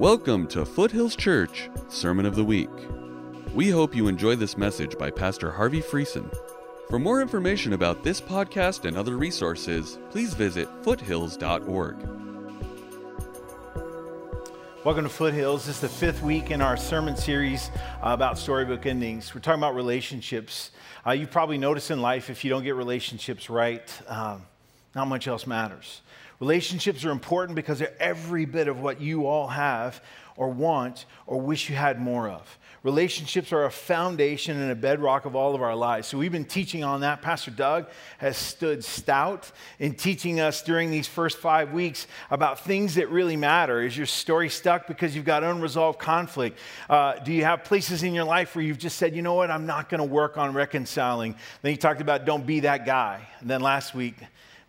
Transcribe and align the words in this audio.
Welcome 0.00 0.48
to 0.48 0.66
Foothills 0.66 1.14
Church 1.14 1.70
Sermon 1.88 2.26
of 2.26 2.34
the 2.34 2.42
Week. 2.42 2.68
We 3.54 3.70
hope 3.70 3.94
you 3.94 4.08
enjoy 4.08 4.34
this 4.34 4.58
message 4.58 4.98
by 4.98 5.08
Pastor 5.08 5.52
Harvey 5.52 5.80
Friesen. 5.80 6.36
For 6.90 6.98
more 6.98 7.22
information 7.22 7.74
about 7.74 8.02
this 8.02 8.20
podcast 8.20 8.86
and 8.86 8.96
other 8.96 9.16
resources, 9.16 10.00
please 10.10 10.34
visit 10.34 10.68
foothills.org. 10.82 11.96
Welcome 14.84 15.04
to 15.04 15.08
Foothills. 15.08 15.66
This 15.66 15.76
is 15.76 15.80
the 15.80 15.88
fifth 15.88 16.24
week 16.24 16.50
in 16.50 16.60
our 16.60 16.76
sermon 16.76 17.16
series 17.16 17.70
about 18.02 18.36
storybook 18.36 18.86
endings. 18.86 19.32
We're 19.32 19.42
talking 19.42 19.60
about 19.60 19.76
relationships. 19.76 20.72
Uh, 21.06 21.12
you 21.12 21.28
probably 21.28 21.56
notice 21.56 21.92
in 21.92 22.02
life 22.02 22.30
if 22.30 22.42
you 22.42 22.50
don't 22.50 22.64
get 22.64 22.74
relationships 22.74 23.48
right, 23.48 23.88
um, 24.08 24.42
not 24.96 25.06
much 25.06 25.28
else 25.28 25.46
matters. 25.46 26.00
Relationships 26.40 27.04
are 27.04 27.10
important 27.10 27.56
because 27.56 27.78
they're 27.78 27.94
every 28.00 28.44
bit 28.44 28.68
of 28.68 28.80
what 28.80 29.00
you 29.00 29.26
all 29.26 29.48
have 29.48 30.02
or 30.36 30.48
want 30.48 31.06
or 31.26 31.40
wish 31.40 31.70
you 31.70 31.76
had 31.76 32.00
more 32.00 32.28
of. 32.28 32.58
Relationships 32.82 33.50
are 33.50 33.64
a 33.64 33.70
foundation 33.70 34.60
and 34.60 34.70
a 34.70 34.74
bedrock 34.74 35.24
of 35.24 35.34
all 35.34 35.54
of 35.54 35.62
our 35.62 35.74
lives. 35.74 36.06
So 36.06 36.18
we've 36.18 36.30
been 36.30 36.44
teaching 36.44 36.84
on 36.84 37.00
that. 37.00 37.22
Pastor 37.22 37.50
Doug 37.50 37.88
has 38.18 38.36
stood 38.36 38.84
stout 38.84 39.50
in 39.78 39.94
teaching 39.94 40.38
us 40.38 40.60
during 40.60 40.90
these 40.90 41.08
first 41.08 41.38
five 41.38 41.72
weeks 41.72 42.06
about 42.30 42.60
things 42.60 42.96
that 42.96 43.08
really 43.08 43.36
matter. 43.36 43.80
Is 43.80 43.96
your 43.96 44.04
story 44.04 44.50
stuck 44.50 44.86
because 44.86 45.16
you've 45.16 45.24
got 45.24 45.42
unresolved 45.42 45.98
conflict? 45.98 46.58
Uh, 46.90 47.14
do 47.20 47.32
you 47.32 47.44
have 47.44 47.64
places 47.64 48.02
in 48.02 48.12
your 48.12 48.24
life 48.24 48.54
where 48.54 48.62
you've 48.62 48.78
just 48.78 48.98
said, 48.98 49.16
you 49.16 49.22
know 49.22 49.34
what, 49.34 49.50
I'm 49.50 49.64
not 49.64 49.88
going 49.88 50.00
to 50.00 50.04
work 50.04 50.36
on 50.36 50.52
reconciling? 50.52 51.36
Then 51.62 51.72
he 51.72 51.78
talked 51.78 52.02
about 52.02 52.26
don't 52.26 52.44
be 52.44 52.60
that 52.60 52.84
guy. 52.84 53.26
And 53.40 53.48
then 53.48 53.62
last 53.62 53.94
week, 53.94 54.16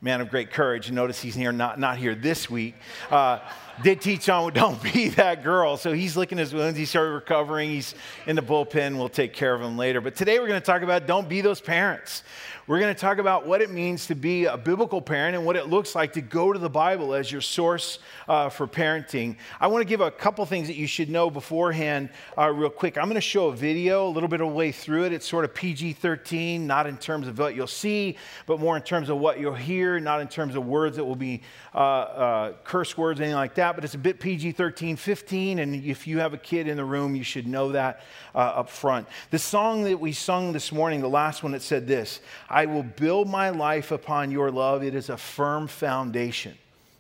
man 0.06 0.22
of 0.22 0.30
great 0.30 0.52
courage. 0.52 0.92
Notice 0.92 1.20
he's 1.20 1.34
here, 1.34 1.52
not, 1.52 1.80
not 1.80 1.98
here 1.98 2.14
this 2.14 2.48
week. 2.48 2.76
Uh, 3.10 3.40
did 3.84 4.02
teach 4.02 4.30
on 4.30 4.54
don't 4.54 4.82
be 4.82 5.10
that 5.10 5.44
girl. 5.44 5.78
So 5.78 5.94
he's 5.94 6.16
licking 6.16 6.38
his 6.38 6.54
wounds. 6.54 6.78
He 6.78 6.86
started 6.86 7.12
recovering. 7.12 7.70
He's 7.70 7.96
in 8.26 8.36
the 8.36 8.42
bullpen. 8.42 8.98
We'll 8.98 9.10
take 9.10 9.34
care 9.34 9.54
of 9.54 9.62
him 9.62 9.78
later. 9.78 10.02
But 10.02 10.16
today 10.16 10.40
we're 10.40 10.48
going 10.48 10.62
to 10.62 10.66
talk 10.66 10.82
about 10.82 11.08
don't 11.08 11.28
be 11.28 11.42
those 11.42 11.62
parents. 11.62 12.24
We're 12.68 12.80
going 12.80 12.96
to 12.96 13.00
talk 13.00 13.20
about 13.20 13.46
what 13.46 13.62
it 13.62 13.70
means 13.70 14.08
to 14.08 14.16
be 14.16 14.46
a 14.46 14.58
biblical 14.58 15.00
parent 15.00 15.36
and 15.36 15.46
what 15.46 15.56
it 15.56 15.70
looks 15.70 15.94
like 15.94 16.14
to 16.14 16.22
go 16.22 16.52
to 16.52 16.58
the 16.58 16.70
Bible 16.70 17.14
as 17.14 17.32
your 17.32 17.42
source 17.42 18.00
uh, 18.28 18.50
for 18.50 18.66
parenting. 18.66 19.38
I 19.60 19.68
want 19.68 19.84
to 19.84 19.86
give 19.86 20.02
a 20.02 20.10
couple 20.10 20.44
things 20.48 20.66
that 20.66 20.76
you 20.76 20.88
should 20.88 21.08
know 21.08 21.30
beforehand, 21.30 22.10
uh, 22.36 22.50
real 22.50 22.72
quick. 22.72 22.98
I'm 22.98 23.04
going 23.04 23.16
to 23.16 23.22
show 23.22 23.50
a 23.50 23.56
video 23.56 24.08
a 24.08 24.10
little 24.10 24.28
bit 24.28 24.42
of 24.42 24.52
way 24.52 24.72
through 24.72 25.06
it. 25.06 25.14
It's 25.14 25.28
sort 25.28 25.46
of 25.46 25.54
PG 25.54 25.94
13, 25.94 26.66
not 26.66 26.88
in 26.88 26.98
terms 26.98 27.28
of 27.28 27.38
what 27.38 27.54
you'll 27.54 27.68
see, 27.68 28.18
but 28.48 28.60
more 28.60 28.76
in 28.76 28.82
terms 28.82 29.10
of 29.10 29.18
what 29.18 29.40
you'll 29.40 29.54
hear, 29.54 30.00
not 30.00 30.20
in 30.20 30.28
terms 30.28 30.56
of 30.56 30.66
words 30.66 30.98
that 30.98 31.06
will 31.06 31.16
be 31.16 31.44
uh, 31.76 31.78
uh 31.78 32.54
curse 32.64 32.98
words, 32.98 33.20
anything 33.20 33.36
like 33.36 33.54
that. 33.56 33.65
But 33.74 33.86
it's 33.86 33.94
a 33.94 33.98
bit 33.98 34.20
PG 34.20 34.52
13, 34.52 34.96
15. 34.96 35.60
And 35.60 35.84
if 35.84 36.06
you 36.06 36.20
have 36.20 36.34
a 36.34 36.38
kid 36.38 36.68
in 36.68 36.78
the 36.78 36.86
room, 36.86 37.16
you 37.16 37.24
should 37.24 37.48
know 37.48 37.72
that 37.72 38.02
uh, 38.34 38.40
up 38.40 38.70
front. 38.70 39.08
The 39.32 39.40
song 39.40 39.84
that 39.84 40.00
we 40.00 40.12
sung 40.12 40.52
this 40.52 40.72
morning, 40.72 41.02
the 41.02 41.10
last 41.10 41.42
one, 41.42 41.54
it 41.54 41.62
said 41.62 41.88
this 41.88 42.20
I 42.50 42.66
will 42.66 42.84
build 42.84 43.30
my 43.30 43.50
life 43.50 43.92
upon 43.92 44.32
your 44.32 44.52
love. 44.52 44.84
It 44.84 44.96
is 44.96 45.10
a 45.10 45.18
firm 45.18 45.68
foundation. 45.68 46.58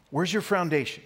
Where's 0.10 0.32
your 0.32 0.42
foundation? 0.42 1.04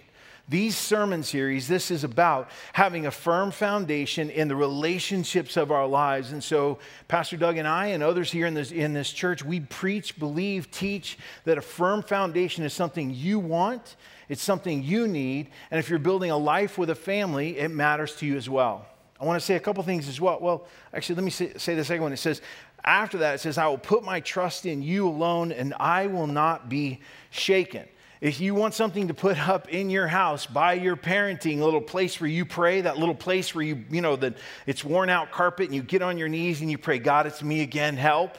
These 0.50 0.76
sermon 0.76 1.22
series, 1.22 1.68
this 1.68 1.92
is 1.92 2.02
about 2.02 2.50
having 2.72 3.06
a 3.06 3.12
firm 3.12 3.52
foundation 3.52 4.30
in 4.30 4.48
the 4.48 4.56
relationships 4.56 5.56
of 5.56 5.70
our 5.70 5.86
lives. 5.86 6.32
And 6.32 6.42
so, 6.42 6.80
Pastor 7.06 7.36
Doug 7.36 7.56
and 7.56 7.68
I 7.68 7.86
and 7.88 8.02
others 8.02 8.32
here 8.32 8.46
in 8.46 8.54
this, 8.54 8.72
in 8.72 8.92
this 8.92 9.12
church, 9.12 9.44
we 9.44 9.60
preach, 9.60 10.18
believe, 10.18 10.68
teach 10.72 11.18
that 11.44 11.56
a 11.56 11.60
firm 11.62 12.02
foundation 12.02 12.64
is 12.64 12.72
something 12.72 13.12
you 13.12 13.38
want, 13.38 13.94
it's 14.30 14.42
something 14.42 14.82
you 14.82 15.08
need. 15.08 15.50
And 15.72 15.80
if 15.80 15.90
you're 15.90 15.98
building 15.98 16.30
a 16.30 16.38
life 16.38 16.78
with 16.78 16.88
a 16.88 16.94
family, 16.94 17.58
it 17.58 17.70
matters 17.70 18.14
to 18.16 18.26
you 18.26 18.36
as 18.36 18.48
well. 18.48 18.86
I 19.20 19.24
want 19.24 19.38
to 19.38 19.44
say 19.44 19.56
a 19.56 19.60
couple 19.60 19.82
things 19.82 20.08
as 20.08 20.20
well. 20.20 20.38
Well, 20.40 20.66
actually, 20.94 21.16
let 21.16 21.24
me 21.24 21.30
say, 21.30 21.52
say 21.58 21.74
the 21.74 21.84
second 21.84 22.04
one. 22.04 22.12
It 22.12 22.18
says, 22.18 22.40
after 22.84 23.18
that, 23.18 23.34
it 23.34 23.38
says, 23.40 23.58
I 23.58 23.66
will 23.66 23.76
put 23.76 24.04
my 24.04 24.20
trust 24.20 24.66
in 24.66 24.82
you 24.82 25.08
alone 25.08 25.50
and 25.50 25.74
I 25.80 26.06
will 26.06 26.28
not 26.28 26.68
be 26.68 27.00
shaken. 27.30 27.86
If 28.20 28.40
you 28.40 28.54
want 28.54 28.74
something 28.74 29.08
to 29.08 29.14
put 29.14 29.36
up 29.48 29.68
in 29.68 29.90
your 29.90 30.06
house 30.06 30.46
by 30.46 30.74
your 30.74 30.96
parenting, 30.96 31.60
a 31.60 31.64
little 31.64 31.80
place 31.80 32.20
where 32.20 32.30
you 32.30 32.44
pray, 32.44 32.82
that 32.82 32.98
little 32.98 33.14
place 33.16 33.52
where 33.52 33.64
you, 33.64 33.84
you 33.90 34.00
know, 34.00 34.14
that 34.14 34.36
it's 34.64 34.84
worn 34.84 35.10
out 35.10 35.32
carpet 35.32 35.66
and 35.66 35.74
you 35.74 35.82
get 35.82 36.02
on 36.02 36.18
your 36.18 36.28
knees 36.28 36.60
and 36.60 36.70
you 36.70 36.78
pray, 36.78 37.00
God, 37.00 37.26
it's 37.26 37.42
me 37.42 37.62
again, 37.62 37.96
help. 37.96 38.38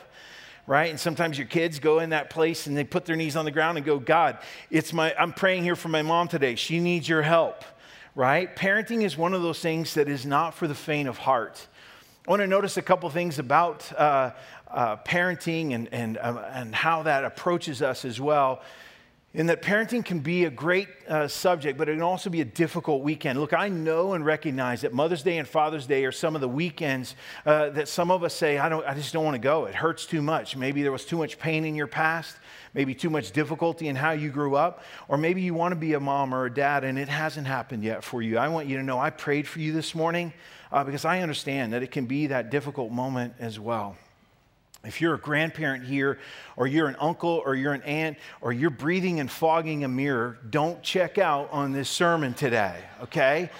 Right? 0.67 0.89
And 0.89 0.99
sometimes 0.99 1.37
your 1.37 1.47
kids 1.47 1.79
go 1.79 1.99
in 1.99 2.11
that 2.11 2.29
place 2.29 2.67
and 2.67 2.77
they 2.77 2.83
put 2.83 3.05
their 3.05 3.15
knees 3.15 3.35
on 3.35 3.45
the 3.45 3.51
ground 3.51 3.77
and 3.77 3.85
go, 3.85 3.99
God, 3.99 4.37
it's 4.69 4.93
my, 4.93 5.13
I'm 5.17 5.33
praying 5.33 5.63
here 5.63 5.75
for 5.75 5.89
my 5.89 6.01
mom 6.01 6.27
today. 6.27 6.55
She 6.55 6.79
needs 6.79 7.09
your 7.09 7.21
help. 7.21 7.63
Right? 8.13 8.53
Parenting 8.55 9.03
is 9.03 9.17
one 9.17 9.33
of 9.33 9.41
those 9.41 9.59
things 9.59 9.93
that 9.93 10.09
is 10.09 10.25
not 10.25 10.53
for 10.53 10.67
the 10.67 10.75
faint 10.75 11.07
of 11.07 11.17
heart. 11.17 11.65
I 12.27 12.29
want 12.29 12.41
to 12.41 12.47
notice 12.47 12.77
a 12.77 12.81
couple 12.81 13.09
things 13.09 13.39
about 13.39 13.91
uh, 13.93 14.31
uh, 14.67 14.97
parenting 14.97 15.73
and, 15.73 15.89
and, 15.91 16.17
uh, 16.17 16.43
and 16.51 16.75
how 16.75 17.03
that 17.03 17.23
approaches 17.23 17.81
us 17.81 18.05
as 18.05 18.19
well. 18.19 18.61
In 19.33 19.45
that 19.45 19.61
parenting 19.61 20.03
can 20.03 20.19
be 20.19 20.43
a 20.43 20.49
great 20.49 20.89
uh, 21.07 21.25
subject, 21.25 21.77
but 21.77 21.87
it 21.87 21.93
can 21.93 22.01
also 22.01 22.29
be 22.29 22.41
a 22.41 22.45
difficult 22.45 23.01
weekend. 23.01 23.39
Look, 23.39 23.53
I 23.53 23.69
know 23.69 24.11
and 24.11 24.25
recognize 24.25 24.81
that 24.81 24.91
Mother's 24.91 25.23
Day 25.23 25.37
and 25.37 25.47
Father's 25.47 25.87
Day 25.87 26.03
are 26.03 26.11
some 26.11 26.35
of 26.35 26.41
the 26.41 26.49
weekends 26.49 27.15
uh, 27.45 27.69
that 27.69 27.87
some 27.87 28.11
of 28.11 28.25
us 28.25 28.33
say, 28.33 28.57
I, 28.57 28.67
don't, 28.67 28.85
I 28.85 28.93
just 28.93 29.13
don't 29.13 29.23
want 29.23 29.35
to 29.35 29.39
go. 29.39 29.67
It 29.67 29.75
hurts 29.75 30.05
too 30.05 30.21
much. 30.21 30.57
Maybe 30.57 30.81
there 30.81 30.91
was 30.91 31.05
too 31.05 31.15
much 31.15 31.39
pain 31.39 31.63
in 31.63 31.75
your 31.75 31.87
past, 31.87 32.35
maybe 32.73 32.93
too 32.93 33.09
much 33.09 33.31
difficulty 33.31 33.87
in 33.87 33.95
how 33.95 34.11
you 34.11 34.29
grew 34.31 34.55
up, 34.55 34.83
or 35.07 35.17
maybe 35.17 35.41
you 35.41 35.53
want 35.53 35.71
to 35.71 35.77
be 35.77 35.93
a 35.93 35.99
mom 36.01 36.35
or 36.35 36.47
a 36.47 36.53
dad 36.53 36.83
and 36.83 36.99
it 36.99 37.07
hasn't 37.07 37.47
happened 37.47 37.85
yet 37.85 38.03
for 38.03 38.21
you. 38.21 38.37
I 38.37 38.49
want 38.49 38.67
you 38.67 38.75
to 38.75 38.83
know 38.83 38.99
I 38.99 39.11
prayed 39.11 39.47
for 39.47 39.59
you 39.59 39.71
this 39.71 39.95
morning 39.95 40.33
uh, 40.73 40.83
because 40.83 41.05
I 41.05 41.21
understand 41.21 41.71
that 41.71 41.83
it 41.83 41.91
can 41.91 42.05
be 42.05 42.27
that 42.27 42.49
difficult 42.49 42.91
moment 42.91 43.35
as 43.39 43.57
well. 43.57 43.95
If 44.83 44.99
you're 44.99 45.13
a 45.13 45.19
grandparent 45.19 45.83
here, 45.83 46.17
or 46.57 46.65
you're 46.65 46.87
an 46.87 46.95
uncle, 46.99 47.43
or 47.45 47.53
you're 47.53 47.73
an 47.73 47.83
aunt, 47.83 48.17
or 48.41 48.51
you're 48.51 48.71
breathing 48.71 49.19
and 49.19 49.29
fogging 49.29 49.83
a 49.83 49.87
mirror, 49.87 50.39
don't 50.49 50.81
check 50.81 51.19
out 51.19 51.49
on 51.51 51.71
this 51.71 51.87
sermon 51.87 52.33
today, 52.33 52.79
okay? 53.03 53.51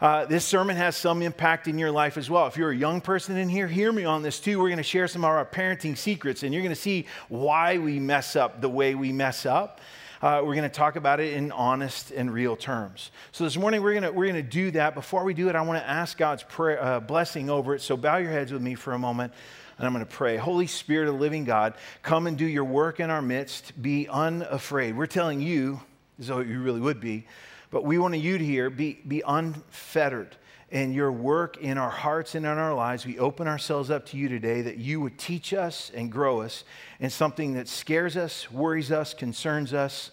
Uh, 0.00 0.24
this 0.24 0.46
sermon 0.46 0.76
has 0.76 0.96
some 0.96 1.20
impact 1.20 1.68
in 1.68 1.78
your 1.78 1.90
life 1.90 2.16
as 2.16 2.30
well. 2.30 2.46
If 2.46 2.56
you're 2.56 2.70
a 2.70 2.76
young 2.76 3.02
person 3.02 3.36
in 3.36 3.50
here, 3.50 3.66
hear 3.66 3.92
me 3.92 4.06
on 4.06 4.22
this 4.22 4.40
too. 4.40 4.58
We're 4.58 4.68
going 4.68 4.78
to 4.78 4.82
share 4.82 5.06
some 5.06 5.22
of 5.22 5.30
our 5.30 5.44
parenting 5.44 5.98
secrets, 5.98 6.42
and 6.42 6.54
you're 6.54 6.62
going 6.62 6.74
to 6.74 6.80
see 6.80 7.06
why 7.28 7.76
we 7.76 7.98
mess 7.98 8.34
up 8.34 8.62
the 8.62 8.68
way 8.70 8.94
we 8.94 9.12
mess 9.12 9.44
up. 9.44 9.80
Uh, 10.22 10.42
we're 10.44 10.54
going 10.54 10.68
to 10.68 10.74
talk 10.74 10.96
about 10.96 11.20
it 11.20 11.34
in 11.34 11.50
honest 11.52 12.10
and 12.10 12.32
real 12.32 12.54
terms. 12.54 13.10
So 13.32 13.44
this 13.44 13.56
morning 13.56 13.82
we're 13.82 13.92
going 13.92 14.02
to 14.02 14.12
we're 14.12 14.26
going 14.26 14.42
to 14.42 14.50
do 14.50 14.70
that. 14.72 14.94
Before 14.94 15.24
we 15.24 15.32
do 15.32 15.48
it, 15.48 15.56
I 15.56 15.62
want 15.62 15.82
to 15.82 15.88
ask 15.88 16.16
God's 16.16 16.42
prayer, 16.42 16.82
uh, 16.82 17.00
blessing 17.00 17.48
over 17.48 17.74
it. 17.74 17.80
So 17.80 17.96
bow 17.96 18.18
your 18.18 18.30
heads 18.30 18.52
with 18.52 18.60
me 18.60 18.74
for 18.74 18.92
a 18.92 18.98
moment. 18.98 19.32
And 19.80 19.86
I'm 19.86 19.94
going 19.94 20.04
to 20.04 20.12
pray. 20.12 20.36
Holy 20.36 20.66
Spirit 20.66 21.08
of 21.08 21.18
living 21.18 21.44
God, 21.44 21.72
come 22.02 22.26
and 22.26 22.36
do 22.36 22.44
your 22.44 22.64
work 22.64 23.00
in 23.00 23.08
our 23.08 23.22
midst. 23.22 23.80
Be 23.80 24.06
unafraid. 24.08 24.94
We're 24.94 25.06
telling 25.06 25.40
you, 25.40 25.80
as 26.18 26.26
though 26.26 26.40
you 26.40 26.60
really 26.60 26.80
would 26.80 27.00
be, 27.00 27.26
but 27.70 27.82
we 27.82 27.96
want 27.96 28.14
you 28.18 28.36
to 28.36 28.44
hear, 28.44 28.68
be, 28.68 29.00
be 29.08 29.22
unfettered 29.26 30.36
in 30.70 30.92
your 30.92 31.10
work 31.10 31.56
in 31.56 31.78
our 31.78 31.88
hearts 31.88 32.34
and 32.34 32.44
in 32.44 32.58
our 32.58 32.74
lives. 32.74 33.06
We 33.06 33.18
open 33.18 33.48
ourselves 33.48 33.90
up 33.90 34.04
to 34.08 34.18
you 34.18 34.28
today 34.28 34.60
that 34.60 34.76
you 34.76 35.00
would 35.00 35.16
teach 35.16 35.54
us 35.54 35.90
and 35.94 36.12
grow 36.12 36.42
us 36.42 36.64
in 37.00 37.08
something 37.08 37.54
that 37.54 37.66
scares 37.66 38.18
us, 38.18 38.52
worries 38.52 38.92
us, 38.92 39.14
concerns 39.14 39.72
us, 39.72 40.10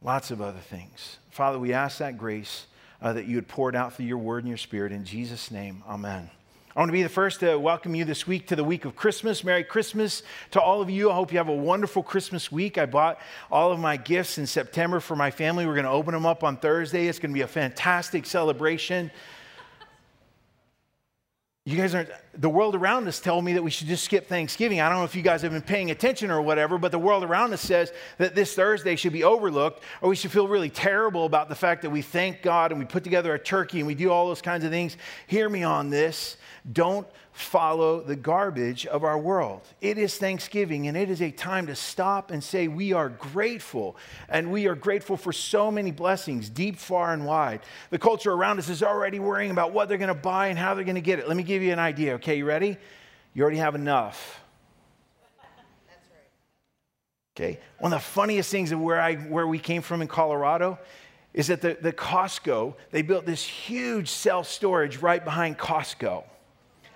lots 0.00 0.30
of 0.30 0.40
other 0.40 0.58
things. 0.58 1.18
Father, 1.30 1.58
we 1.58 1.74
ask 1.74 1.98
that 1.98 2.16
grace 2.16 2.64
uh, 3.02 3.12
that 3.12 3.26
you 3.26 3.36
would 3.36 3.46
pour 3.46 3.68
it 3.68 3.76
out 3.76 3.92
through 3.92 4.06
your 4.06 4.16
word 4.16 4.38
and 4.38 4.48
your 4.48 4.56
spirit. 4.56 4.90
In 4.90 5.04
Jesus' 5.04 5.50
name, 5.50 5.82
amen. 5.86 6.30
I 6.76 6.80
want 6.80 6.88
to 6.88 6.92
be 6.92 7.04
the 7.04 7.08
first 7.08 7.38
to 7.38 7.56
welcome 7.56 7.94
you 7.94 8.04
this 8.04 8.26
week 8.26 8.48
to 8.48 8.56
the 8.56 8.64
week 8.64 8.84
of 8.84 8.96
Christmas. 8.96 9.44
Merry 9.44 9.62
Christmas 9.62 10.24
to 10.50 10.60
all 10.60 10.82
of 10.82 10.90
you. 10.90 11.08
I 11.08 11.14
hope 11.14 11.30
you 11.30 11.38
have 11.38 11.48
a 11.48 11.54
wonderful 11.54 12.02
Christmas 12.02 12.50
week. 12.50 12.78
I 12.78 12.86
bought 12.86 13.20
all 13.48 13.70
of 13.70 13.78
my 13.78 13.96
gifts 13.96 14.38
in 14.38 14.46
September 14.48 14.98
for 14.98 15.14
my 15.14 15.30
family. 15.30 15.66
We're 15.66 15.74
going 15.74 15.84
to 15.84 15.92
open 15.92 16.14
them 16.14 16.26
up 16.26 16.42
on 16.42 16.56
Thursday. 16.56 17.06
It's 17.06 17.20
going 17.20 17.30
to 17.30 17.34
be 17.34 17.42
a 17.42 17.46
fantastic 17.46 18.26
celebration. 18.26 19.12
You 21.64 21.76
guys 21.76 21.94
aren't, 21.94 22.10
the 22.36 22.48
world 22.48 22.74
around 22.74 23.06
us 23.08 23.20
tell 23.20 23.40
me 23.40 23.52
that 23.54 23.62
we 23.62 23.70
should 23.70 23.86
just 23.86 24.04
skip 24.04 24.26
Thanksgiving. 24.26 24.80
I 24.80 24.88
don't 24.88 24.98
know 24.98 25.04
if 25.04 25.14
you 25.14 25.22
guys 25.22 25.42
have 25.42 25.52
been 25.52 25.62
paying 25.62 25.90
attention 25.90 26.30
or 26.30 26.42
whatever, 26.42 26.78
but 26.78 26.90
the 26.90 26.98
world 26.98 27.24
around 27.24 27.52
us 27.52 27.60
says 27.60 27.92
that 28.18 28.34
this 28.34 28.54
Thursday 28.54 28.96
should 28.96 29.12
be 29.12 29.24
overlooked, 29.24 29.82
or 30.02 30.08
we 30.08 30.16
should 30.16 30.32
feel 30.32 30.48
really 30.48 30.70
terrible 30.70 31.26
about 31.26 31.48
the 31.48 31.54
fact 31.54 31.82
that 31.82 31.90
we 31.90 32.02
thank 32.02 32.42
God 32.42 32.72
and 32.72 32.80
we 32.80 32.86
put 32.86 33.04
together 33.04 33.34
a 33.34 33.38
turkey 33.38 33.78
and 33.78 33.86
we 33.86 33.94
do 33.94 34.10
all 34.10 34.26
those 34.26 34.42
kinds 34.42 34.64
of 34.64 34.70
things. 34.70 34.96
Hear 35.26 35.48
me 35.48 35.62
on 35.62 35.90
this. 35.90 36.36
Don't 36.72 37.06
follow 37.34 38.00
the 38.00 38.14
garbage 38.14 38.86
of 38.86 39.02
our 39.02 39.18
world. 39.18 39.60
It 39.80 39.98
is 39.98 40.16
Thanksgiving, 40.16 40.86
and 40.86 40.96
it 40.96 41.10
is 41.10 41.20
a 41.20 41.32
time 41.32 41.66
to 41.66 41.74
stop 41.74 42.30
and 42.30 42.42
say, 42.42 42.68
We 42.68 42.92
are 42.92 43.08
grateful. 43.08 43.96
And 44.28 44.50
we 44.50 44.66
are 44.66 44.76
grateful 44.76 45.16
for 45.16 45.32
so 45.32 45.70
many 45.70 45.90
blessings, 45.90 46.48
deep, 46.48 46.76
far, 46.76 47.12
and 47.12 47.26
wide. 47.26 47.60
The 47.90 47.98
culture 47.98 48.32
around 48.32 48.60
us 48.60 48.68
is 48.68 48.82
already 48.82 49.18
worrying 49.18 49.50
about 49.50 49.72
what 49.72 49.88
they're 49.88 49.98
going 49.98 50.08
to 50.08 50.14
buy 50.14 50.46
and 50.46 50.58
how 50.58 50.74
they're 50.74 50.84
going 50.84 50.94
to 50.94 51.00
get 51.00 51.18
it. 51.18 51.28
Let 51.28 51.36
me 51.36 51.42
give 51.42 51.60
you 51.60 51.72
an 51.72 51.78
idea, 51.78 52.14
okay? 52.14 52.23
Okay, 52.24 52.38
you 52.38 52.46
ready? 52.46 52.78
You 53.34 53.42
already 53.42 53.58
have 53.58 53.74
enough. 53.74 54.40
That's 55.86 56.08
right. 56.10 57.36
Okay. 57.36 57.60
One 57.78 57.92
of 57.92 57.98
the 57.98 58.02
funniest 58.02 58.50
things 58.50 58.72
of 58.72 58.80
where 58.80 58.98
I 58.98 59.16
where 59.16 59.46
we 59.46 59.58
came 59.58 59.82
from 59.82 60.00
in 60.00 60.08
Colorado 60.08 60.78
is 61.34 61.48
that 61.48 61.60
the, 61.60 61.76
the 61.78 61.92
Costco, 61.92 62.76
they 62.92 63.02
built 63.02 63.26
this 63.26 63.44
huge 63.44 64.08
self 64.08 64.48
storage 64.48 64.96
right 65.02 65.22
behind 65.22 65.58
Costco. 65.58 66.24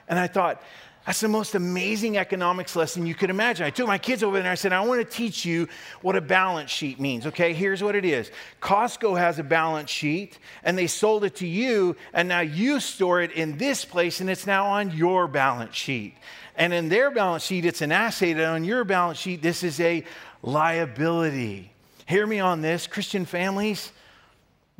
And 0.09 0.19
I 0.19 0.29
thought, 0.29 0.63
that's 1.09 1.21
the 1.21 1.29
most 1.29 1.55
amazing 1.55 2.19
economics 2.19 2.77
lesson 2.77 3.07
you 3.07 3.15
could 3.15 3.31
imagine. 3.31 3.65
I 3.65 3.71
took 3.71 3.87
my 3.87 3.97
kids 3.97 4.23
over 4.23 4.37
there 4.37 4.43
and 4.43 4.51
I 4.51 4.57
said, 4.57 4.75
I 4.75 4.83
want 4.83 5.01
to 5.01 5.07
teach 5.07 5.43
you 5.43 5.67
what 6.03 6.17
a 6.17 6.21
balance 6.21 6.71
sheet 6.71 7.01
means. 7.01 7.27
Okay, 7.27 7.55
here's 7.55 7.83
what 7.83 7.97
it 7.97 8.05
is 8.05 8.31
Costco 8.61 9.19
has 9.19 9.39
a 9.39 9.43
balance 9.43 9.89
sheet 9.89 10.39
and 10.65 10.77
they 10.77 10.87
sold 10.87 11.25
it 11.25 11.37
to 11.37 11.47
you, 11.47 11.97
and 12.13 12.29
now 12.29 12.41
you 12.41 12.79
store 12.79 13.23
it 13.23 13.33
in 13.33 13.57
this 13.57 13.87
place 13.87 14.21
and 14.21 14.29
it's 14.29 14.47
now 14.47 14.67
on 14.67 14.95
your 14.95 15.27
balance 15.27 15.75
sheet. 15.75 16.15
And 16.57 16.75
in 16.75 16.91
their 16.91 17.11
balance 17.11 17.43
sheet, 17.43 17.65
it's 17.65 17.81
an 17.81 17.91
asset, 17.91 18.37
and 18.37 18.43
on 18.43 18.65
your 18.65 18.85
balance 18.85 19.17
sheet, 19.17 19.41
this 19.41 19.63
is 19.63 19.81
a 19.81 20.05
liability. 20.43 21.73
Hear 22.05 22.27
me 22.27 22.41
on 22.41 22.61
this, 22.61 22.87
Christian 22.87 23.25
families, 23.25 23.93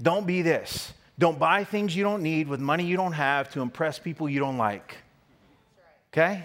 don't 0.03 0.27
be 0.27 0.43
this. 0.43 0.93
Don't 1.19 1.39
buy 1.39 1.65
things 1.65 1.97
you 1.97 2.05
don't 2.05 2.23
need 2.23 2.49
with 2.49 2.61
money 2.61 2.85
you 2.85 2.99
don't 2.99 3.15
have 3.15 3.51
to 3.53 3.63
impress 3.63 3.99
people 3.99 4.29
you 4.29 4.41
don't 4.41 4.59
like. 4.59 4.99
Okay? 6.13 6.45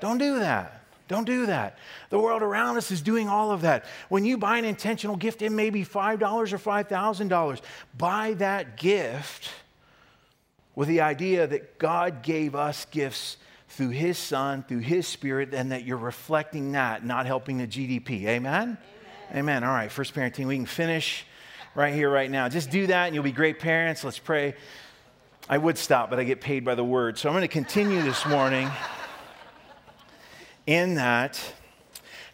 Don't 0.00 0.18
do 0.18 0.38
that. 0.40 0.74
Don't 1.08 1.24
do 1.24 1.46
that. 1.46 1.78
The 2.10 2.18
world 2.18 2.42
around 2.42 2.76
us 2.76 2.90
is 2.90 3.00
doing 3.00 3.28
all 3.28 3.50
of 3.50 3.62
that. 3.62 3.86
When 4.10 4.26
you 4.26 4.36
buy 4.36 4.58
an 4.58 4.66
intentional 4.66 5.16
gift, 5.16 5.40
it 5.40 5.50
may 5.50 5.70
be 5.70 5.84
$5 5.84 6.52
or 6.52 6.58
$5,000. 6.58 7.60
Buy 7.96 8.34
that 8.34 8.76
gift 8.76 9.50
with 10.74 10.86
the 10.88 11.00
idea 11.00 11.46
that 11.46 11.78
God 11.78 12.22
gave 12.22 12.54
us 12.54 12.84
gifts 12.90 13.38
through 13.68 13.90
His 13.90 14.18
Son, 14.18 14.62
through 14.62 14.80
His 14.80 15.06
Spirit, 15.06 15.54
and 15.54 15.72
that 15.72 15.84
you're 15.84 15.96
reflecting 15.96 16.72
that, 16.72 17.04
not 17.04 17.26
helping 17.26 17.58
the 17.58 17.66
GDP. 17.66 18.26
Amen? 18.26 18.76
Amen. 18.76 18.78
Amen. 19.34 19.64
All 19.64 19.72
right, 19.72 19.90
first 19.90 20.14
parenting. 20.14 20.46
We 20.46 20.56
can 20.56 20.66
finish 20.66 21.24
right 21.74 21.94
here, 21.94 22.10
right 22.10 22.30
now. 22.30 22.48
Just 22.48 22.70
do 22.70 22.86
that, 22.86 23.06
and 23.06 23.14
you'll 23.14 23.24
be 23.24 23.32
great 23.32 23.58
parents. 23.58 24.04
Let's 24.04 24.18
pray. 24.18 24.54
I 25.50 25.56
would 25.56 25.78
stop, 25.78 26.10
but 26.10 26.18
I 26.18 26.24
get 26.24 26.42
paid 26.42 26.64
by 26.64 26.74
the 26.74 26.84
word. 26.84 27.16
So 27.16 27.28
I'm 27.28 27.34
going 27.34 27.40
to 27.40 27.48
continue 27.48 28.02
this 28.02 28.26
morning 28.26 28.68
in 30.66 30.96
that. 30.96 31.40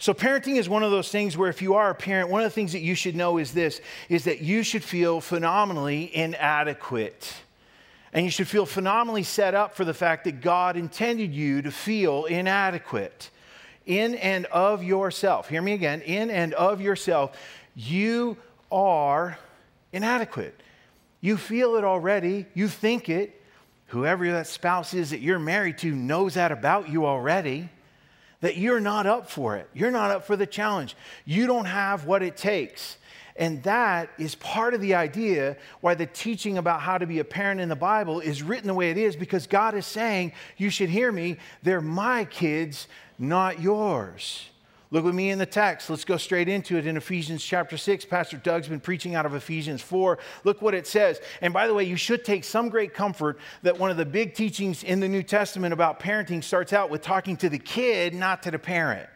So 0.00 0.12
parenting 0.12 0.56
is 0.56 0.68
one 0.68 0.82
of 0.82 0.90
those 0.90 1.10
things 1.10 1.36
where 1.36 1.48
if 1.48 1.62
you 1.62 1.74
are 1.74 1.90
a 1.90 1.94
parent, 1.94 2.28
one 2.28 2.42
of 2.42 2.46
the 2.46 2.54
things 2.54 2.72
that 2.72 2.80
you 2.80 2.96
should 2.96 3.14
know 3.14 3.38
is 3.38 3.52
this 3.52 3.80
is 4.08 4.24
that 4.24 4.40
you 4.40 4.64
should 4.64 4.82
feel 4.82 5.20
phenomenally 5.20 6.14
inadequate. 6.14 7.32
And 8.12 8.24
you 8.24 8.32
should 8.32 8.48
feel 8.48 8.66
phenomenally 8.66 9.22
set 9.22 9.54
up 9.54 9.76
for 9.76 9.84
the 9.84 9.94
fact 9.94 10.24
that 10.24 10.40
God 10.40 10.76
intended 10.76 11.32
you 11.32 11.62
to 11.62 11.70
feel 11.70 12.24
inadequate. 12.24 13.30
In 13.86 14.16
and 14.16 14.46
of 14.46 14.82
yourself. 14.82 15.48
Hear 15.48 15.62
me 15.62 15.72
again. 15.72 16.00
In 16.02 16.30
and 16.30 16.52
of 16.54 16.80
yourself, 16.80 17.36
you 17.76 18.36
are 18.72 19.38
inadequate. 19.92 20.60
You 21.24 21.38
feel 21.38 21.76
it 21.76 21.84
already, 21.84 22.44
you 22.52 22.68
think 22.68 23.08
it. 23.08 23.40
Whoever 23.86 24.30
that 24.32 24.46
spouse 24.46 24.92
is 24.92 25.08
that 25.08 25.20
you're 25.20 25.38
married 25.38 25.78
to 25.78 25.90
knows 25.90 26.34
that 26.34 26.52
about 26.52 26.90
you 26.90 27.06
already. 27.06 27.70
That 28.42 28.58
you're 28.58 28.78
not 28.78 29.06
up 29.06 29.30
for 29.30 29.56
it. 29.56 29.70
You're 29.72 29.90
not 29.90 30.10
up 30.10 30.26
for 30.26 30.36
the 30.36 30.46
challenge. 30.46 30.94
You 31.24 31.46
don't 31.46 31.64
have 31.64 32.04
what 32.04 32.22
it 32.22 32.36
takes. 32.36 32.98
And 33.36 33.62
that 33.62 34.10
is 34.18 34.34
part 34.34 34.74
of 34.74 34.82
the 34.82 34.96
idea 34.96 35.56
why 35.80 35.94
the 35.94 36.04
teaching 36.04 36.58
about 36.58 36.82
how 36.82 36.98
to 36.98 37.06
be 37.06 37.20
a 37.20 37.24
parent 37.24 37.58
in 37.58 37.70
the 37.70 37.74
Bible 37.74 38.20
is 38.20 38.42
written 38.42 38.66
the 38.66 38.74
way 38.74 38.90
it 38.90 38.98
is 38.98 39.16
because 39.16 39.46
God 39.46 39.74
is 39.74 39.86
saying, 39.86 40.32
You 40.58 40.68
should 40.68 40.90
hear 40.90 41.10
me, 41.10 41.38
they're 41.62 41.80
my 41.80 42.26
kids, 42.26 42.86
not 43.18 43.62
yours. 43.62 44.50
Look 44.94 45.02
with 45.02 45.14
me 45.16 45.30
in 45.30 45.40
the 45.40 45.44
text. 45.44 45.90
Let's 45.90 46.04
go 46.04 46.16
straight 46.16 46.48
into 46.48 46.76
it 46.76 46.86
in 46.86 46.96
Ephesians 46.96 47.42
chapter 47.42 47.76
6. 47.76 48.04
Pastor 48.04 48.36
Doug's 48.36 48.68
been 48.68 48.78
preaching 48.78 49.16
out 49.16 49.26
of 49.26 49.34
Ephesians 49.34 49.82
4. 49.82 50.20
Look 50.44 50.62
what 50.62 50.72
it 50.72 50.86
says. 50.86 51.20
And 51.40 51.52
by 51.52 51.66
the 51.66 51.74
way, 51.74 51.82
you 51.82 51.96
should 51.96 52.24
take 52.24 52.44
some 52.44 52.68
great 52.68 52.94
comfort 52.94 53.40
that 53.62 53.76
one 53.76 53.90
of 53.90 53.96
the 53.96 54.06
big 54.06 54.34
teachings 54.34 54.84
in 54.84 55.00
the 55.00 55.08
New 55.08 55.24
Testament 55.24 55.72
about 55.72 55.98
parenting 55.98 56.44
starts 56.44 56.72
out 56.72 56.90
with 56.90 57.02
talking 57.02 57.36
to 57.38 57.48
the 57.48 57.58
kid, 57.58 58.14
not 58.14 58.44
to 58.44 58.52
the 58.52 58.58
parent. 58.60 59.08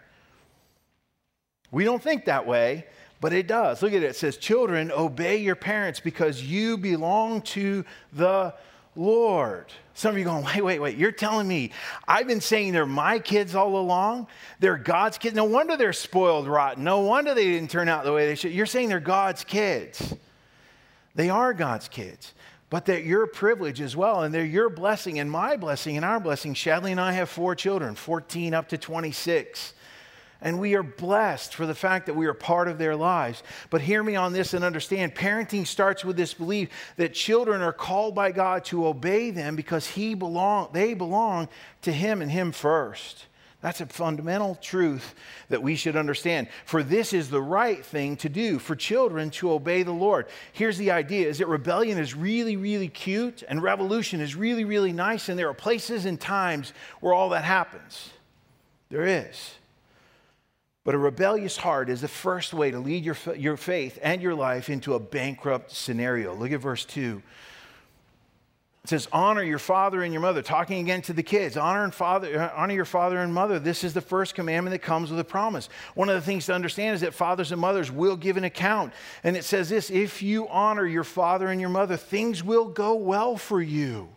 We 1.70 1.84
don't 1.84 2.02
think 2.02 2.24
that 2.24 2.44
way, 2.44 2.84
but 3.20 3.32
it 3.32 3.46
does. 3.46 3.80
Look 3.80 3.92
at 3.92 4.02
it. 4.02 4.06
It 4.06 4.16
says, 4.16 4.36
Children, 4.36 4.90
obey 4.90 5.36
your 5.36 5.54
parents 5.54 6.00
because 6.00 6.42
you 6.42 6.76
belong 6.76 7.42
to 7.42 7.84
the 8.12 8.52
Lord. 8.98 9.66
Some 9.94 10.10
of 10.10 10.18
you 10.18 10.24
going, 10.24 10.44
wait, 10.44 10.60
wait, 10.60 10.78
wait. 10.80 10.96
You're 10.96 11.12
telling 11.12 11.46
me 11.46 11.70
I've 12.06 12.26
been 12.26 12.40
saying 12.40 12.72
they're 12.72 12.84
my 12.84 13.20
kids 13.20 13.54
all 13.54 13.78
along? 13.78 14.26
They're 14.58 14.76
God's 14.76 15.18
kids. 15.18 15.36
No 15.36 15.44
wonder 15.44 15.76
they're 15.76 15.92
spoiled 15.92 16.48
rotten. 16.48 16.82
No 16.82 17.00
wonder 17.00 17.32
they 17.32 17.46
didn't 17.46 17.70
turn 17.70 17.88
out 17.88 18.04
the 18.04 18.12
way 18.12 18.26
they 18.26 18.34
should. 18.34 18.52
You're 18.52 18.66
saying 18.66 18.88
they're 18.88 18.98
God's 19.00 19.44
kids. 19.44 20.14
They 21.14 21.30
are 21.30 21.54
God's 21.54 21.88
kids, 21.88 22.34
but 22.70 22.86
they're 22.86 23.00
your 23.00 23.28
privilege 23.28 23.80
as 23.80 23.96
well. 23.96 24.22
And 24.22 24.34
they're 24.34 24.44
your 24.44 24.68
blessing 24.68 25.20
and 25.20 25.30
my 25.30 25.56
blessing 25.56 25.96
and 25.96 26.04
our 26.04 26.18
blessing. 26.18 26.54
Shadley 26.54 26.90
and 26.90 27.00
I 27.00 27.12
have 27.12 27.28
four 27.28 27.54
children, 27.54 27.94
14 27.94 28.52
up 28.52 28.68
to 28.70 28.78
26. 28.78 29.74
And 30.40 30.60
we 30.60 30.74
are 30.74 30.84
blessed 30.84 31.54
for 31.54 31.66
the 31.66 31.74
fact 31.74 32.06
that 32.06 32.14
we 32.14 32.26
are 32.26 32.34
part 32.34 32.68
of 32.68 32.78
their 32.78 32.94
lives. 32.94 33.42
But 33.70 33.80
hear 33.80 34.02
me 34.04 34.14
on 34.14 34.32
this 34.32 34.54
and 34.54 34.64
understand 34.64 35.14
parenting 35.14 35.66
starts 35.66 36.04
with 36.04 36.16
this 36.16 36.32
belief 36.32 36.68
that 36.96 37.12
children 37.12 37.60
are 37.60 37.72
called 37.72 38.14
by 38.14 38.30
God 38.30 38.64
to 38.66 38.86
obey 38.86 39.30
them 39.30 39.56
because 39.56 39.86
he 39.86 40.14
belong, 40.14 40.68
they 40.72 40.94
belong 40.94 41.48
to 41.82 41.92
Him 41.92 42.22
and 42.22 42.30
Him 42.30 42.52
first. 42.52 43.26
That's 43.60 43.80
a 43.80 43.86
fundamental 43.86 44.54
truth 44.54 45.16
that 45.48 45.60
we 45.60 45.74
should 45.74 45.96
understand. 45.96 46.46
For 46.64 46.84
this 46.84 47.12
is 47.12 47.28
the 47.28 47.42
right 47.42 47.84
thing 47.84 48.16
to 48.18 48.28
do 48.28 48.60
for 48.60 48.76
children 48.76 49.30
to 49.30 49.50
obey 49.50 49.82
the 49.82 49.90
Lord. 49.90 50.26
Here's 50.52 50.78
the 50.78 50.92
idea 50.92 51.28
is 51.28 51.38
that 51.38 51.48
rebellion 51.48 51.98
is 51.98 52.14
really, 52.14 52.56
really 52.56 52.86
cute 52.86 53.42
and 53.48 53.60
revolution 53.60 54.20
is 54.20 54.36
really, 54.36 54.64
really 54.64 54.92
nice, 54.92 55.28
and 55.28 55.36
there 55.36 55.48
are 55.48 55.54
places 55.54 56.04
and 56.04 56.20
times 56.20 56.72
where 57.00 57.12
all 57.12 57.30
that 57.30 57.42
happens. 57.42 58.10
There 58.90 59.04
is. 59.04 59.57
But 60.88 60.94
a 60.94 60.98
rebellious 60.98 61.58
heart 61.58 61.90
is 61.90 62.00
the 62.00 62.08
first 62.08 62.54
way 62.54 62.70
to 62.70 62.78
lead 62.78 63.04
your, 63.04 63.16
your 63.36 63.58
faith 63.58 63.98
and 64.00 64.22
your 64.22 64.34
life 64.34 64.70
into 64.70 64.94
a 64.94 64.98
bankrupt 64.98 65.70
scenario. 65.70 66.34
Look 66.34 66.50
at 66.50 66.60
verse 66.60 66.86
2. 66.86 67.22
It 68.84 68.88
says, 68.88 69.06
honor 69.12 69.42
your 69.42 69.58
father 69.58 70.02
and 70.02 70.14
your 70.14 70.22
mother. 70.22 70.40
Talking 70.40 70.80
again 70.80 71.02
to 71.02 71.12
the 71.12 71.22
kids, 71.22 71.58
honor 71.58 71.84
and 71.84 71.94
father, 71.94 72.50
honor 72.56 72.72
your 72.72 72.86
father 72.86 73.18
and 73.18 73.34
mother. 73.34 73.58
This 73.58 73.84
is 73.84 73.92
the 73.92 74.00
first 74.00 74.34
commandment 74.34 74.72
that 74.72 74.78
comes 74.78 75.10
with 75.10 75.20
a 75.20 75.24
promise. 75.24 75.68
One 75.94 76.08
of 76.08 76.14
the 76.14 76.22
things 76.22 76.46
to 76.46 76.54
understand 76.54 76.94
is 76.94 77.02
that 77.02 77.12
fathers 77.12 77.52
and 77.52 77.60
mothers 77.60 77.92
will 77.92 78.16
give 78.16 78.38
an 78.38 78.44
account. 78.44 78.94
And 79.22 79.36
it 79.36 79.44
says 79.44 79.68
this 79.68 79.90
if 79.90 80.22
you 80.22 80.48
honor 80.48 80.86
your 80.86 81.04
father 81.04 81.48
and 81.48 81.60
your 81.60 81.68
mother, 81.68 81.98
things 81.98 82.42
will 82.42 82.64
go 82.64 82.94
well 82.94 83.36
for 83.36 83.60
you 83.60 84.08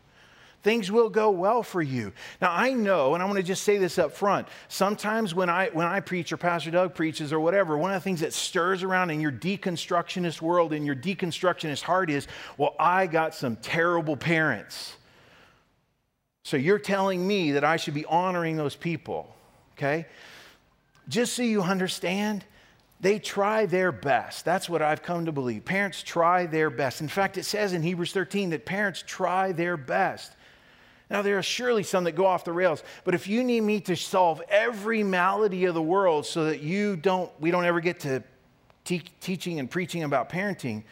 things 0.63 0.91
will 0.91 1.09
go 1.09 1.31
well 1.31 1.63
for 1.63 1.81
you. 1.81 2.13
Now, 2.41 2.51
I 2.51 2.73
know, 2.73 3.13
and 3.13 3.23
I 3.23 3.25
want 3.25 3.37
to 3.37 3.43
just 3.43 3.63
say 3.63 3.77
this 3.77 3.97
up 3.97 4.13
front. 4.13 4.47
Sometimes 4.67 5.33
when 5.33 5.49
I, 5.49 5.69
when 5.69 5.87
I 5.87 5.99
preach 5.99 6.31
or 6.31 6.37
Pastor 6.37 6.71
Doug 6.71 6.93
preaches 6.93 7.33
or 7.33 7.39
whatever, 7.39 7.77
one 7.77 7.91
of 7.91 7.95
the 7.95 8.03
things 8.03 8.19
that 8.21 8.33
stirs 8.33 8.83
around 8.83 9.09
in 9.09 9.19
your 9.19 9.31
deconstructionist 9.31 10.41
world, 10.41 10.73
in 10.73 10.85
your 10.85 10.95
deconstructionist 10.95 11.81
heart 11.81 12.09
is, 12.09 12.27
well, 12.57 12.75
I 12.79 13.07
got 13.07 13.33
some 13.33 13.55
terrible 13.57 14.15
parents. 14.15 14.95
So 16.43 16.57
you're 16.57 16.79
telling 16.79 17.25
me 17.25 17.53
that 17.53 17.63
I 17.63 17.77
should 17.77 17.93
be 17.93 18.05
honoring 18.05 18.57
those 18.57 18.75
people, 18.75 19.33
okay? 19.77 20.07
Just 21.07 21.33
so 21.33 21.43
you 21.43 21.61
understand, 21.61 22.45
they 22.99 23.17
try 23.17 23.65
their 23.65 23.91
best. 23.91 24.45
That's 24.45 24.69
what 24.69 24.81
I've 24.81 25.01
come 25.01 25.25
to 25.25 25.31
believe. 25.31 25.65
Parents 25.65 26.03
try 26.03 26.45
their 26.45 26.69
best. 26.69 27.01
In 27.01 27.07
fact, 27.07 27.37
it 27.37 27.45
says 27.45 27.73
in 27.73 27.81
Hebrews 27.81 28.13
13 28.13 28.51
that 28.51 28.65
parents 28.65 29.03
try 29.05 29.51
their 29.51 29.75
best. 29.75 30.35
Now, 31.11 31.21
there 31.21 31.37
are 31.37 31.43
surely 31.43 31.83
some 31.83 32.05
that 32.05 32.13
go 32.13 32.25
off 32.25 32.45
the 32.45 32.53
rails, 32.53 32.83
but 33.03 33.13
if 33.13 33.27
you 33.27 33.43
need 33.43 33.61
me 33.61 33.81
to 33.81 33.97
solve 33.97 34.41
every 34.47 35.03
malady 35.03 35.65
of 35.65 35.73
the 35.73 35.81
world 35.81 36.25
so 36.25 36.45
that 36.45 36.61
you 36.61 36.95
don't, 36.95 37.29
we 37.37 37.51
don't 37.51 37.65
ever 37.65 37.81
get 37.81 37.99
to 38.01 38.23
te- 38.85 39.03
teaching 39.19 39.59
and 39.59 39.69
preaching 39.69 40.03
about 40.03 40.29
parenting, 40.29 40.83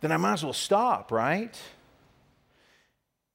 then 0.00 0.12
I 0.12 0.16
might 0.16 0.34
as 0.34 0.44
well 0.44 0.52
stop, 0.52 1.10
right? 1.10 1.60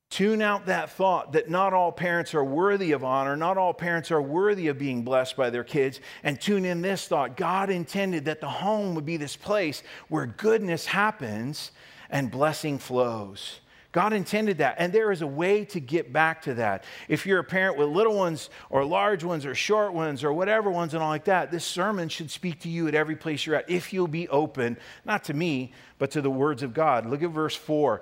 Tune 0.10 0.42
out 0.42 0.68
that 0.68 0.92
thought 0.92 1.34
that 1.34 1.50
not 1.50 1.74
all 1.74 1.92
parents 1.92 2.34
are 2.34 2.44
worthy 2.44 2.94
of 2.94 3.04
honor, 3.04 3.36
not 3.36 3.58
all 3.58 3.74
parents 3.74 4.10
are 4.10 4.22
worthy 4.22 4.70
of 4.70 4.80
being 4.80 5.04
blessed 5.04 5.36
by 5.36 5.50
their 5.50 5.66
kids, 5.66 6.00
and 6.24 6.40
tune 6.40 6.64
in 6.64 6.82
this 6.82 7.06
thought 7.06 7.36
God 7.36 7.70
intended 7.70 8.24
that 8.26 8.40
the 8.40 8.48
home 8.48 8.96
would 8.96 9.06
be 9.06 9.18
this 9.18 9.36
place 9.36 9.84
where 10.08 10.26
goodness 10.26 10.86
happens 10.86 11.72
and 12.10 12.32
blessing 12.32 12.80
flows. 12.80 13.60
God 13.94 14.12
intended 14.12 14.58
that. 14.58 14.76
And 14.80 14.92
there 14.92 15.12
is 15.12 15.22
a 15.22 15.28
way 15.28 15.66
to 15.66 15.80
get 15.80 16.12
back 16.12 16.42
to 16.42 16.56
that. 16.56 16.84
If 17.08 17.28
you're 17.28 17.40
a 17.40 17.44
parent 17.44 17.78
with 17.78 17.88
little 17.90 18.16
ones 18.16 18.50
or 18.72 18.84
large 18.84 19.24
ones 19.24 19.46
or 19.46 19.54
short 19.54 19.94
ones 19.94 20.24
or 20.24 20.34
whatever 20.34 20.72
ones 20.72 20.96
and 20.96 21.04
all 21.04 21.10
like 21.10 21.26
that, 21.26 21.52
this 21.52 21.64
sermon 21.64 22.10
should 22.10 22.32
speak 22.32 22.62
to 22.62 22.70
you 22.70 22.88
at 22.88 22.96
every 22.96 23.16
place 23.16 23.46
you're 23.46 23.56
at 23.56 23.70
if 23.70 23.94
you'll 23.94 24.08
be 24.08 24.28
open, 24.30 24.78
not 25.06 25.24
to 25.26 25.34
me, 25.36 25.72
but 26.00 26.10
to 26.12 26.22
the 26.22 26.32
words 26.32 26.64
of 26.64 26.74
God. 26.74 27.06
Look 27.06 27.22
at 27.22 27.30
verse 27.30 27.56
4. 27.56 28.02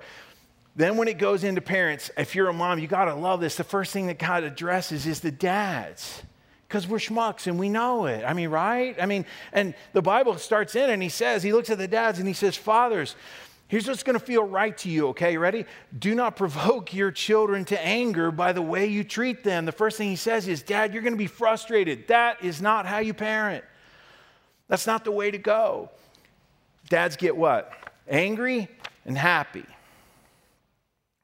Then, 0.74 0.96
when 0.96 1.08
it 1.08 1.18
goes 1.18 1.44
into 1.44 1.60
parents, 1.60 2.10
if 2.16 2.34
you're 2.34 2.48
a 2.48 2.54
mom, 2.54 2.78
you 2.78 2.86
got 2.86 3.04
to 3.04 3.14
love 3.14 3.42
this. 3.42 3.56
The 3.56 3.64
first 3.64 3.92
thing 3.92 4.06
that 4.06 4.18
God 4.18 4.44
addresses 4.44 5.06
is 5.06 5.20
the 5.20 5.30
dads 5.30 6.22
because 6.72 6.88
we're 6.88 6.96
schmucks 6.96 7.46
and 7.46 7.58
we 7.58 7.68
know 7.68 8.06
it. 8.06 8.24
I 8.26 8.32
mean, 8.32 8.48
right? 8.48 8.96
I 8.98 9.04
mean, 9.04 9.26
and 9.52 9.74
the 9.92 10.00
Bible 10.00 10.38
starts 10.38 10.74
in 10.74 10.88
and 10.88 11.02
he 11.02 11.10
says, 11.10 11.42
he 11.42 11.52
looks 11.52 11.68
at 11.68 11.76
the 11.76 11.86
dads 11.86 12.18
and 12.18 12.26
he 12.26 12.32
says, 12.32 12.56
Fathers, 12.56 13.14
Here's 13.72 13.88
what's 13.88 14.02
going 14.02 14.18
to 14.18 14.24
feel 14.24 14.44
right 14.44 14.76
to 14.76 14.90
you, 14.90 15.08
okay? 15.08 15.38
Ready? 15.38 15.64
Do 15.98 16.14
not 16.14 16.36
provoke 16.36 16.92
your 16.92 17.10
children 17.10 17.64
to 17.64 17.82
anger 17.82 18.30
by 18.30 18.52
the 18.52 18.60
way 18.60 18.84
you 18.84 19.02
treat 19.02 19.42
them. 19.42 19.64
The 19.64 19.72
first 19.72 19.96
thing 19.96 20.10
he 20.10 20.16
says 20.16 20.46
is, 20.46 20.60
Dad, 20.60 20.92
you're 20.92 21.02
going 21.02 21.14
to 21.14 21.18
be 21.18 21.26
frustrated. 21.26 22.06
That 22.08 22.44
is 22.44 22.60
not 22.60 22.84
how 22.84 22.98
you 22.98 23.14
parent. 23.14 23.64
That's 24.68 24.86
not 24.86 25.04
the 25.04 25.10
way 25.10 25.30
to 25.30 25.38
go. 25.38 25.88
Dads 26.90 27.16
get 27.16 27.34
what? 27.34 27.72
Angry 28.06 28.68
and 29.06 29.16
happy. 29.16 29.64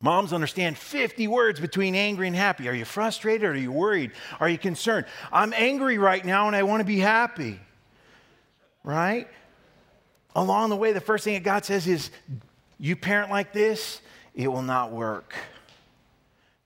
Moms 0.00 0.32
understand 0.32 0.78
50 0.78 1.28
words 1.28 1.60
between 1.60 1.94
angry 1.94 2.28
and 2.28 2.34
happy. 2.34 2.66
Are 2.66 2.74
you 2.74 2.86
frustrated? 2.86 3.46
Are 3.46 3.58
you 3.58 3.72
worried? 3.72 4.12
Are 4.40 4.48
you 4.48 4.56
concerned? 4.56 5.04
I'm 5.30 5.52
angry 5.52 5.98
right 5.98 6.24
now 6.24 6.46
and 6.46 6.56
I 6.56 6.62
want 6.62 6.80
to 6.80 6.86
be 6.86 6.98
happy. 6.98 7.60
Right? 8.84 9.28
Along 10.34 10.70
the 10.70 10.76
way, 10.76 10.92
the 10.92 11.00
first 11.00 11.24
thing 11.24 11.34
that 11.34 11.42
God 11.42 11.64
says 11.64 11.86
is, 11.86 12.10
You 12.78 12.96
parent 12.96 13.30
like 13.30 13.52
this, 13.52 14.00
it 14.34 14.48
will 14.48 14.62
not 14.62 14.92
work. 14.92 15.34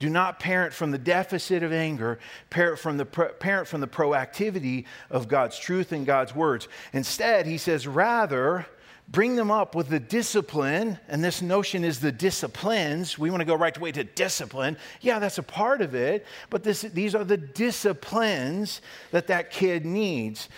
Do 0.03 0.11
not 0.11 0.41
parent 0.41 0.75
from 0.75 0.91
the 0.91 0.99
deficit 0.99 1.63
of 1.63 1.73
anger, 1.73 2.19
parent 2.51 2.81
from 2.81 2.97
the, 2.97 3.07
parent 3.07 3.69
from 3.69 3.81
the 3.81 3.87
proactivity 3.87 4.85
of 5.11 5.29
God's 5.29 5.57
truth 5.57 5.93
and 5.93 6.05
God's 6.05 6.35
words. 6.35 6.67
Instead, 6.93 7.47
he 7.47 7.57
says, 7.57 7.87
rather, 7.87 8.67
bring 9.09 9.37
them 9.37 9.53
up 9.53 9.77
with 9.77 9.89
the 9.89 10.01
discipline, 10.01 10.99
and 11.07 11.23
this 11.23 11.41
notion 11.41 11.85
is 11.85 12.01
the 12.01 12.11
disciplines. 12.11 13.17
We 13.17 13.31
want 13.31 13.43
to 13.43 13.45
go 13.45 13.55
right 13.55 13.77
away 13.77 13.93
to 13.93 14.03
discipline. 14.03 14.77
Yeah, 15.03 15.21
that's 15.21 15.39
a 15.39 15.43
part 15.43 15.81
of 15.81 15.95
it, 15.95 16.27
but 16.51 16.65
this, 16.65 16.83
these 16.83 17.15
are 17.15 17.23
the 17.23 17.37
disciplines 17.37 18.81
that 19.13 19.29
that 19.29 19.53
kid 19.53 19.87
needs 19.87 20.49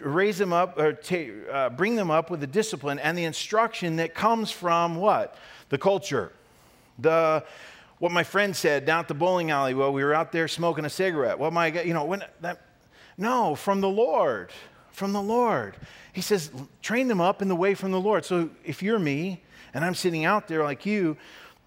raise 0.00 0.38
them 0.38 0.52
up 0.52 0.78
or 0.78 0.98
uh, 1.52 1.70
bring 1.70 1.96
them 1.96 2.10
up 2.10 2.30
with 2.30 2.40
the 2.40 2.46
discipline 2.46 2.98
and 2.98 3.16
the 3.16 3.24
instruction 3.24 3.96
that 3.96 4.14
comes 4.14 4.50
from 4.50 4.96
what? 4.96 5.36
The 5.68 5.78
culture. 5.78 6.32
The 6.98 7.44
what 7.98 8.12
my 8.12 8.24
friend 8.24 8.54
said 8.54 8.84
down 8.84 9.00
at 9.00 9.08
the 9.08 9.14
bowling 9.14 9.50
alley 9.50 9.72
while 9.72 9.92
we 9.92 10.04
were 10.04 10.14
out 10.14 10.32
there 10.32 10.48
smoking 10.48 10.84
a 10.84 10.90
cigarette. 10.90 11.38
What 11.38 11.52
my 11.52 11.82
you 11.82 11.94
know 11.94 12.04
when 12.04 12.22
that 12.40 12.60
no 13.16 13.54
from 13.54 13.80
the 13.80 13.88
Lord 13.88 14.50
from 14.90 15.12
the 15.12 15.22
Lord. 15.22 15.76
He 16.12 16.20
says 16.20 16.50
train 16.80 17.08
them 17.08 17.20
up 17.20 17.42
in 17.42 17.48
the 17.48 17.56
way 17.56 17.74
from 17.74 17.90
the 17.90 18.00
Lord. 18.00 18.24
So 18.24 18.50
if 18.64 18.82
you're 18.82 18.98
me 18.98 19.42
and 19.74 19.84
I'm 19.84 19.94
sitting 19.94 20.24
out 20.24 20.46
there 20.48 20.62
like 20.62 20.86
you, 20.86 21.16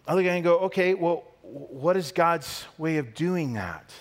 I 0.07 0.13
look 0.13 0.25
at 0.25 0.31
and 0.31 0.43
go, 0.43 0.59
okay, 0.59 0.93
well, 0.93 1.25
what 1.41 1.97
is 1.97 2.11
God's 2.11 2.65
way 2.77 2.97
of 2.97 3.13
doing 3.13 3.53
that? 3.53 3.91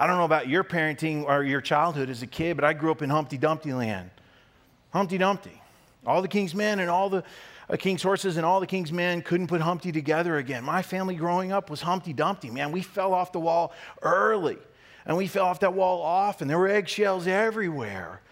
I 0.00 0.06
don't 0.06 0.16
know 0.16 0.24
about 0.24 0.48
your 0.48 0.64
parenting 0.64 1.24
or 1.24 1.44
your 1.44 1.60
childhood 1.60 2.08
as 2.08 2.22
a 2.22 2.26
kid, 2.26 2.56
but 2.56 2.64
I 2.64 2.72
grew 2.72 2.90
up 2.90 3.02
in 3.02 3.10
Humpty 3.10 3.36
Dumpty 3.36 3.74
land. 3.74 4.08
Humpty 4.94 5.18
Dumpty. 5.18 5.60
All 6.06 6.22
the 6.22 6.28
king's 6.28 6.54
men 6.54 6.80
and 6.80 6.88
all 6.88 7.10
the 7.10 7.22
uh, 7.68 7.76
king's 7.76 8.02
horses 8.02 8.38
and 8.38 8.46
all 8.46 8.60
the 8.60 8.66
king's 8.66 8.90
men 8.90 9.20
couldn't 9.20 9.48
put 9.48 9.60
Humpty 9.60 9.92
together 9.92 10.38
again. 10.38 10.64
My 10.64 10.80
family 10.80 11.16
growing 11.16 11.52
up 11.52 11.68
was 11.68 11.82
Humpty 11.82 12.14
Dumpty. 12.14 12.48
Man, 12.48 12.72
we 12.72 12.80
fell 12.80 13.12
off 13.12 13.30
the 13.30 13.40
wall 13.40 13.74
early. 14.00 14.56
And 15.04 15.18
we 15.18 15.26
fell 15.26 15.44
off 15.44 15.60
that 15.60 15.74
wall 15.74 16.00
off, 16.00 16.40
and 16.40 16.48
there 16.48 16.58
were 16.58 16.68
eggshells 16.68 17.26
everywhere 17.26 18.22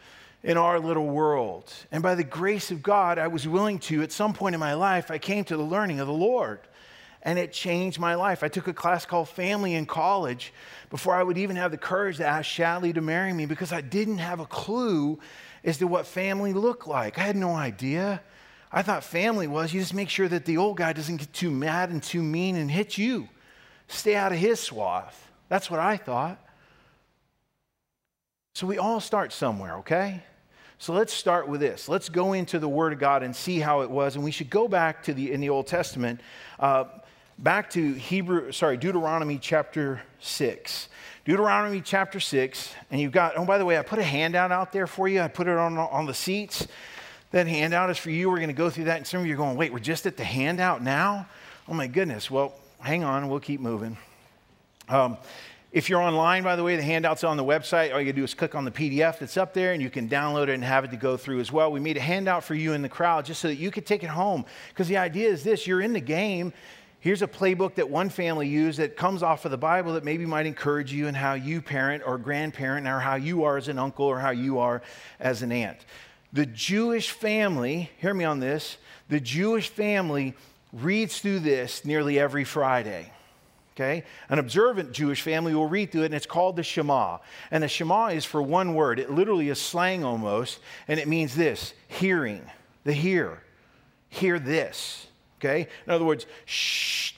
in 0.43 0.57
our 0.57 0.81
little 0.81 1.07
world. 1.07 1.71
And 1.93 2.03
by 2.03 2.15
the 2.15 2.25
grace 2.25 2.71
of 2.71 2.83
God, 2.83 3.19
I 3.19 3.27
was 3.27 3.47
willing 3.47 3.79
to, 3.81 4.03
at 4.03 4.11
some 4.11 4.33
point 4.33 4.55
in 4.55 4.61
my 4.61 4.73
life, 4.73 5.11
I 5.11 5.19
came 5.19 5.45
to 5.45 5.57
the 5.57 5.63
learning 5.63 6.01
of 6.01 6.07
the 6.07 6.15
Lord 6.15 6.61
and 7.23 7.39
it 7.39 7.53
changed 7.53 7.99
my 7.99 8.15
life. 8.15 8.43
I 8.43 8.49
took 8.49 8.69
a 8.69 8.73
class 8.73 9.05
called 9.05 9.29
Family 9.29 9.75
in 9.75 9.87
college 9.87 10.53
before 10.91 11.15
I 11.15 11.23
would 11.23 11.39
even 11.39 11.57
have 11.57 11.71
the 11.71 11.79
courage 11.79 12.19
to 12.19 12.27
ask 12.27 12.49
Shadley 12.49 12.95
to 12.95 13.01
marry 13.01 13.33
me 13.33 13.47
because 13.47 13.73
I 13.73 13.81
didn't 13.81 14.19
have 14.19 14.41
a 14.41 14.47
clue 14.47 15.19
as 15.65 15.79
to 15.79 15.87
what 15.87 16.07
family 16.07 16.53
looked 16.53 16.87
like. 16.87 17.19
I 17.19 17.23
had 17.23 17.37
no 17.37 17.55
idea. 17.55 18.23
I 18.71 18.83
thought 18.83 19.03
family 19.05 19.47
was 19.47 19.73
you 19.73 19.81
just 19.81 19.95
make 19.95 20.09
sure 20.09 20.29
that 20.29 20.45
the 20.45 20.57
old 20.57 20.77
guy 20.77 20.93
doesn't 20.93 21.17
get 21.17 21.33
too 21.33 21.51
mad 21.51 21.91
and 21.91 22.03
too 22.03 22.23
mean 22.23 22.57
and 22.57 22.71
hit 22.71 22.97
you. 22.97 23.29
Stay 23.89 24.15
out 24.15 24.33
of 24.33 24.39
his 24.39 24.61
swath. 24.61 25.31
That's 25.49 25.71
what 25.71 25.81
I 25.81 25.97
thought. 25.97 26.45
So 28.55 28.67
we 28.67 28.79
all 28.79 29.01
start 29.01 29.33
somewhere, 29.33 29.77
okay? 29.79 30.23
So 30.79 30.93
let's 30.93 31.13
start 31.13 31.49
with 31.49 31.61
this. 31.61 31.89
Let's 31.89 32.09
go 32.09 32.35
into 32.35 32.59
the 32.59 32.69
Word 32.69 32.93
of 32.93 32.99
God 32.99 33.23
and 33.23 33.35
see 33.35 33.59
how 33.59 33.81
it 33.81 33.91
was. 33.91 34.15
And 34.15 34.25
we 34.25 34.31
should 34.31 34.51
go 34.51 34.69
back 34.69 35.03
to 35.05 35.15
the 35.15 35.33
in 35.33 35.41
the 35.41 35.49
Old 35.49 35.67
Testament. 35.67 36.21
Uh, 36.59 36.85
back 37.39 37.71
to 37.71 37.93
Hebrew, 37.93 38.53
sorry, 38.53 38.77
Deuteronomy 38.77 39.39
chapter 39.39 40.03
6. 40.21 40.89
Deuteronomy 41.25 41.81
chapter 41.81 42.19
6, 42.19 42.75
and 42.91 43.01
you've 43.01 43.13
got, 43.13 43.37
oh, 43.37 43.45
by 43.45 43.59
the 43.59 43.65
way, 43.65 43.79
I 43.79 43.83
put 43.83 43.99
a 43.99 44.05
handout 44.05 44.51
out 44.51 44.73
there 44.73 44.87
for 44.87 45.07
you. 45.09 45.21
I 45.21 45.29
put 45.29 45.47
it 45.47 45.57
on, 45.57 45.79
on 45.79 46.07
the 46.07 46.15
seats. 46.15 46.67
That 47.31 47.47
handout 47.47 47.91
is 47.91 47.99
for 47.99 48.11
you. 48.11 48.31
We're 48.31 48.37
going 48.37 48.49
to 48.49 48.55
go 48.55 48.71
through 48.71 48.85
that. 48.85 48.97
And 48.97 49.07
some 49.07 49.21
of 49.21 49.27
you 49.27 49.35
are 49.35 49.37
going, 49.37 49.57
wait, 49.57 49.73
we're 49.73 49.79
just 49.79 50.07
at 50.07 50.17
the 50.17 50.25
handout 50.25 50.83
now? 50.83 51.29
Oh, 51.69 51.75
my 51.75 51.87
goodness. 51.87 52.31
Well, 52.31 52.55
hang 52.81 53.05
on. 53.05 53.29
We'll 53.29 53.41
keep 53.41 53.61
moving. 53.61 53.99
Um, 54.89 55.19
if 55.71 55.91
you're 55.91 56.01
online, 56.01 56.45
by 56.45 56.57
the 56.57 56.65
way, 56.65 56.77
the 56.77 56.83
handout's 56.83 57.25
on 57.25 57.37
the 57.37 57.45
website. 57.45 57.93
All 57.93 58.01
you 58.01 58.15
do 58.15 58.25
is 58.25 58.33
click 58.33 58.55
on 58.55 58.65
the 58.65 58.71
PDF 58.71 59.19
that's 59.19 59.37
up 59.37 59.53
there 59.53 59.75
and 59.75 59.83
you 59.83 59.91
can 59.91 60.09
download 60.09 60.45
it 60.45 60.55
and 60.55 60.65
have 60.65 60.85
it 60.85 60.91
to 60.93 60.97
go 60.97 61.19
through 61.19 61.41
as 61.41 61.53
well. 61.53 61.71
We 61.71 61.79
made 61.79 61.99
a 61.99 62.01
handout 62.01 62.43
for 62.43 62.55
you 62.55 62.73
in 62.73 62.81
the 62.81 62.89
crowd 62.89 63.27
just 63.27 63.43
so 63.43 63.49
that 63.49 63.57
you 63.57 63.71
could 63.71 63.85
take 63.85 64.03
it 64.03 64.09
home. 64.09 64.47
Because 64.71 64.89
the 64.89 64.97
idea 64.97 65.29
is 65.29 65.45
this 65.45 65.67
you're 65.67 65.83
in 65.83 65.93
the 65.93 66.01
game 66.01 66.55
Here's 67.01 67.23
a 67.23 67.29
playbook 67.29 67.77
that 67.77 67.89
one 67.89 68.09
family 68.09 68.49
used 68.49 68.79
that 68.81 68.97
comes 68.97 69.23
off 69.23 69.45
of 69.45 69.53
the 69.53 69.59
Bible 69.59 69.95
that 69.95 70.05
maybe 70.05 70.27
might 70.27 70.47
encourage 70.47 70.93
you 70.93 71.07
in 71.07 71.15
how 71.15 71.35
you 71.35 71.63
parent 71.63 72.03
or 72.05 72.19
grandparent 72.19 72.89
or 72.89 72.99
how 72.99 73.15
you 73.15 73.45
are 73.45 73.57
as 73.57 73.69
an 73.69 73.79
uncle 73.79 74.07
or 74.07 74.19
how 74.19 74.31
you 74.31 74.59
are 74.59 74.83
as 75.21 75.43
an 75.43 75.53
aunt. 75.53 75.79
The 76.33 76.47
Jewish 76.47 77.11
family, 77.11 77.91
hear 77.99 78.13
me 78.13 78.25
on 78.25 78.41
this, 78.41 78.79
the 79.09 79.21
Jewish 79.21 79.69
family 79.69 80.35
reads 80.73 81.21
through 81.21 81.41
this 81.41 81.85
nearly 81.85 82.19
every 82.19 82.45
Friday. 82.45 83.13
Okay? 83.77 84.03
An 84.29 84.41
observant 84.41 84.91
Jewish 84.91 85.23
family 85.23 85.55
will 85.55 85.69
read 85.69 85.93
through 85.93 86.03
it, 86.03 86.07
and 86.07 86.15
it's 86.15 86.27
called 86.27 86.57
the 86.57 86.65
Shema. 86.65 87.19
And 87.53 87.63
the 87.63 87.69
Shema 87.69 88.09
is 88.09 88.25
for 88.25 88.43
one 88.43 88.75
word. 88.75 88.99
It 88.99 89.13
literally 89.13 89.51
is 89.51 89.61
slang 89.61 90.03
almost, 90.03 90.59
and 90.89 90.99
it 90.99 91.07
means 91.07 91.37
this 91.37 91.75
hearing, 91.87 92.43
the 92.83 92.93
hear. 92.93 93.41
Hear 94.09 94.41
this. 94.41 95.08
Okay? 95.39 95.69
In 95.87 95.93
other 95.93 96.05
words, 96.05 96.27
shh, 96.45 97.13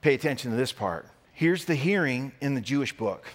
pay 0.00 0.14
attention 0.14 0.50
to 0.50 0.56
this 0.56 0.72
part. 0.72 1.08
Here's 1.32 1.64
the 1.64 1.74
hearing 1.74 2.32
in 2.40 2.54
the 2.54 2.60
Jewish 2.60 2.96
book. 2.96 3.26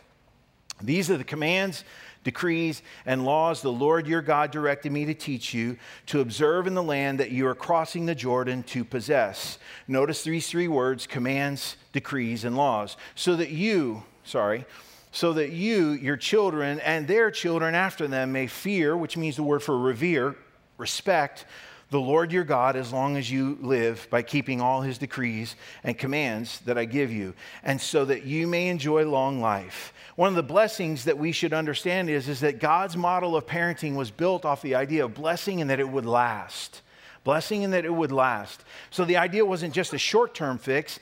These 0.81 1.11
are 1.11 1.17
the 1.17 1.23
commands, 1.23 1.83
decrees, 2.23 2.81
and 3.05 3.25
laws 3.25 3.61
the 3.61 3.71
Lord 3.71 4.07
your 4.07 4.21
God 4.21 4.51
directed 4.51 4.91
me 4.91 5.05
to 5.05 5.13
teach 5.13 5.53
you 5.53 5.77
to 6.07 6.21
observe 6.21 6.67
in 6.67 6.73
the 6.73 6.83
land 6.83 7.19
that 7.19 7.31
you 7.31 7.47
are 7.47 7.55
crossing 7.55 8.05
the 8.05 8.15
Jordan 8.15 8.63
to 8.63 8.83
possess. 8.83 9.57
Notice 9.87 10.23
these 10.23 10.47
three 10.47 10.67
words 10.67 11.07
commands, 11.07 11.77
decrees, 11.93 12.43
and 12.43 12.55
laws. 12.57 12.97
So 13.15 13.35
that 13.35 13.49
you, 13.49 14.03
sorry, 14.23 14.65
so 15.11 15.33
that 15.33 15.51
you, 15.51 15.91
your 15.91 16.17
children, 16.17 16.79
and 16.79 17.07
their 17.07 17.31
children 17.31 17.75
after 17.75 18.07
them 18.07 18.31
may 18.31 18.47
fear, 18.47 18.95
which 18.95 19.17
means 19.17 19.35
the 19.35 19.43
word 19.43 19.61
for 19.61 19.77
revere, 19.77 20.35
respect, 20.77 21.45
the 21.91 21.99
Lord 21.99 22.31
your 22.31 22.45
God 22.45 22.77
as 22.77 22.93
long 22.93 23.17
as 23.17 23.29
you 23.29 23.57
live 23.61 24.07
by 24.09 24.21
keeping 24.21 24.61
all 24.61 24.81
his 24.81 24.97
decrees 24.97 25.57
and 25.83 25.97
commands 25.97 26.61
that 26.61 26.77
I 26.77 26.85
give 26.85 27.11
you, 27.11 27.33
and 27.63 27.79
so 27.79 28.05
that 28.05 28.23
you 28.23 28.47
may 28.47 28.69
enjoy 28.69 29.05
long 29.05 29.41
life. 29.41 29.93
One 30.15 30.29
of 30.29 30.35
the 30.35 30.41
blessings 30.41 31.03
that 31.03 31.17
we 31.17 31.33
should 31.33 31.51
understand 31.51 32.09
is, 32.09 32.29
is 32.29 32.39
that 32.39 32.59
God's 32.59 32.95
model 32.95 33.35
of 33.35 33.45
parenting 33.45 33.95
was 33.95 34.09
built 34.09 34.45
off 34.45 34.61
the 34.61 34.75
idea 34.75 35.03
of 35.03 35.13
blessing 35.13 35.59
and 35.59 35.69
that 35.69 35.81
it 35.81 35.89
would 35.89 36.05
last. 36.05 36.81
Blessing 37.25 37.65
and 37.65 37.73
that 37.73 37.83
it 37.83 37.93
would 37.93 38.13
last. 38.13 38.63
So 38.89 39.03
the 39.03 39.17
idea 39.17 39.45
wasn't 39.45 39.73
just 39.73 39.93
a 39.93 39.97
short 39.97 40.33
term 40.33 40.57
fix. 40.57 40.97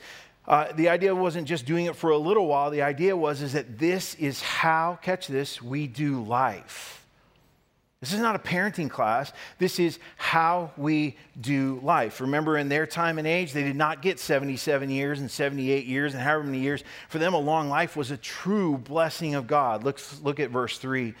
Uh, 0.46 0.72
the 0.72 0.88
idea 0.88 1.14
wasn't 1.14 1.46
just 1.46 1.66
doing 1.66 1.86
it 1.86 1.94
for 1.94 2.10
a 2.10 2.18
little 2.18 2.48
while. 2.48 2.70
The 2.70 2.82
idea 2.82 3.16
was 3.16 3.42
is 3.42 3.52
that 3.52 3.78
this 3.78 4.16
is 4.16 4.42
how, 4.42 4.98
catch 5.00 5.28
this, 5.28 5.62
we 5.62 5.86
do 5.86 6.24
life. 6.24 6.99
This 8.00 8.14
is 8.14 8.20
not 8.20 8.34
a 8.34 8.38
parenting 8.38 8.88
class. 8.88 9.30
This 9.58 9.78
is 9.78 9.98
how 10.16 10.70
we 10.78 11.16
do 11.38 11.80
life. 11.82 12.22
Remember, 12.22 12.56
in 12.56 12.70
their 12.70 12.86
time 12.86 13.18
and 13.18 13.26
age, 13.26 13.52
they 13.52 13.62
did 13.62 13.76
not 13.76 14.00
get 14.00 14.18
77 14.18 14.88
years 14.88 15.20
and 15.20 15.30
78 15.30 15.84
years 15.84 16.14
and 16.14 16.22
however 16.22 16.44
many 16.44 16.60
years. 16.60 16.82
For 17.10 17.18
them, 17.18 17.34
a 17.34 17.38
long 17.38 17.68
life 17.68 17.96
was 17.96 18.10
a 18.10 18.16
true 18.16 18.78
blessing 18.78 19.34
of 19.34 19.46
God. 19.46 19.84
Let's 19.84 20.22
look 20.22 20.40
at 20.40 20.48
verse 20.48 20.78
3. 20.78 21.14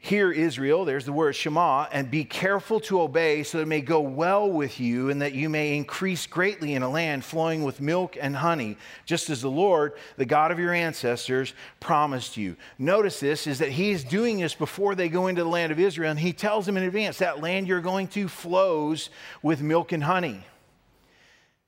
Hear, 0.00 0.30
Israel, 0.30 0.84
there's 0.84 1.04
the 1.04 1.12
word 1.12 1.34
Shema, 1.34 1.88
and 1.90 2.08
be 2.08 2.24
careful 2.24 2.78
to 2.80 3.00
obey 3.00 3.42
so 3.42 3.58
that 3.58 3.62
it 3.62 3.68
may 3.68 3.80
go 3.80 4.00
well 4.00 4.48
with 4.48 4.78
you 4.78 5.10
and 5.10 5.20
that 5.20 5.34
you 5.34 5.48
may 5.48 5.76
increase 5.76 6.24
greatly 6.24 6.74
in 6.74 6.84
a 6.84 6.88
land 6.88 7.24
flowing 7.24 7.64
with 7.64 7.80
milk 7.80 8.16
and 8.18 8.36
honey, 8.36 8.78
just 9.06 9.28
as 9.28 9.42
the 9.42 9.50
Lord, 9.50 9.94
the 10.16 10.24
God 10.24 10.52
of 10.52 10.58
your 10.58 10.72
ancestors, 10.72 11.52
promised 11.80 12.36
you. 12.36 12.56
Notice 12.78 13.18
this 13.18 13.48
is 13.48 13.58
that 13.58 13.72
he 13.72 13.90
is 13.90 14.04
doing 14.04 14.38
this 14.38 14.54
before 14.54 14.94
they 14.94 15.08
go 15.08 15.26
into 15.26 15.42
the 15.42 15.48
land 15.48 15.72
of 15.72 15.80
Israel, 15.80 16.12
and 16.12 16.20
he 16.20 16.32
tells 16.32 16.64
them 16.64 16.76
in 16.76 16.84
advance 16.84 17.18
that 17.18 17.42
land 17.42 17.66
you're 17.66 17.80
going 17.80 18.06
to 18.08 18.28
flows 18.28 19.10
with 19.42 19.60
milk 19.62 19.90
and 19.90 20.04
honey. 20.04 20.44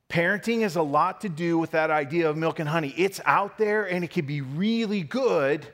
Parenting 0.09 0.63
has 0.63 0.77
a 0.77 0.83
lot 0.83 1.21
to 1.23 1.29
do 1.29 1.59
with 1.59 1.73
that 1.73 1.91
idea 1.91 2.31
of 2.31 2.37
milk 2.37 2.61
and 2.61 2.69
honey. 2.69 2.95
It's 2.97 3.21
out 3.25 3.59
there 3.59 3.85
and 3.85 4.05
it 4.05 4.11
can 4.11 4.27
be 4.27 4.41
really 4.41 5.03
good 5.03 5.67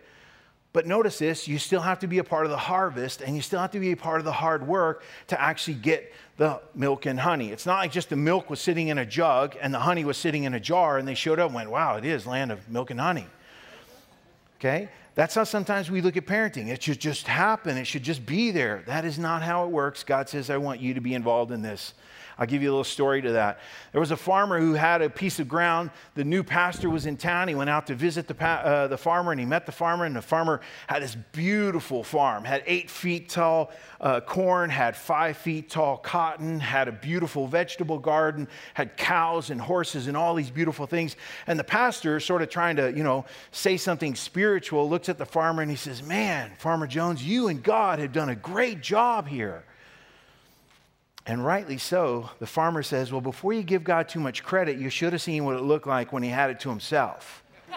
But 0.76 0.84
notice 0.86 1.20
this 1.20 1.48
you 1.48 1.58
still 1.58 1.80
have 1.80 2.00
to 2.00 2.06
be 2.06 2.18
a 2.18 2.24
part 2.24 2.44
of 2.44 2.50
the 2.50 2.58
harvest 2.58 3.22
and 3.22 3.34
you 3.34 3.40
still 3.40 3.60
have 3.60 3.70
to 3.70 3.80
be 3.80 3.92
a 3.92 3.96
part 3.96 4.18
of 4.18 4.26
the 4.26 4.32
hard 4.32 4.66
work 4.66 5.04
to 5.28 5.40
actually 5.40 5.78
get 5.78 6.12
the 6.36 6.60
milk 6.74 7.06
and 7.06 7.18
honey. 7.18 7.50
It's 7.50 7.64
not 7.64 7.78
like 7.78 7.92
just 7.92 8.10
the 8.10 8.16
milk 8.16 8.50
was 8.50 8.60
sitting 8.60 8.88
in 8.88 8.98
a 8.98 9.06
jug 9.06 9.56
and 9.62 9.72
the 9.72 9.78
honey 9.78 10.04
was 10.04 10.18
sitting 10.18 10.44
in 10.44 10.52
a 10.52 10.60
jar 10.60 10.98
and 10.98 11.08
they 11.08 11.14
showed 11.14 11.38
up 11.38 11.46
and 11.46 11.54
went, 11.54 11.70
wow, 11.70 11.96
it 11.96 12.04
is 12.04 12.26
land 12.26 12.52
of 12.52 12.68
milk 12.68 12.90
and 12.90 13.00
honey. 13.00 13.26
Okay? 14.58 14.90
That's 15.14 15.34
how 15.34 15.44
sometimes 15.44 15.90
we 15.90 16.02
look 16.02 16.18
at 16.18 16.26
parenting. 16.26 16.68
It 16.68 16.82
should 16.82 17.00
just 17.00 17.26
happen, 17.26 17.78
it 17.78 17.86
should 17.86 18.02
just 18.02 18.26
be 18.26 18.50
there. 18.50 18.82
That 18.84 19.06
is 19.06 19.18
not 19.18 19.42
how 19.42 19.64
it 19.64 19.70
works. 19.70 20.04
God 20.04 20.28
says, 20.28 20.50
I 20.50 20.58
want 20.58 20.82
you 20.82 20.92
to 20.92 21.00
be 21.00 21.14
involved 21.14 21.52
in 21.52 21.62
this. 21.62 21.94
I'll 22.38 22.46
give 22.46 22.62
you 22.62 22.68
a 22.68 22.72
little 22.72 22.84
story 22.84 23.22
to 23.22 23.32
that. 23.32 23.60
There 23.92 24.00
was 24.00 24.10
a 24.10 24.16
farmer 24.16 24.60
who 24.60 24.74
had 24.74 25.00
a 25.00 25.08
piece 25.08 25.40
of 25.40 25.48
ground. 25.48 25.90
The 26.14 26.24
new 26.24 26.42
pastor 26.42 26.90
was 26.90 27.06
in 27.06 27.16
town. 27.16 27.48
He 27.48 27.54
went 27.54 27.70
out 27.70 27.86
to 27.86 27.94
visit 27.94 28.28
the, 28.28 28.34
pa- 28.34 28.60
uh, 28.62 28.88
the 28.88 28.98
farmer 28.98 29.32
and 29.32 29.40
he 29.40 29.46
met 29.46 29.64
the 29.64 29.72
farmer. 29.72 30.04
And 30.04 30.14
the 30.14 30.20
farmer 30.20 30.60
had 30.86 31.02
this 31.02 31.14
beautiful 31.14 32.04
farm, 32.04 32.44
had 32.44 32.62
eight 32.66 32.90
feet 32.90 33.30
tall 33.30 33.72
uh, 34.02 34.20
corn, 34.20 34.68
had 34.68 34.98
five 34.98 35.38
feet 35.38 35.70
tall 35.70 35.96
cotton, 35.96 36.60
had 36.60 36.88
a 36.88 36.92
beautiful 36.92 37.46
vegetable 37.46 37.98
garden, 37.98 38.48
had 38.74 38.98
cows 38.98 39.48
and 39.48 39.58
horses 39.58 40.06
and 40.06 40.16
all 40.16 40.34
these 40.34 40.50
beautiful 40.50 40.86
things. 40.86 41.16
And 41.46 41.58
the 41.58 41.64
pastor, 41.64 42.20
sort 42.20 42.42
of 42.42 42.50
trying 42.50 42.76
to, 42.76 42.92
you 42.92 43.02
know, 43.02 43.24
say 43.50 43.78
something 43.78 44.14
spiritual, 44.14 44.90
looks 44.90 45.08
at 45.08 45.16
the 45.16 45.24
farmer 45.24 45.62
and 45.62 45.70
he 45.70 45.76
says, 45.76 46.02
Man, 46.02 46.52
Farmer 46.58 46.86
Jones, 46.86 47.26
you 47.26 47.48
and 47.48 47.62
God 47.62 47.98
have 47.98 48.12
done 48.12 48.28
a 48.28 48.36
great 48.36 48.82
job 48.82 49.26
here. 49.26 49.64
And 51.26 51.44
rightly 51.44 51.76
so, 51.76 52.30
the 52.38 52.46
farmer 52.46 52.84
says, 52.84 53.10
Well, 53.10 53.20
before 53.20 53.52
you 53.52 53.64
give 53.64 53.82
God 53.82 54.08
too 54.08 54.20
much 54.20 54.44
credit, 54.44 54.78
you 54.78 54.88
should 54.90 55.12
have 55.12 55.20
seen 55.20 55.44
what 55.44 55.56
it 55.56 55.62
looked 55.62 55.86
like 55.86 56.12
when 56.12 56.22
he 56.22 56.28
had 56.28 56.50
it 56.50 56.60
to 56.60 56.68
himself. 56.68 57.42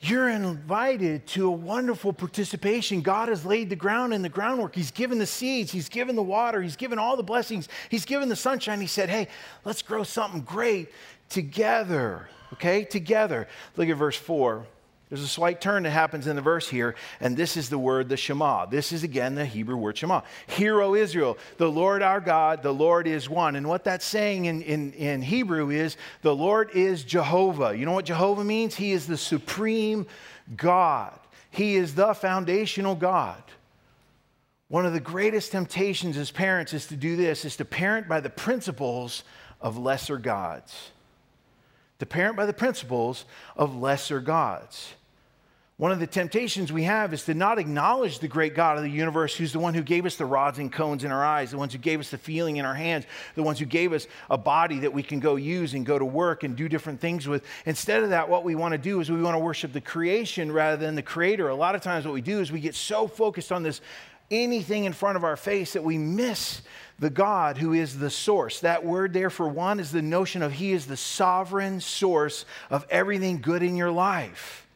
You're 0.00 0.28
invited 0.28 1.26
to 1.28 1.48
a 1.48 1.50
wonderful 1.50 2.12
participation. 2.12 3.00
God 3.00 3.30
has 3.30 3.46
laid 3.46 3.70
the 3.70 3.76
ground 3.76 4.12
and 4.12 4.22
the 4.22 4.28
groundwork. 4.28 4.74
He's 4.74 4.90
given 4.90 5.18
the 5.18 5.26
seeds, 5.26 5.72
He's 5.72 5.88
given 5.88 6.16
the 6.16 6.22
water, 6.22 6.60
He's 6.60 6.76
given 6.76 6.98
all 6.98 7.16
the 7.16 7.22
blessings, 7.22 7.68
He's 7.88 8.04
given 8.04 8.28
the 8.28 8.36
sunshine. 8.36 8.82
He 8.82 8.86
said, 8.86 9.08
Hey, 9.08 9.28
let's 9.64 9.80
grow 9.80 10.02
something 10.02 10.42
great 10.42 10.90
together. 11.30 12.28
Okay, 12.52 12.84
together. 12.84 13.48
Look 13.76 13.88
at 13.88 13.96
verse 13.96 14.16
4. 14.16 14.66
There's 15.08 15.22
a 15.22 15.28
slight 15.28 15.62
turn 15.62 15.84
that 15.84 15.90
happens 15.90 16.26
in 16.26 16.36
the 16.36 16.42
verse 16.42 16.68
here, 16.68 16.94
and 17.18 17.34
this 17.34 17.56
is 17.56 17.70
the 17.70 17.78
word, 17.78 18.10
the 18.10 18.16
Shema. 18.16 18.66
This 18.66 18.92
is 18.92 19.04
again 19.04 19.34
the 19.34 19.46
Hebrew 19.46 19.76
word 19.76 19.96
Shema. 19.96 20.20
Hear, 20.48 20.82
O 20.82 20.94
Israel, 20.94 21.38
the 21.56 21.70
Lord 21.70 22.02
our 22.02 22.20
God, 22.20 22.62
the 22.62 22.74
Lord 22.74 23.06
is 23.06 23.28
one. 23.28 23.56
And 23.56 23.66
what 23.66 23.84
that's 23.84 24.04
saying 24.04 24.44
in, 24.44 24.60
in, 24.60 24.92
in 24.92 25.22
Hebrew 25.22 25.70
is 25.70 25.96
the 26.20 26.34
Lord 26.34 26.70
is 26.74 27.04
Jehovah. 27.04 27.74
You 27.74 27.86
know 27.86 27.92
what 27.92 28.04
Jehovah 28.04 28.44
means? 28.44 28.74
He 28.74 28.92
is 28.92 29.06
the 29.06 29.16
supreme 29.16 30.06
God, 30.56 31.18
He 31.50 31.76
is 31.76 31.94
the 31.94 32.12
foundational 32.12 32.94
God. 32.94 33.42
One 34.68 34.84
of 34.84 34.92
the 34.92 35.00
greatest 35.00 35.52
temptations 35.52 36.18
as 36.18 36.30
parents 36.30 36.74
is 36.74 36.86
to 36.88 36.96
do 36.96 37.16
this, 37.16 37.46
is 37.46 37.56
to 37.56 37.64
parent 37.64 38.06
by 38.06 38.20
the 38.20 38.28
principles 38.28 39.24
of 39.62 39.78
lesser 39.78 40.18
gods. 40.18 40.90
To 42.00 42.06
parent 42.06 42.36
by 42.36 42.44
the 42.44 42.52
principles 42.52 43.24
of 43.56 43.74
lesser 43.74 44.20
gods. 44.20 44.92
One 45.78 45.92
of 45.92 46.00
the 46.00 46.08
temptations 46.08 46.72
we 46.72 46.82
have 46.82 47.14
is 47.14 47.22
to 47.26 47.34
not 47.34 47.60
acknowledge 47.60 48.18
the 48.18 48.26
great 48.26 48.56
God 48.56 48.78
of 48.78 48.82
the 48.82 48.90
universe, 48.90 49.36
who's 49.36 49.52
the 49.52 49.60
one 49.60 49.74
who 49.74 49.82
gave 49.82 50.06
us 50.06 50.16
the 50.16 50.26
rods 50.26 50.58
and 50.58 50.72
cones 50.72 51.04
in 51.04 51.12
our 51.12 51.24
eyes, 51.24 51.52
the 51.52 51.56
ones 51.56 51.72
who 51.72 51.78
gave 51.78 52.00
us 52.00 52.10
the 52.10 52.18
feeling 52.18 52.56
in 52.56 52.64
our 52.64 52.74
hands, 52.74 53.04
the 53.36 53.44
ones 53.44 53.60
who 53.60 53.64
gave 53.64 53.92
us 53.92 54.08
a 54.28 54.36
body 54.36 54.80
that 54.80 54.92
we 54.92 55.04
can 55.04 55.20
go 55.20 55.36
use 55.36 55.74
and 55.74 55.86
go 55.86 55.96
to 55.96 56.04
work 56.04 56.42
and 56.42 56.56
do 56.56 56.68
different 56.68 57.00
things 57.00 57.28
with. 57.28 57.44
Instead 57.64 58.02
of 58.02 58.10
that, 58.10 58.28
what 58.28 58.42
we 58.42 58.56
want 58.56 58.72
to 58.72 58.78
do 58.78 58.98
is 58.98 59.08
we 59.08 59.22
want 59.22 59.36
to 59.36 59.38
worship 59.38 59.72
the 59.72 59.80
creation 59.80 60.50
rather 60.50 60.76
than 60.76 60.96
the 60.96 61.02
creator. 61.02 61.48
A 61.48 61.54
lot 61.54 61.76
of 61.76 61.80
times, 61.80 62.04
what 62.04 62.14
we 62.14 62.22
do 62.22 62.40
is 62.40 62.50
we 62.50 62.58
get 62.58 62.74
so 62.74 63.06
focused 63.06 63.52
on 63.52 63.62
this 63.62 63.80
anything 64.32 64.84
in 64.84 64.92
front 64.92 65.16
of 65.16 65.22
our 65.22 65.36
face 65.36 65.74
that 65.74 65.84
we 65.84 65.96
miss 65.96 66.60
the 66.98 67.08
God 67.08 67.56
who 67.56 67.72
is 67.72 67.96
the 67.96 68.10
source. 68.10 68.58
That 68.60 68.84
word 68.84 69.12
there 69.12 69.30
for 69.30 69.48
one 69.48 69.78
is 69.78 69.92
the 69.92 70.02
notion 70.02 70.42
of 70.42 70.50
He 70.50 70.72
is 70.72 70.86
the 70.86 70.96
sovereign 70.96 71.80
source 71.80 72.46
of 72.68 72.84
everything 72.90 73.40
good 73.40 73.62
in 73.62 73.76
your 73.76 73.92
life. 73.92 74.67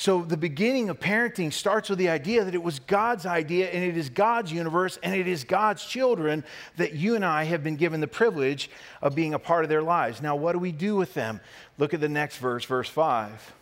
So, 0.00 0.22
the 0.22 0.38
beginning 0.38 0.88
of 0.88 0.98
parenting 0.98 1.52
starts 1.52 1.90
with 1.90 1.98
the 1.98 2.08
idea 2.08 2.42
that 2.42 2.54
it 2.54 2.62
was 2.62 2.78
God's 2.78 3.26
idea 3.26 3.68
and 3.68 3.84
it 3.84 3.98
is 3.98 4.08
God's 4.08 4.50
universe 4.50 4.98
and 5.02 5.14
it 5.14 5.28
is 5.28 5.44
God's 5.44 5.84
children 5.84 6.42
that 6.78 6.94
you 6.94 7.16
and 7.16 7.22
I 7.22 7.44
have 7.44 7.62
been 7.62 7.76
given 7.76 8.00
the 8.00 8.06
privilege 8.06 8.70
of 9.02 9.14
being 9.14 9.34
a 9.34 9.38
part 9.38 9.62
of 9.62 9.68
their 9.68 9.82
lives. 9.82 10.22
Now, 10.22 10.36
what 10.36 10.52
do 10.52 10.58
we 10.58 10.72
do 10.72 10.96
with 10.96 11.12
them? 11.12 11.38
Look 11.76 11.92
at 11.92 12.00
the 12.00 12.08
next 12.08 12.38
verse, 12.38 12.64
verse 12.64 12.88
5. 12.88 13.52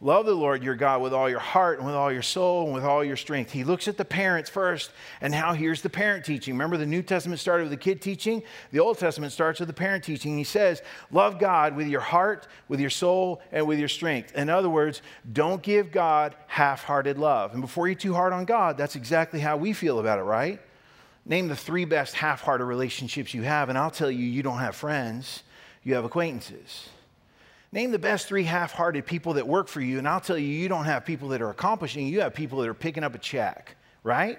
Love 0.00 0.26
the 0.26 0.34
Lord 0.34 0.62
your 0.62 0.76
God 0.76 1.02
with 1.02 1.12
all 1.12 1.28
your 1.28 1.40
heart 1.40 1.78
and 1.78 1.86
with 1.86 1.96
all 1.96 2.12
your 2.12 2.22
soul 2.22 2.66
and 2.66 2.72
with 2.72 2.84
all 2.84 3.02
your 3.02 3.16
strength. 3.16 3.50
He 3.50 3.64
looks 3.64 3.88
at 3.88 3.96
the 3.96 4.04
parents 4.04 4.48
first, 4.48 4.92
and 5.20 5.32
now 5.32 5.54
here's 5.54 5.82
the 5.82 5.90
parent 5.90 6.24
teaching. 6.24 6.54
Remember, 6.54 6.76
the 6.76 6.86
New 6.86 7.02
Testament 7.02 7.40
started 7.40 7.64
with 7.64 7.72
the 7.72 7.76
kid 7.76 8.00
teaching, 8.00 8.44
the 8.70 8.78
Old 8.78 8.98
Testament 8.98 9.32
starts 9.32 9.58
with 9.58 9.66
the 9.66 9.74
parent 9.74 10.04
teaching. 10.04 10.38
He 10.38 10.44
says, 10.44 10.82
Love 11.10 11.40
God 11.40 11.74
with 11.74 11.88
your 11.88 12.00
heart, 12.00 12.46
with 12.68 12.78
your 12.78 12.90
soul, 12.90 13.42
and 13.50 13.66
with 13.66 13.80
your 13.80 13.88
strength. 13.88 14.36
In 14.36 14.48
other 14.48 14.70
words, 14.70 15.02
don't 15.32 15.62
give 15.62 15.90
God 15.90 16.36
half 16.46 16.84
hearted 16.84 17.18
love. 17.18 17.52
And 17.52 17.60
before 17.60 17.88
you're 17.88 17.96
too 17.96 18.14
hard 18.14 18.32
on 18.32 18.44
God, 18.44 18.78
that's 18.78 18.94
exactly 18.94 19.40
how 19.40 19.56
we 19.56 19.72
feel 19.72 19.98
about 19.98 20.20
it, 20.20 20.22
right? 20.22 20.60
Name 21.26 21.48
the 21.48 21.56
three 21.56 21.84
best 21.84 22.14
half 22.14 22.40
hearted 22.40 22.66
relationships 22.66 23.34
you 23.34 23.42
have, 23.42 23.68
and 23.68 23.76
I'll 23.76 23.90
tell 23.90 24.12
you, 24.12 24.24
you 24.24 24.44
don't 24.44 24.58
have 24.58 24.76
friends, 24.76 25.42
you 25.82 25.94
have 25.94 26.04
acquaintances. 26.04 26.88
Name 27.70 27.90
the 27.90 27.98
best 27.98 28.26
three 28.26 28.44
half 28.44 28.72
hearted 28.72 29.04
people 29.04 29.34
that 29.34 29.46
work 29.46 29.68
for 29.68 29.80
you, 29.80 29.98
and 29.98 30.08
I'll 30.08 30.20
tell 30.20 30.38
you, 30.38 30.48
you 30.48 30.68
don't 30.68 30.86
have 30.86 31.04
people 31.04 31.28
that 31.28 31.42
are 31.42 31.50
accomplishing, 31.50 32.06
you 32.06 32.20
have 32.20 32.34
people 32.34 32.60
that 32.60 32.68
are 32.68 32.74
picking 32.74 33.04
up 33.04 33.14
a 33.14 33.18
check, 33.18 33.76
right? 34.02 34.38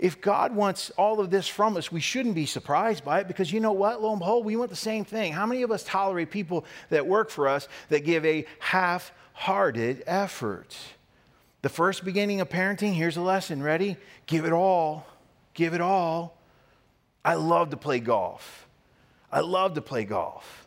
If 0.00 0.20
God 0.20 0.54
wants 0.54 0.90
all 0.96 1.20
of 1.20 1.30
this 1.30 1.46
from 1.46 1.76
us, 1.76 1.92
we 1.92 2.00
shouldn't 2.00 2.34
be 2.34 2.46
surprised 2.46 3.04
by 3.04 3.20
it 3.20 3.28
because 3.28 3.52
you 3.52 3.60
know 3.60 3.72
what? 3.72 4.02
Lo 4.02 4.10
and 4.10 4.18
behold, 4.18 4.46
we 4.46 4.56
want 4.56 4.70
the 4.70 4.76
same 4.76 5.04
thing. 5.04 5.32
How 5.32 5.44
many 5.44 5.62
of 5.62 5.70
us 5.70 5.84
tolerate 5.84 6.30
people 6.30 6.64
that 6.88 7.06
work 7.06 7.28
for 7.28 7.46
us 7.46 7.68
that 7.90 8.00
give 8.00 8.24
a 8.24 8.46
half 8.58 9.12
hearted 9.34 10.02
effort? 10.06 10.74
The 11.60 11.68
first 11.68 12.02
beginning 12.02 12.40
of 12.40 12.48
parenting, 12.48 12.94
here's 12.94 13.18
a 13.18 13.20
lesson. 13.20 13.62
Ready? 13.62 13.98
Give 14.24 14.46
it 14.46 14.52
all. 14.52 15.06
Give 15.52 15.74
it 15.74 15.82
all. 15.82 16.38
I 17.22 17.34
love 17.34 17.68
to 17.70 17.76
play 17.76 18.00
golf. 18.00 18.66
I 19.30 19.40
love 19.40 19.74
to 19.74 19.82
play 19.82 20.04
golf. 20.04 20.59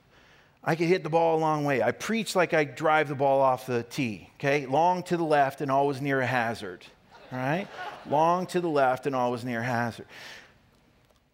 I 0.64 0.76
could 0.76 0.88
hit 0.88 1.04
the 1.04 1.10
ball 1.10 1.38
a 1.38 1.42
long 1.42 1.66
way. 1.66 1.82
I 1.84 1.92
preach 1.92 2.36
like 2.36 2.54
I 2.54 2.64
drive 2.64 3.10
the 3.10 3.16
ball 3.16 3.42
off 3.42 3.66
the 3.66 3.84
tee, 3.84 4.30
okay? 4.36 4.66
Long 4.66 5.04
to 5.04 5.18
the 5.18 5.24
left 5.24 5.62
and 5.62 5.70
always 5.70 6.02
near 6.02 6.22
a 6.22 6.26
hazard, 6.26 6.86
all 7.32 7.38
right? 7.38 7.68
long 8.10 8.46
to 8.48 8.62
the 8.62 8.70
left 8.70 9.06
and 9.06 9.16
always 9.16 9.44
near 9.44 9.60
a 9.60 9.64
hazard. 9.64 10.06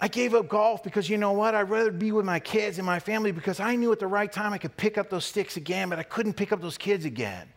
I 0.02 0.08
gave 0.08 0.34
up 0.34 0.48
golf 0.48 0.82
because 0.82 1.10
you 1.10 1.18
know 1.18 1.34
what? 1.34 1.54
I'd 1.54 1.70
rather 1.70 1.92
be 1.92 2.12
with 2.12 2.26
my 2.26 2.40
kids 2.40 2.78
and 2.78 2.86
my 2.86 3.00
family 3.00 3.32
because 3.32 3.60
I 3.60 3.76
knew 3.76 3.92
at 3.92 4.00
the 4.00 4.08
right 4.08 4.32
time 4.32 4.54
I 4.54 4.58
could 4.58 4.76
pick 4.78 4.98
up 4.98 5.10
those 5.10 5.26
sticks 5.26 5.58
again, 5.58 5.90
but 5.90 6.00
I 6.00 6.04
couldn't 6.04 6.34
pick 6.34 6.52
up 6.52 6.62
those 6.62 6.78
kids 6.78 7.06
again. 7.06 7.48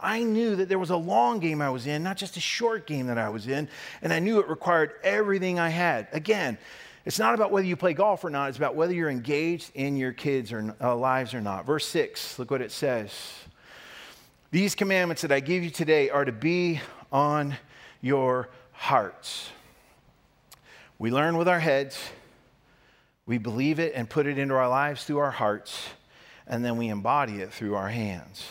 I 0.00 0.22
knew 0.22 0.54
that 0.56 0.68
there 0.68 0.78
was 0.78 0.90
a 0.90 0.96
long 0.96 1.40
game 1.40 1.60
I 1.60 1.70
was 1.70 1.88
in, 1.88 2.04
not 2.04 2.16
just 2.16 2.36
a 2.36 2.40
short 2.40 2.86
game 2.86 3.08
that 3.08 3.18
I 3.18 3.28
was 3.30 3.48
in, 3.48 3.68
and 4.00 4.12
I 4.12 4.20
knew 4.20 4.38
it 4.38 4.48
required 4.48 4.92
everything 5.02 5.58
I 5.58 5.70
had. 5.70 6.06
Again, 6.12 6.56
it's 7.08 7.18
not 7.18 7.32
about 7.32 7.50
whether 7.50 7.66
you 7.66 7.74
play 7.74 7.94
golf 7.94 8.22
or 8.22 8.28
not, 8.28 8.50
it's 8.50 8.58
about 8.58 8.74
whether 8.74 8.92
you're 8.92 9.08
engaged 9.08 9.70
in 9.74 9.96
your 9.96 10.12
kids' 10.12 10.52
or, 10.52 10.76
uh, 10.78 10.94
lives 10.94 11.32
or 11.32 11.40
not. 11.40 11.64
Verse 11.64 11.86
6, 11.86 12.38
look 12.38 12.50
what 12.50 12.60
it 12.60 12.70
says. 12.70 13.10
These 14.50 14.74
commandments 14.74 15.22
that 15.22 15.32
I 15.32 15.40
give 15.40 15.64
you 15.64 15.70
today 15.70 16.10
are 16.10 16.26
to 16.26 16.32
be 16.32 16.82
on 17.10 17.56
your 18.02 18.50
hearts. 18.72 19.48
We 20.98 21.10
learn 21.10 21.38
with 21.38 21.48
our 21.48 21.60
heads, 21.60 21.98
we 23.24 23.38
believe 23.38 23.78
it 23.78 23.94
and 23.94 24.10
put 24.10 24.26
it 24.26 24.36
into 24.36 24.56
our 24.56 24.68
lives 24.68 25.04
through 25.04 25.18
our 25.20 25.30
hearts, 25.30 25.88
and 26.46 26.62
then 26.62 26.76
we 26.76 26.88
embody 26.88 27.40
it 27.40 27.54
through 27.54 27.74
our 27.74 27.88
hands. 27.88 28.44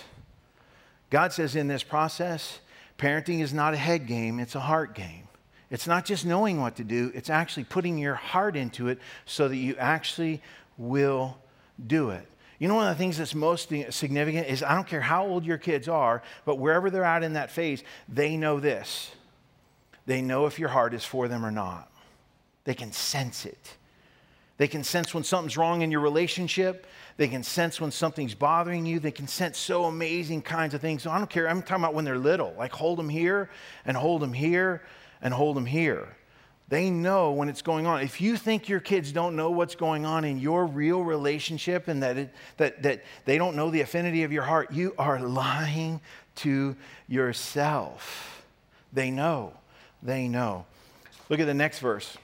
God 1.12 1.32
says 1.32 1.56
in 1.56 1.68
this 1.68 1.84
process, 1.84 2.58
parenting 2.98 3.42
is 3.42 3.54
not 3.54 3.76
a 3.76 3.78
head 3.78 4.08
game, 4.08 4.40
it's 4.40 4.56
a 4.56 4.62
heart 4.62 4.96
game. 4.96 5.27
It's 5.70 5.88
not 5.88 6.06
just 6.06 6.26
knowing 6.26 6.62
what 6.62 6.78
to 6.78 6.84
do, 6.84 7.12
it's 7.14 7.30
actually 7.30 7.66
putting 7.66 7.98
your 7.98 8.16
heart 8.16 8.56
into 8.56 8.88
it 8.88 9.00
so 9.26 9.48
that 9.48 9.58
you 9.58 9.76
actually 9.78 10.42
will 10.78 11.38
do 11.86 12.12
it. 12.12 12.26
You 12.60 12.68
know, 12.68 12.76
one 12.76 12.88
of 12.88 12.98
the 12.98 13.04
things 13.04 13.18
that's 13.18 13.36
most 13.36 13.72
significant 13.90 14.48
is 14.48 14.64
I 14.64 14.74
don't 14.74 14.88
care 14.88 15.02
how 15.02 15.28
old 15.28 15.46
your 15.46 15.58
kids 15.58 15.88
are, 15.88 16.24
but 16.46 16.58
wherever 16.58 16.90
they're 16.90 17.04
at 17.04 17.24
in 17.24 17.34
that 17.34 17.52
phase, 17.52 17.84
they 18.10 18.36
know 18.36 18.60
this. 18.60 19.12
They 20.06 20.22
know 20.22 20.46
if 20.46 20.58
your 20.58 20.70
heart 20.70 20.94
is 20.94 21.04
for 21.04 21.28
them 21.28 21.46
or 21.46 21.52
not. 21.52 21.92
They 22.64 22.74
can 22.74 22.92
sense 22.92 23.46
it. 23.46 23.76
They 24.58 24.68
can 24.68 24.84
sense 24.84 25.14
when 25.14 25.24
something's 25.24 25.56
wrong 25.56 25.82
in 25.82 25.92
your 25.92 26.00
relationship. 26.00 26.88
They 27.18 27.28
can 27.28 27.44
sense 27.44 27.80
when 27.80 27.92
something's 27.92 28.34
bothering 28.34 28.86
you. 28.88 29.00
They 29.00 29.12
can 29.12 29.28
sense 29.28 29.58
so 29.58 29.86
amazing 29.86 30.42
kinds 30.42 30.74
of 30.74 30.82
things. 30.82 31.04
So 31.04 31.12
I 31.12 31.20
don't 31.20 31.30
care. 31.30 31.48
I'm 31.48 31.62
talking 31.62 31.84
about 31.84 31.94
when 31.94 32.06
they're 32.06 32.18
little, 32.18 32.56
like 32.58 32.72
hold 32.72 32.98
them 32.98 33.10
here 33.10 33.52
and 33.86 33.96
hold 33.96 34.22
them 34.22 34.34
here 34.34 34.82
and 35.22 35.34
hold 35.34 35.56
them 35.56 35.66
here. 35.66 36.16
They 36.70 36.90
know 36.90 37.32
when 37.32 37.48
it's 37.48 37.62
going 37.62 37.88
on. 37.88 38.02
If 38.02 38.20
you 38.20 38.36
think 38.36 38.68
your 38.68 38.82
kids 38.82 39.14
don't 39.14 39.38
know 39.38 39.52
what's 39.52 39.76
going 39.76 40.06
on 40.06 40.26
in 40.26 40.38
your 40.38 40.66
real 40.66 41.02
relationship 41.02 41.88
and 41.88 42.04
that, 42.04 42.18
it, 42.18 42.34
that, 42.58 42.84
that 42.84 43.04
they 43.24 43.38
don't 43.38 43.56
know 43.56 43.72
the 43.72 43.82
affinity 43.82 44.24
of 44.24 44.34
your 44.34 44.44
heart, 44.44 44.74
you 44.74 44.94
are 44.98 45.20
lying 45.20 46.02
to 46.36 46.76
yourself. 47.08 48.44
They 48.92 49.12
know. 49.12 49.54
They 50.04 50.28
know. 50.28 50.66
Look 51.30 51.40
at 51.40 51.46
the 51.46 51.54
next 51.54 51.80
verse. 51.80 52.18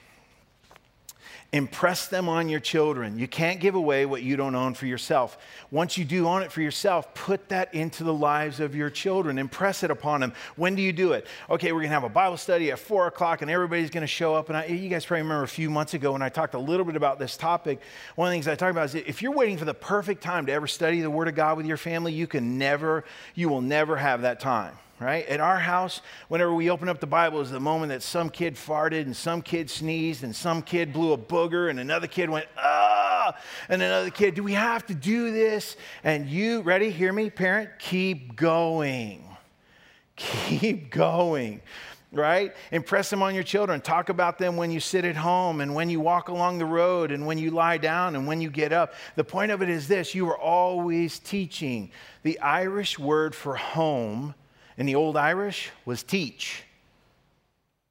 Impress 1.54 2.08
them 2.08 2.28
on 2.28 2.48
your 2.48 2.58
children. 2.58 3.16
You 3.16 3.28
can't 3.28 3.60
give 3.60 3.76
away 3.76 4.06
what 4.06 4.24
you 4.24 4.34
don't 4.34 4.56
own 4.56 4.74
for 4.74 4.86
yourself. 4.86 5.38
Once 5.70 5.96
you 5.96 6.04
do 6.04 6.26
own 6.26 6.42
it 6.42 6.50
for 6.50 6.60
yourself, 6.60 7.14
put 7.14 7.48
that 7.50 7.72
into 7.72 8.02
the 8.02 8.12
lives 8.12 8.58
of 8.58 8.74
your 8.74 8.90
children. 8.90 9.38
Impress 9.38 9.84
it 9.84 9.90
upon 9.92 10.20
them. 10.20 10.32
When 10.56 10.74
do 10.74 10.82
you 10.82 10.92
do 10.92 11.12
it? 11.12 11.28
Okay, 11.48 11.70
we're 11.70 11.78
going 11.78 11.90
to 11.90 11.94
have 11.94 12.02
a 12.02 12.08
Bible 12.08 12.38
study 12.38 12.72
at 12.72 12.80
4 12.80 13.06
o'clock 13.06 13.40
and 13.40 13.48
everybody's 13.48 13.90
going 13.90 14.00
to 14.00 14.08
show 14.08 14.34
up. 14.34 14.48
And 14.48 14.58
I, 14.58 14.64
you 14.64 14.88
guys 14.88 15.06
probably 15.06 15.22
remember 15.22 15.44
a 15.44 15.48
few 15.48 15.70
months 15.70 15.94
ago 15.94 16.10
when 16.10 16.22
I 16.22 16.28
talked 16.28 16.54
a 16.54 16.58
little 16.58 16.84
bit 16.84 16.96
about 16.96 17.20
this 17.20 17.36
topic. 17.36 17.80
One 18.16 18.26
of 18.26 18.32
the 18.32 18.34
things 18.34 18.48
I 18.48 18.56
talked 18.56 18.72
about 18.72 18.86
is 18.86 18.96
if 18.96 19.22
you're 19.22 19.30
waiting 19.30 19.56
for 19.56 19.64
the 19.64 19.74
perfect 19.74 20.24
time 20.24 20.46
to 20.46 20.52
ever 20.52 20.66
study 20.66 21.02
the 21.02 21.08
Word 21.08 21.28
of 21.28 21.36
God 21.36 21.56
with 21.56 21.66
your 21.66 21.76
family, 21.76 22.12
you 22.12 22.26
can 22.26 22.58
never, 22.58 23.04
you 23.36 23.48
will 23.48 23.62
never 23.62 23.96
have 23.96 24.22
that 24.22 24.40
time 24.40 24.76
right? 25.00 25.26
At 25.26 25.40
our 25.40 25.58
house, 25.58 26.00
whenever 26.28 26.54
we 26.54 26.70
open 26.70 26.88
up 26.88 27.00
the 27.00 27.06
Bible, 27.06 27.40
is 27.40 27.50
the 27.50 27.60
moment 27.60 27.90
that 27.90 28.02
some 28.02 28.30
kid 28.30 28.54
farted 28.54 29.02
and 29.02 29.16
some 29.16 29.42
kid 29.42 29.68
sneezed 29.70 30.24
and 30.24 30.34
some 30.34 30.62
kid 30.62 30.92
blew 30.92 31.12
a 31.12 31.18
booger 31.18 31.70
and 31.70 31.80
another 31.80 32.06
kid 32.06 32.30
went, 32.30 32.46
ah, 32.56 33.36
and 33.68 33.82
another 33.82 34.10
kid, 34.10 34.34
do 34.34 34.42
we 34.42 34.52
have 34.52 34.86
to 34.86 34.94
do 34.94 35.32
this? 35.32 35.76
And 36.02 36.28
you, 36.28 36.62
ready? 36.62 36.90
Hear 36.90 37.12
me, 37.12 37.30
parent? 37.30 37.70
Keep 37.78 38.36
going. 38.36 39.24
Keep 40.16 40.90
going 40.90 41.60
right? 42.14 42.54
Impress 42.70 43.10
them 43.10 43.22
on 43.22 43.34
your 43.34 43.42
children. 43.42 43.80
Talk 43.80 44.08
about 44.08 44.38
them 44.38 44.56
when 44.56 44.70
you 44.70 44.80
sit 44.80 45.04
at 45.04 45.16
home 45.16 45.60
and 45.60 45.74
when 45.74 45.90
you 45.90 46.00
walk 46.00 46.28
along 46.28 46.58
the 46.58 46.64
road 46.64 47.10
and 47.10 47.26
when 47.26 47.38
you 47.38 47.50
lie 47.50 47.76
down 47.76 48.16
and 48.16 48.26
when 48.26 48.40
you 48.40 48.50
get 48.50 48.72
up. 48.72 48.94
The 49.16 49.24
point 49.24 49.50
of 49.50 49.62
it 49.62 49.68
is 49.68 49.88
this 49.88 50.14
you 50.14 50.28
are 50.28 50.38
always 50.38 51.18
teaching. 51.18 51.90
The 52.22 52.38
Irish 52.40 52.98
word 52.98 53.34
for 53.34 53.56
home 53.56 54.34
in 54.76 54.86
the 54.86 54.94
Old 54.94 55.16
Irish 55.16 55.70
was 55.84 56.02
teach. 56.02 56.64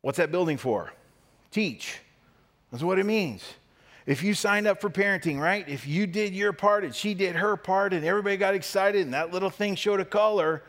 What's 0.02 0.18
that 0.18 0.32
building 0.32 0.58
for? 0.58 0.94
Teach. 1.52 1.98
That's 2.72 2.84
what 2.84 3.00
it 3.00 3.06
means. 3.06 3.44
If 4.06 4.22
you 4.22 4.34
signed 4.34 4.68
up 4.68 4.82
for 4.82 4.90
parenting, 4.90 5.40
right? 5.40 5.68
If 5.68 5.88
you 5.88 6.06
did 6.08 6.36
your 6.36 6.52
part 6.52 6.84
and 6.84 6.94
she 6.94 7.14
did 7.14 7.36
her 7.38 7.56
part 7.56 7.94
and 7.94 8.04
everybody 8.04 8.36
got 8.36 8.54
excited 8.54 9.02
and 9.02 9.14
that 9.14 9.32
little 9.32 9.50
thing 9.50 9.76
showed 9.76 10.02
a 10.02 10.06
color, 10.06 10.64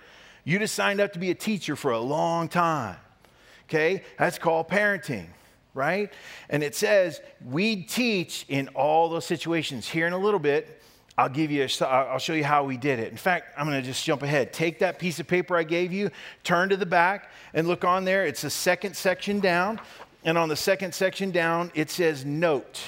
you 0.45 0.59
just 0.59 0.75
signed 0.75 1.01
up 1.01 1.13
to 1.15 1.19
be 1.19 1.31
a 1.31 1.35
teacher 1.35 1.75
for 1.75 1.91
a 1.91 1.99
long 1.99 2.49
time. 2.49 2.97
Okay? 3.69 4.05
That's 4.19 4.39
called 4.39 4.69
parenting, 4.69 5.27
right? 5.73 6.13
And 6.49 6.63
it 6.63 6.77
says 6.77 7.21
we 7.45 7.83
teach 7.83 8.45
in 8.49 8.69
all 8.69 9.09
those 9.09 9.27
situations. 9.27 9.89
Here 9.89 10.07
in 10.07 10.13
a 10.13 10.19
little 10.19 10.39
bit, 10.39 10.81
I'll 11.17 11.29
give 11.29 11.51
you 11.51 11.63
a, 11.65 11.87
I'll 11.87 12.19
show 12.19 12.33
you 12.33 12.45
how 12.45 12.65
we 12.65 12.77
did 12.77 12.99
it. 12.99 13.11
In 13.11 13.17
fact, 13.17 13.55
I'm 13.57 13.67
going 13.67 13.81
to 13.81 13.87
just 13.87 14.05
jump 14.05 14.23
ahead. 14.23 14.53
Take 14.53 14.81
that 14.81 14.99
piece 14.99 15.21
of 15.21 15.29
paper 15.29 15.57
I 15.57 15.63
gave 15.63 15.93
you, 15.93 16.11
turn 16.43 16.71
to 16.71 16.77
the 16.77 16.87
back, 16.87 17.31
and 17.53 17.69
look 17.69 17.85
on 17.85 18.05
there. 18.05 18.27
It's 18.27 18.43
the 18.43 18.51
second 18.51 18.97
section 18.97 19.39
down. 19.39 19.81
And 20.25 20.37
on 20.37 20.49
the 20.49 20.57
second 20.57 20.95
section 20.95 21.31
down, 21.31 21.71
it 21.75 21.91
says 21.91 22.25
note. 22.25 22.83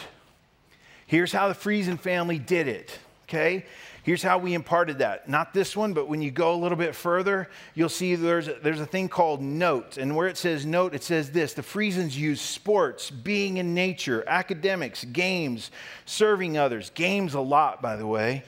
Here's 1.07 1.31
how 1.31 1.49
the 1.49 1.55
Friesen 1.55 2.01
family 2.01 2.39
did 2.39 2.67
it. 2.67 2.99
Okay? 3.29 3.65
Here's 4.07 4.23
how 4.23 4.39
we 4.39 4.55
imparted 4.55 4.99
that. 4.99 5.29
Not 5.29 5.53
this 5.53 5.77
one, 5.77 5.93
but 5.93 6.07
when 6.07 6.23
you 6.23 6.31
go 6.31 6.55
a 6.55 6.61
little 6.63 6.79
bit 6.79 6.95
further, 6.95 7.49
you'll 7.75 7.89
see 7.89 8.15
there's 8.15 8.47
a, 8.47 8.55
there's 8.63 8.79
a 8.79 8.87
thing 8.87 9.09
called 9.09 9.43
note. 9.43 9.97
And 9.97 10.15
where 10.15 10.29
it 10.29 10.37
says 10.37 10.65
note, 10.65 10.95
it 10.95 11.03
says 11.03 11.33
this 11.33 11.55
the 11.55 11.63
Friesens 11.63 12.17
use 12.17 12.41
sports, 12.41 13.11
being 13.11 13.57
in 13.57 13.75
nature, 13.75 14.23
academics, 14.29 15.05
games, 15.07 15.73
serving 16.05 16.57
others. 16.57 16.91
Games 16.91 17.35
a 17.35 17.41
lot, 17.41 17.83
by 17.83 17.97
the 17.97 18.07
way. 18.07 18.45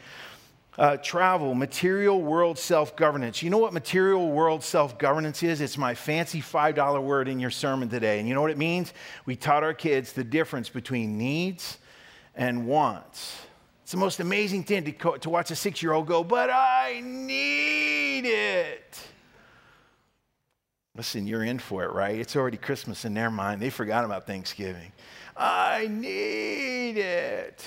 Uh, 0.78 0.96
travel, 0.98 1.56
material 1.56 2.22
world 2.22 2.56
self 2.56 2.94
governance. 2.94 3.42
You 3.42 3.50
know 3.50 3.58
what 3.58 3.72
material 3.72 4.30
world 4.30 4.62
self 4.62 4.96
governance 4.96 5.42
is? 5.42 5.60
It's 5.60 5.76
my 5.76 5.96
fancy 5.96 6.40
$5 6.40 7.02
word 7.02 7.26
in 7.26 7.40
your 7.40 7.50
sermon 7.50 7.88
today. 7.88 8.20
And 8.20 8.28
you 8.28 8.34
know 8.34 8.42
what 8.42 8.52
it 8.52 8.58
means? 8.58 8.92
We 9.26 9.34
taught 9.34 9.64
our 9.64 9.74
kids 9.74 10.12
the 10.12 10.22
difference 10.22 10.68
between 10.68 11.18
needs 11.18 11.78
and 12.36 12.68
wants. 12.68 13.47
It's 13.88 13.92
the 13.92 13.96
most 13.96 14.20
amazing 14.20 14.64
thing 14.64 14.84
to, 14.84 15.16
to 15.16 15.30
watch 15.30 15.50
a 15.50 15.56
six 15.56 15.82
year 15.82 15.94
old 15.94 16.06
go, 16.06 16.22
but 16.22 16.50
I 16.52 17.00
need 17.02 18.26
it. 18.26 19.00
Listen, 20.94 21.26
you're 21.26 21.42
in 21.42 21.58
for 21.58 21.84
it, 21.84 21.92
right? 21.94 22.18
It's 22.18 22.36
already 22.36 22.58
Christmas 22.58 23.06
in 23.06 23.14
their 23.14 23.30
mind. 23.30 23.62
They 23.62 23.70
forgot 23.70 24.04
about 24.04 24.26
Thanksgiving. 24.26 24.92
I 25.34 25.88
need 25.90 26.98
it. 26.98 27.64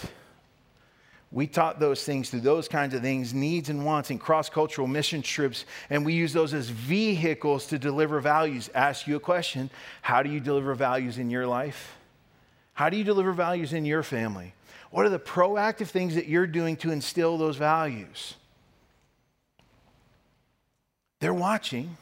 We 1.32 1.48
taught 1.48 1.80
those 1.80 2.04
things 2.04 2.30
through 2.30 2.42
those 2.42 2.68
kinds 2.68 2.94
of 2.94 3.02
things, 3.02 3.34
needs 3.34 3.70
and 3.70 3.84
wants, 3.84 4.12
in 4.12 4.20
cross 4.20 4.48
cultural 4.48 4.86
mission 4.86 5.24
trips, 5.24 5.66
and 5.90 6.06
we 6.06 6.14
use 6.14 6.34
those 6.34 6.54
as 6.54 6.70
vehicles 6.70 7.66
to 7.66 7.80
deliver 7.80 8.20
values. 8.20 8.70
Ask 8.76 9.08
you 9.08 9.16
a 9.16 9.20
question 9.20 9.72
How 10.04 10.22
do 10.22 10.30
you 10.30 10.40
deliver 10.40 10.76
values 10.76 11.18
in 11.18 11.32
your 11.32 11.48
life? 11.48 11.98
How 12.74 12.92
do 12.92 12.98
you 12.98 13.04
deliver 13.04 13.32
values 13.32 13.74
in 13.74 13.86
your 13.86 14.04
family? 14.04 14.54
What 14.92 15.06
are 15.06 15.10
the 15.10 15.20
proactive 15.20 15.88
things 15.88 16.16
that 16.16 16.28
you're 16.28 16.48
doing 16.48 16.76
to 16.78 16.92
instill 16.92 17.38
those 17.38 17.56
values? 17.56 18.36
They're 21.22 21.34
watching. 21.34 21.98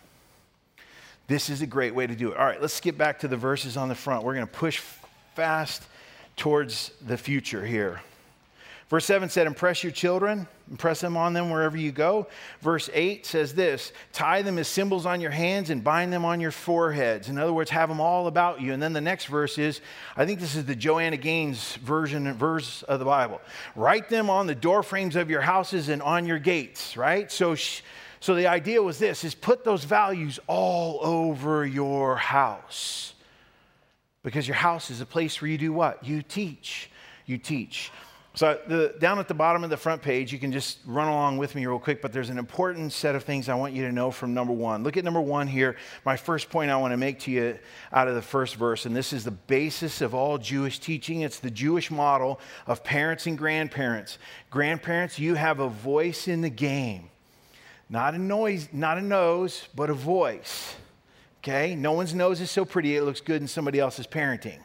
This 1.27 1.49
is 1.49 1.61
a 1.61 1.67
great 1.67 1.93
way 1.93 2.07
to 2.07 2.15
do 2.15 2.31
it. 2.31 2.37
All 2.37 2.45
right, 2.45 2.59
let's 2.59 2.73
skip 2.73 2.97
back 2.97 3.19
to 3.19 3.27
the 3.27 3.37
verses 3.37 3.77
on 3.77 3.87
the 3.87 3.95
front. 3.95 4.23
We're 4.23 4.33
going 4.33 4.47
to 4.47 4.51
push 4.51 4.79
fast 5.35 5.83
towards 6.35 6.91
the 7.05 7.17
future 7.17 7.63
here. 7.63 8.01
Verse 8.89 9.05
7 9.05 9.29
said, 9.29 9.45
Impress 9.45 9.83
your 9.83 9.91
children, 9.91 10.47
impress 10.71 10.99
them 10.99 11.15
on 11.15 11.33
them 11.33 11.51
wherever 11.51 11.77
you 11.77 11.91
go. 11.91 12.25
Verse 12.61 12.89
8 12.91 13.23
says 13.23 13.53
this 13.53 13.93
Tie 14.13 14.41
them 14.41 14.57
as 14.57 14.67
symbols 14.67 15.05
on 15.05 15.21
your 15.21 15.29
hands 15.29 15.69
and 15.69 15.83
bind 15.83 16.11
them 16.11 16.25
on 16.25 16.41
your 16.41 16.49
foreheads. 16.49 17.29
In 17.29 17.37
other 17.37 17.53
words, 17.53 17.69
have 17.69 17.87
them 17.87 18.01
all 18.01 18.25
about 18.25 18.61
you. 18.61 18.73
And 18.73 18.81
then 18.81 18.93
the 18.93 18.99
next 18.99 19.25
verse 19.25 19.59
is, 19.59 19.81
I 20.17 20.25
think 20.25 20.39
this 20.39 20.55
is 20.55 20.65
the 20.65 20.75
Joanna 20.75 21.17
Gaines 21.17 21.75
version 21.75 22.33
verse 22.33 22.81
of 22.83 22.97
the 22.97 23.05
Bible. 23.05 23.41
Write 23.75 24.09
them 24.09 24.27
on 24.27 24.47
the 24.47 24.55
door 24.55 24.81
frames 24.81 25.15
of 25.15 25.29
your 25.29 25.41
houses 25.41 25.89
and 25.89 26.01
on 26.01 26.25
your 26.25 26.39
gates, 26.39 26.97
right? 26.97 27.31
So, 27.31 27.55
so 28.19 28.33
the 28.33 28.47
idea 28.47 28.81
was 28.81 28.97
this 28.97 29.23
is 29.23 29.35
put 29.35 29.63
those 29.63 29.83
values 29.83 30.39
all 30.47 30.99
over 31.05 31.63
your 31.63 32.15
house. 32.15 33.13
Because 34.23 34.47
your 34.47 34.55
house 34.55 34.89
is 34.89 34.99
a 34.99 35.05
place 35.05 35.39
where 35.41 35.49
you 35.49 35.59
do 35.59 35.71
what? 35.71 36.03
You 36.03 36.23
teach. 36.23 36.89
You 37.27 37.37
teach. 37.37 37.91
So, 38.39 38.57
the, 38.67 38.95
down 38.97 39.19
at 39.19 39.27
the 39.27 39.33
bottom 39.33 39.65
of 39.65 39.69
the 39.69 39.75
front 39.75 40.01
page, 40.01 40.31
you 40.31 40.39
can 40.39 40.53
just 40.53 40.79
run 40.85 41.09
along 41.09 41.39
with 41.39 41.55
me 41.55 41.65
real 41.65 41.77
quick, 41.77 42.01
but 42.01 42.13
there's 42.13 42.29
an 42.29 42.37
important 42.37 42.93
set 42.93 43.13
of 43.13 43.25
things 43.25 43.49
I 43.49 43.55
want 43.55 43.73
you 43.73 43.85
to 43.85 43.91
know 43.91 44.11
from 44.11 44.33
number 44.33 44.53
one. 44.53 44.81
Look 44.81 44.95
at 44.95 45.03
number 45.03 45.19
one 45.19 45.45
here. 45.45 45.75
My 46.05 46.15
first 46.15 46.49
point 46.49 46.71
I 46.71 46.77
want 46.77 46.93
to 46.93 46.97
make 46.97 47.19
to 47.19 47.31
you 47.31 47.59
out 47.91 48.07
of 48.07 48.15
the 48.15 48.21
first 48.21 48.55
verse, 48.55 48.85
and 48.85 48.95
this 48.95 49.11
is 49.11 49.25
the 49.25 49.31
basis 49.31 49.99
of 49.99 50.15
all 50.15 50.37
Jewish 50.37 50.79
teaching. 50.79 51.19
It's 51.19 51.39
the 51.39 51.51
Jewish 51.51 51.91
model 51.91 52.39
of 52.65 52.81
parents 52.81 53.27
and 53.27 53.37
grandparents. 53.37 54.17
Grandparents, 54.49 55.19
you 55.19 55.35
have 55.35 55.59
a 55.59 55.67
voice 55.67 56.29
in 56.29 56.39
the 56.39 56.49
game. 56.49 57.09
Not 57.89 58.15
a 58.15 58.19
noise, 58.19 58.69
not 58.71 58.97
a 58.97 59.01
nose, 59.01 59.67
but 59.75 59.89
a 59.89 59.93
voice. 59.93 60.77
Okay? 61.43 61.75
No 61.75 61.91
one's 61.91 62.13
nose 62.13 62.39
is 62.39 62.49
so 62.49 62.63
pretty 62.63 62.95
it 62.95 63.03
looks 63.03 63.19
good 63.19 63.41
in 63.41 63.49
somebody 63.49 63.79
else's 63.79 64.07
parenting. 64.07 64.59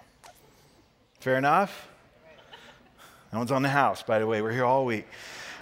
Fair 1.18 1.38
enough? 1.38 1.88
No 3.34 3.40
one's 3.40 3.50
on 3.50 3.62
the 3.62 3.68
house, 3.68 4.00
by 4.00 4.20
the 4.20 4.28
way. 4.28 4.42
We're 4.42 4.52
here 4.52 4.64
all 4.64 4.86
week. 4.86 5.08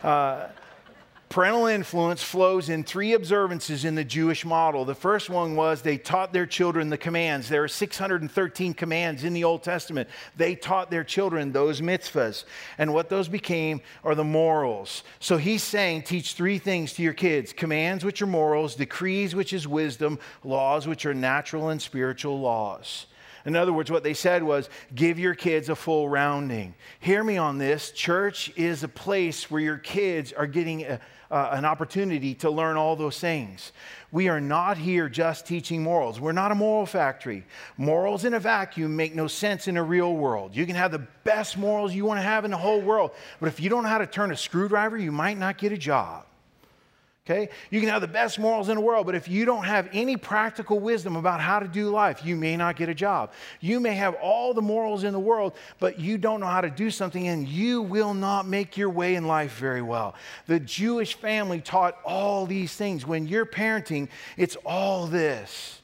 Uh, 0.05 0.49
parental 1.31 1.65
influence 1.65 2.23
flows 2.23 2.69
in 2.69 2.85
three 2.85 3.15
observances 3.15 3.87
in 3.87 3.95
the 3.95 4.05
Jewish 4.05 4.45
model. 4.45 4.85
The 4.85 4.95
first 4.95 5.31
one 5.31 5.57
was 5.57 5.81
they 5.81 5.97
taught 5.97 6.35
their 6.35 6.45
children 6.45 6.91
the 6.91 6.99
commands. 6.99 7.49
There 7.49 7.65
are 7.65 7.69
613 7.69 8.75
commands 8.75 9.25
in 9.25 9.33
the 9.33 9.45
Old 9.45 9.63
Testament. 9.63 10.11
They 10.37 10.55
taught 10.55 10.91
their 10.91 11.03
children 11.03 11.51
those 11.51 11.81
mitzvahs. 11.81 12.45
And 12.77 12.93
what 12.93 13.09
those 13.09 13.29
became 13.29 13.81
are 14.05 14.15
the 14.15 14.23
morals. 14.23 15.03
So 15.19 15.39
he's 15.39 15.63
saying, 15.63 16.03
teach 16.03 16.35
three 16.35 16.59
things 16.59 16.93
to 16.93 17.03
your 17.03 17.15
kids 17.15 17.55
commands, 17.55 18.05
which 18.05 18.21
are 18.21 18.27
morals, 18.27 18.75
decrees, 18.75 19.35
which 19.35 19.55
is 19.55 19.67
wisdom, 19.67 20.19
laws, 20.45 20.87
which 20.87 21.07
are 21.07 21.15
natural 21.15 21.71
and 21.71 21.81
spiritual 21.81 22.39
laws. 22.39 23.07
In 23.45 23.57
other 23.57 23.73
words, 23.73 23.91
what 23.91 24.03
they 24.03 24.15
said 24.15 24.43
was 24.43 24.69
give 24.95 25.19
your 25.19 25.35
kids 25.35 25.69
a 25.69 25.75
full 25.75 26.09
rounding. 26.09 26.75
Hear 27.01 27.25
me 27.25 27.39
on 27.39 27.59
this. 27.59 27.91
Church 27.91 28.53
is 28.57 28.83
a 28.83 28.89
place 28.89 29.51
where 29.51 29.61
your 29.61 29.79
kids 29.79 30.33
are 30.33 30.47
getting 30.47 30.83
a, 30.83 31.01
uh, 31.33 31.49
an 31.53 31.65
opportunity 31.65 32.35
to 32.35 32.51
learn 32.51 32.77
all 32.77 32.95
those 32.95 33.19
things. 33.19 33.73
We 34.13 34.29
are 34.29 34.41
not 34.41 34.77
here 34.77 35.09
just 35.09 35.47
teaching 35.47 35.83
morals. 35.83 36.21
We're 36.21 36.33
not 36.33 36.53
a 36.53 36.55
moral 36.55 36.85
factory. 36.85 37.47
Morals 37.79 38.27
in 38.27 38.35
a 38.35 38.39
vacuum 38.39 38.95
make 38.95 39.15
no 39.15 39.27
sense 39.27 39.67
in 39.67 39.79
a 39.79 39.83
real 39.83 40.15
world. 40.15 40.55
You 40.55 40.67
can 40.67 40.77
have 40.77 40.93
the 40.93 41.07
best 41.25 41.57
morals 41.57 41.95
you 41.95 42.05
want 42.05 42.19
to 42.19 42.23
have 42.23 42.45
in 42.45 42.51
the 42.51 42.59
whole 42.59 42.83
world, 42.83 43.13
but 43.41 43.47
if 43.47 43.61
you 43.61 43.71
don't 43.71 43.85
know 43.85 43.89
how 43.89 43.99
to 43.99 44.07
turn 44.07 44.31
a 44.31 44.37
screwdriver, 44.37 44.99
you 44.99 45.11
might 45.11 45.39
not 45.39 45.57
get 45.57 45.73
a 45.73 45.79
job. 45.79 46.27
Okay? 47.25 47.51
You 47.71 47.79
can 47.79 47.89
have 47.89 48.01
the 48.01 48.09
best 48.09 48.41
morals 48.41 48.69
in 48.69 48.75
the 48.75 48.81
world, 48.81 49.07
but 49.07 49.15
if 49.15 49.29
you 49.29 49.45
don't 49.45 49.63
have 49.63 49.89
any 49.93 50.17
practical 50.17 50.81
wisdom 50.81 51.15
about 51.15 51.41
how 51.41 51.61
to 51.61 51.69
do 51.69 51.89
life, 51.89 52.25
you 52.25 52.35
may 52.35 52.57
not 52.57 52.75
get 52.75 52.89
a 52.89 52.95
job. 52.95 53.33
You 53.61 53.79
may 53.79 53.95
have 53.95 54.15
all 54.15 54.53
the 54.55 54.63
morals 54.63 55.05
in 55.05 55.13
the 55.13 55.21
world, 55.21 55.53
but 55.79 56.01
you 56.01 56.19
don't 56.19 56.41
know 56.41 56.47
how 56.47 56.61
to 56.61 56.71
do 56.71 56.91
something, 56.91 57.29
and 57.29 57.47
you 57.47 57.81
will 57.81 58.13
not 58.13 58.49
make 58.49 58.77
your 58.77 58.91
way 58.91 59.15
in 59.15 59.29
life 59.29 59.57
very 59.57 59.83
well. 59.83 60.17
The 60.49 60.59
Jewish 60.59 61.15
family 61.15 61.61
taught 61.61 61.97
all 62.05 62.45
these 62.45 62.75
things. 62.75 63.07
When 63.07 63.29
you're 63.29 63.47
parenting, 63.47 64.09
it's 64.37 64.57
all 64.67 65.07
this. 65.07 65.81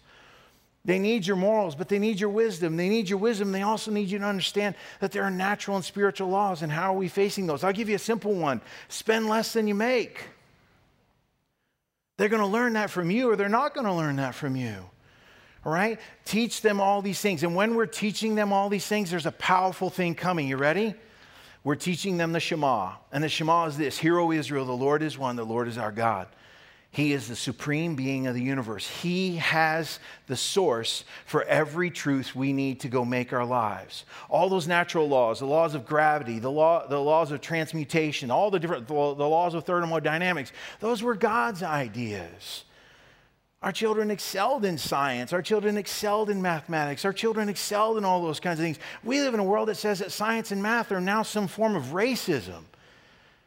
They 0.84 0.98
need 0.98 1.24
your 1.24 1.36
morals, 1.36 1.76
but 1.76 1.88
they 1.88 2.00
need 2.00 2.18
your 2.18 2.30
wisdom. 2.30 2.76
They 2.76 2.88
need 2.88 3.08
your 3.08 3.18
wisdom. 3.18 3.52
They 3.52 3.62
also 3.62 3.92
need 3.92 4.10
you 4.10 4.18
to 4.18 4.24
understand 4.24 4.74
that 4.98 5.12
there 5.12 5.22
are 5.22 5.30
natural 5.30 5.76
and 5.76 5.84
spiritual 5.84 6.30
laws, 6.30 6.62
and 6.62 6.72
how 6.72 6.94
are 6.94 6.96
we 6.96 7.06
facing 7.06 7.46
those? 7.46 7.62
I'll 7.62 7.72
give 7.72 7.88
you 7.88 7.94
a 7.94 8.00
simple 8.00 8.34
one 8.34 8.60
spend 8.88 9.28
less 9.28 9.52
than 9.52 9.68
you 9.68 9.76
make. 9.76 10.24
They're 12.18 12.28
going 12.28 12.42
to 12.42 12.48
learn 12.48 12.74
that 12.74 12.90
from 12.90 13.10
you, 13.10 13.30
or 13.30 13.36
they're 13.36 13.48
not 13.48 13.74
going 13.74 13.86
to 13.86 13.92
learn 13.92 14.16
that 14.16 14.34
from 14.34 14.56
you. 14.56 14.74
All 15.64 15.72
right? 15.72 15.98
Teach 16.24 16.60
them 16.60 16.80
all 16.80 17.00
these 17.00 17.20
things. 17.20 17.42
And 17.44 17.54
when 17.54 17.74
we're 17.74 17.86
teaching 17.86 18.34
them 18.34 18.52
all 18.52 18.68
these 18.68 18.86
things, 18.86 19.10
there's 19.10 19.26
a 19.26 19.32
powerful 19.32 19.88
thing 19.88 20.14
coming. 20.14 20.48
You 20.48 20.56
ready? 20.56 20.94
We're 21.62 21.76
teaching 21.76 22.16
them 22.16 22.32
the 22.32 22.40
Shema. 22.40 22.92
And 23.12 23.22
the 23.22 23.28
Shema 23.28 23.66
is 23.66 23.78
this 23.78 23.98
Hear, 23.98 24.18
O 24.18 24.32
Israel, 24.32 24.66
the 24.66 24.72
Lord 24.72 25.02
is 25.02 25.16
one, 25.16 25.36
the 25.36 25.44
Lord 25.44 25.68
is 25.68 25.78
our 25.78 25.92
God. 25.92 26.26
He 26.90 27.12
is 27.12 27.28
the 27.28 27.36
supreme 27.36 27.96
being 27.96 28.26
of 28.26 28.34
the 28.34 28.42
universe. 28.42 28.88
He 28.88 29.36
has 29.36 29.98
the 30.26 30.36
source 30.36 31.04
for 31.26 31.44
every 31.44 31.90
truth 31.90 32.34
we 32.34 32.52
need 32.52 32.80
to 32.80 32.88
go 32.88 33.04
make 33.04 33.32
our 33.32 33.44
lives. 33.44 34.04
All 34.28 34.48
those 34.48 34.66
natural 34.66 35.06
laws, 35.06 35.38
the 35.38 35.46
laws 35.46 35.74
of 35.74 35.86
gravity, 35.86 36.38
the, 36.38 36.50
law, 36.50 36.86
the 36.86 36.98
laws 36.98 37.30
of 37.30 37.40
transmutation, 37.40 38.30
all 38.30 38.50
the 38.50 38.58
different 38.58 38.88
the, 38.88 38.94
laws 38.94 39.54
of 39.54 39.64
thermodynamics, 39.64 40.50
those 40.80 41.02
were 41.02 41.14
God's 41.14 41.62
ideas. 41.62 42.64
Our 43.60 43.72
children 43.72 44.10
excelled 44.10 44.64
in 44.64 44.78
science. 44.78 45.32
Our 45.32 45.42
children 45.42 45.76
excelled 45.76 46.30
in 46.30 46.40
mathematics. 46.40 47.04
Our 47.04 47.12
children 47.12 47.48
excelled 47.48 47.98
in 47.98 48.04
all 48.04 48.22
those 48.22 48.40
kinds 48.40 48.60
of 48.60 48.64
things. 48.64 48.78
We 49.04 49.20
live 49.20 49.34
in 49.34 49.40
a 49.40 49.44
world 49.44 49.68
that 49.68 49.76
says 49.76 49.98
that 49.98 50.12
science 50.12 50.52
and 50.52 50.62
math 50.62 50.90
are 50.92 51.00
now 51.00 51.22
some 51.22 51.48
form 51.48 51.76
of 51.76 51.86
racism. 51.86 52.62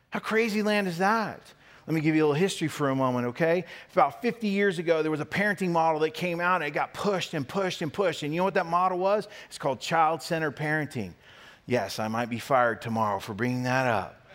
How 0.09 0.19
crazy 0.19 0.61
land 0.61 0.87
is 0.87 0.99
that? 0.99 1.41
Let 1.87 1.95
me 1.95 2.01
give 2.01 2.15
you 2.15 2.23
a 2.23 2.27
little 2.27 2.39
history 2.39 2.67
for 2.67 2.89
a 2.89 2.95
moment, 2.95 3.27
okay? 3.27 3.65
About 3.91 4.21
50 4.21 4.47
years 4.47 4.77
ago, 4.79 5.01
there 5.01 5.11
was 5.11 5.19
a 5.19 5.25
parenting 5.25 5.71
model 5.71 5.99
that 6.01 6.13
came 6.13 6.39
out 6.39 6.61
and 6.61 6.65
it 6.65 6.71
got 6.71 6.93
pushed 6.93 7.33
and 7.33 7.47
pushed 7.47 7.81
and 7.81 7.91
pushed. 7.91 8.23
And 8.23 8.33
you 8.33 8.37
know 8.37 8.43
what 8.43 8.53
that 8.53 8.67
model 8.67 8.99
was? 8.99 9.27
It's 9.47 9.57
called 9.57 9.79
child 9.79 10.21
centered 10.21 10.55
parenting. 10.55 11.13
Yes, 11.65 11.99
I 11.99 12.07
might 12.07 12.29
be 12.29 12.39
fired 12.39 12.81
tomorrow 12.81 13.19
for 13.19 13.33
bringing 13.33 13.63
that 13.63 13.87
up. 13.87 14.27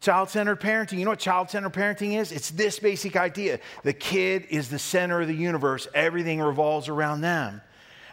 Child 0.00 0.30
centered 0.30 0.60
parenting. 0.60 0.98
You 0.98 1.04
know 1.04 1.10
what 1.10 1.18
child 1.18 1.50
centered 1.50 1.72
parenting 1.72 2.18
is? 2.18 2.32
It's 2.32 2.50
this 2.50 2.78
basic 2.78 3.16
idea 3.16 3.60
the 3.82 3.92
kid 3.92 4.46
is 4.48 4.70
the 4.70 4.78
center 4.78 5.20
of 5.20 5.28
the 5.28 5.34
universe, 5.34 5.86
everything 5.94 6.40
revolves 6.40 6.88
around 6.88 7.20
them. 7.20 7.60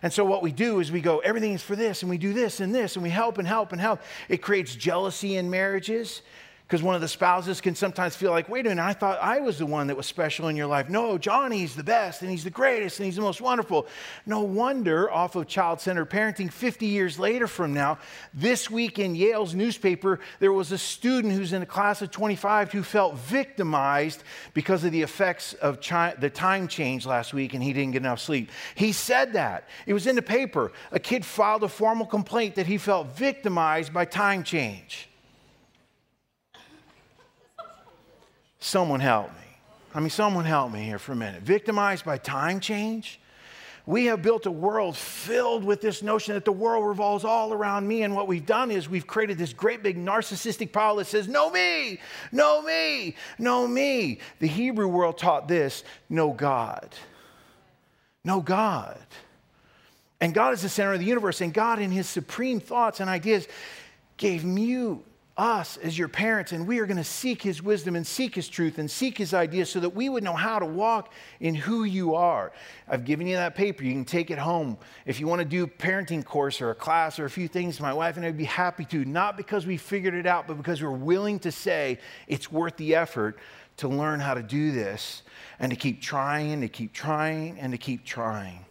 And 0.02 0.14
so, 0.14 0.26
what 0.26 0.44
we 0.44 0.52
do 0.52 0.80
is 0.80 0.92
we 0.92 1.02
go, 1.02 1.20
everything 1.20 1.54
is 1.54 1.64
for 1.64 1.76
this, 1.76 2.04
and 2.04 2.10
we 2.10 2.18
do 2.18 2.34
this 2.34 2.60
and 2.60 2.76
this, 2.76 2.96
and 2.96 3.04
we 3.04 3.10
help 3.10 3.38
and 3.38 3.48
help 3.48 3.72
and 3.72 3.82
help. 3.82 4.02
It 4.30 4.38
creates 4.42 4.76
jealousy 4.76 5.38
in 5.38 5.50
marriages. 5.50 6.22
Because 6.68 6.84
one 6.84 6.96
of 6.96 7.02
the 7.02 7.08
spouses 7.08 7.62
can 7.62 7.76
sometimes 7.76 8.18
feel 8.18 8.32
like, 8.32 8.50
wait 8.50 8.66
a 8.66 8.70
minute, 8.70 8.84
I 8.84 8.92
thought 8.92 9.20
I 9.22 9.40
was 9.40 9.58
the 9.58 9.66
one 9.66 9.88
that 9.88 9.96
was 9.96 10.06
special 10.06 10.50
in 10.50 10.58
your 10.58 10.68
life. 10.68 10.90
No, 10.90 11.18
Johnny's 11.18 11.78
the 11.78 11.84
best 11.84 12.24
and 12.24 12.30
he's 12.30 12.44
the 12.44 12.50
greatest 12.50 13.00
and 13.00 13.06
he's 13.06 13.16
the 13.16 13.22
most 13.22 13.40
wonderful. 13.40 13.88
No 14.26 14.42
wonder, 14.42 15.10
off 15.10 15.38
of 15.38 15.48
child 15.48 15.80
centered 15.80 16.10
parenting, 16.10 16.52
50 16.52 16.86
years 16.86 17.18
later 17.18 17.48
from 17.48 17.74
now, 17.74 18.00
this 18.34 18.70
week 18.70 19.00
in 19.00 19.16
Yale's 19.16 19.56
newspaper, 19.56 20.20
there 20.42 20.52
was 20.52 20.74
a 20.74 20.78
student 20.78 21.34
who's 21.34 21.54
in 21.54 21.62
a 21.62 21.66
class 21.66 22.02
of 22.02 22.12
25 22.12 22.74
who 22.74 22.84
felt 22.84 23.16
victimized 23.16 24.22
because 24.54 24.84
of 24.84 24.92
the 24.92 25.04
effects 25.04 25.54
of 25.54 25.80
chi- 25.80 26.16
the 26.20 26.30
time 26.30 26.68
change 26.68 27.06
last 27.06 27.34
week 27.34 27.54
and 27.54 27.64
he 27.64 27.72
didn't 27.72 27.94
get 27.94 28.02
enough 28.02 28.20
sleep. 28.20 28.52
He 28.76 28.92
said 28.92 29.32
that. 29.34 29.70
It 29.86 29.94
was 29.94 30.06
in 30.06 30.18
the 30.18 30.22
paper. 30.22 30.74
A 30.92 31.00
kid 31.00 31.24
filed 31.24 31.64
a 31.64 31.70
formal 31.70 32.06
complaint 32.06 32.56
that 32.56 32.68
he 32.68 32.78
felt 32.78 33.16
victimized 33.16 33.94
by 33.94 34.04
time 34.04 34.44
change. 34.44 35.07
Someone 38.60 39.00
help 39.00 39.30
me. 39.30 39.48
I 39.94 40.00
mean, 40.00 40.10
someone 40.10 40.46
help 40.46 40.72
me 40.72 40.84
here 40.84 41.00
for 41.00 41.14
a 41.14 41.16
minute. 41.16 41.44
Victimized 41.44 42.06
by 42.06 42.18
time 42.18 42.60
change? 42.60 43.20
We 43.88 44.06
have 44.08 44.22
built 44.22 44.46
a 44.46 44.52
world 44.52 44.98
filled 44.98 45.64
with 45.64 45.80
this 45.80 46.04
notion 46.04 46.34
that 46.34 46.44
the 46.44 46.52
world 46.52 46.86
revolves 46.86 47.24
all 47.24 47.54
around 47.54 47.88
me. 47.88 48.04
And 48.04 48.14
what 48.14 48.28
we've 48.28 48.46
done 48.46 48.70
is 48.70 48.90
we've 48.90 49.08
created 49.08 49.38
this 49.38 49.54
great 49.54 49.82
big 49.82 49.98
narcissistic 49.98 50.74
pile 50.74 50.98
that 50.98 51.08
says, 51.08 51.30
No 51.30 51.50
me, 51.50 52.00
no 52.34 52.62
me, 52.62 53.16
no 53.40 53.66
me. 53.66 54.20
The 54.40 54.48
Hebrew 54.48 54.90
world 54.90 55.18
taught 55.18 55.48
this 55.48 55.86
no 56.10 56.34
God. 56.34 56.94
No 58.26 58.42
God. 58.42 59.00
And 60.20 60.34
God 60.34 60.54
is 60.54 60.64
the 60.64 60.70
center 60.70 60.92
of 60.92 61.00
the 61.00 61.06
universe. 61.06 61.40
And 61.40 61.54
God, 61.54 61.80
in 61.80 61.92
his 61.92 62.10
supreme 62.10 62.60
thoughts 62.60 63.00
and 63.00 63.10
ideas, 63.10 63.48
gave 64.18 64.44
mute 64.44 65.02
us 65.38 65.78
as 65.78 65.98
your 65.98 66.08
parents, 66.08 66.52
and 66.52 66.68
we 66.68 66.80
are 66.80 66.86
going 66.86 66.98
to 66.98 67.04
seek 67.04 67.42
His 67.42 67.62
wisdom 67.62 67.96
and 67.96 68.06
seek 68.06 68.36
His 68.36 68.50
truth 68.50 68.80
and 68.80 68.90
seek 68.90 69.18
His 69.18 69.34
ideas 69.34 69.70
so 69.70 69.80
that 69.80 69.90
we 69.90 70.10
would 70.10 70.24
know 70.24 70.34
how 70.34 70.60
to 70.60 70.66
walk 70.66 71.14
in 71.40 71.54
who 71.54 71.84
you 71.84 72.16
are. 72.16 72.52
I've 72.88 73.06
given 73.06 73.28
you 73.28 73.36
that 73.36 73.56
paper. 73.56 73.84
You 73.84 73.92
can 73.92 74.06
take 74.06 74.32
it 74.32 74.40
home. 74.40 74.78
If 75.06 75.20
you 75.20 75.28
want 75.28 75.40
to 75.40 75.46
do 75.46 75.64
a 75.64 75.68
parenting 75.68 76.26
course 76.26 76.62
or 76.62 76.72
a 76.72 76.76
class 76.76 77.20
or 77.20 77.26
a 77.26 77.30
few 77.30 77.48
things, 77.48 77.80
my 77.80 77.94
wife 77.94 78.18
and 78.18 78.26
I 78.26 78.30
would 78.30 78.38
be 78.38 78.46
happy 78.46 78.86
to, 78.86 79.06
not 79.06 79.38
because 79.38 79.66
we 79.66 79.78
figured 79.78 80.14
it 80.14 80.26
out, 80.26 80.48
but 80.48 80.58
because 80.58 80.82
we're 80.82 80.92
willing 80.92 81.40
to 81.40 81.52
say 81.52 82.00
it's 82.28 82.52
worth 82.52 82.76
the 82.78 82.96
effort 82.96 83.38
to 83.78 83.88
learn 83.88 84.20
how 84.20 84.34
to 84.34 84.44
do 84.44 84.72
this 84.72 85.22
and 85.60 85.72
to 85.72 85.76
keep 85.76 86.02
trying 86.02 86.62
to 86.62 86.68
keep 86.68 86.94
trying 86.94 87.60
and 87.60 87.72
to 87.72 87.78
keep 87.78 88.04
trying. 88.04 88.67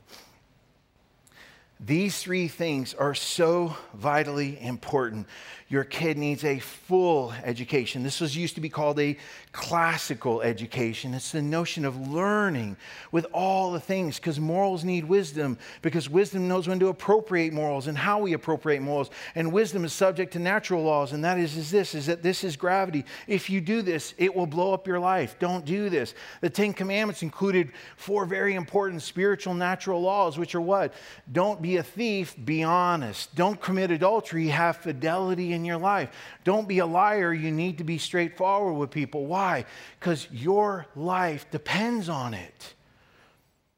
These 1.79 2.23
three 2.23 2.49
things 2.49 2.95
are 2.95 3.15
so 3.15 3.77
vitally 3.95 4.59
important 4.63 5.27
your 5.69 5.83
kid 5.83 6.17
needs 6.17 6.45
a 6.45 6.61
full 6.61 7.35
education. 7.43 8.05
This 8.05 8.21
was 8.21 8.37
used 8.37 8.55
to 8.55 8.61
be 8.61 8.69
called 8.69 9.01
a 9.01 9.17
classical 9.51 10.41
education. 10.43 11.13
It's 11.13 11.33
the 11.33 11.43
notion 11.43 11.85
of 11.85 12.09
learning 12.09 12.77
with 13.11 13.27
all 13.33 13.73
the 13.73 13.81
things 13.81 14.17
because 14.17 14.39
morals 14.39 14.85
need 14.85 15.05
wisdom, 15.05 15.59
because 15.83 16.09
wisdom 16.09 16.47
knows 16.47 16.69
when 16.69 16.79
to 16.79 16.87
appropriate 16.87 17.53
morals 17.53 17.89
and 17.89 17.99
how 17.99 18.21
we 18.21 18.33
appropriate 18.35 18.81
morals. 18.81 19.11
And 19.35 19.53
wisdom 19.53 19.85
is 19.85 19.93
subject 19.93 20.35
to 20.35 20.39
natural 20.39 20.85
laws, 20.85 21.13
and 21.13 21.25
that 21.25 21.37
is, 21.37 21.57
is 21.57 21.69
this 21.69 21.97
is 21.97 22.07
that 22.07 22.23
this 22.23 22.45
is 22.45 22.57
gravity. 22.57 23.05
If 23.27 23.51
you 23.51 23.61
do 23.61 23.83
this, 23.83 24.15
it 24.19 24.33
will 24.33 24.47
blow 24.47 24.73
up 24.73 24.87
your 24.87 25.01
life. 25.01 25.37
Don't 25.41 25.65
do 25.65 25.91
this. 25.91 26.15
The 26.43 26.51
Ten 26.51 26.75
Commandments 26.75 27.25
included 27.25 27.73
four 27.97 28.25
very 28.25 28.55
important 28.55 29.03
spiritual 29.03 29.55
natural 29.55 30.01
laws, 30.01 30.39
which 30.39 30.55
are 30.55 30.61
what? 30.61 30.95
Don't 31.33 31.61
be 31.67 31.79
a 31.79 31.83
thief, 31.83 32.37
be 32.45 32.63
honest. 32.63 33.35
Don't 33.35 33.61
commit 33.61 33.91
adultery, 33.91 34.47
have 34.49 34.77
fidelity 34.77 35.53
in 35.53 35.65
your 35.65 35.79
life. 35.79 36.11
Don't 36.45 36.69
be 36.69 36.79
a 36.79 36.87
liar. 36.87 37.35
You 37.35 37.51
need 37.51 37.79
to 37.79 37.85
be 37.85 37.99
straightforward 37.99 38.77
with 38.77 38.93
people. 38.93 39.27
Why? 39.27 39.65
Because 39.99 40.29
your 40.31 40.87
life 40.95 41.51
depends 41.51 42.09
on 42.09 42.35
it. 42.35 42.75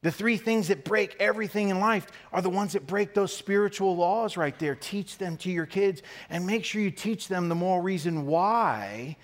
The 0.02 0.12
three 0.12 0.36
things 0.36 0.68
that 0.68 0.84
break 0.84 1.16
everything 1.18 1.70
in 1.70 1.80
life 1.80 2.06
are 2.30 2.42
the 2.42 2.50
ones 2.50 2.74
that 2.74 2.86
break 2.86 3.14
those 3.14 3.34
spiritual 3.34 3.96
laws 3.96 4.36
right 4.36 4.56
there. 4.58 4.74
Teach 4.74 5.16
them 5.16 5.38
to 5.38 5.50
your 5.50 5.66
kids 5.66 6.02
and 6.28 6.46
make 6.46 6.66
sure 6.66 6.82
you 6.82 6.90
teach 6.90 7.26
them 7.26 7.48
the 7.48 7.54
moral 7.54 7.82
reason 7.82 8.26
why 8.26 9.16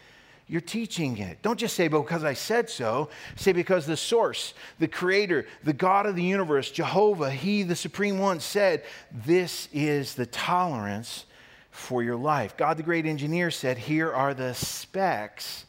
you're 0.47 0.61
teaching 0.61 1.17
it. 1.19 1.41
Don't 1.41 1.59
just 1.59 1.75
say, 1.75 1.89
because 1.89 2.23
I 2.23 2.35
said 2.35 2.69
so. 2.69 3.09
Say, 3.37 3.53
because 3.53 3.87
the 3.87 3.97
source, 3.97 4.53
the 4.79 4.89
creator, 4.89 5.47
the 5.63 5.73
God 5.73 6.05
of 6.05 6.17
the 6.17 6.23
universe, 6.23 6.71
Jehovah, 6.71 7.31
He, 7.31 7.63
the 7.63 7.77
Supreme 7.77 8.19
One, 8.19 8.41
said, 8.41 8.85
This 9.11 9.69
is 9.73 10.15
the 10.15 10.27
tolerance 10.27 11.25
for 11.71 12.03
your 12.03 12.17
life. 12.17 12.57
God, 12.57 12.77
the 12.77 12.83
great 12.83 13.07
engineer, 13.07 13.51
said, 13.51 13.79
Here 13.79 14.13
are 14.13 14.35
the 14.35 14.53
specs 14.55 15.65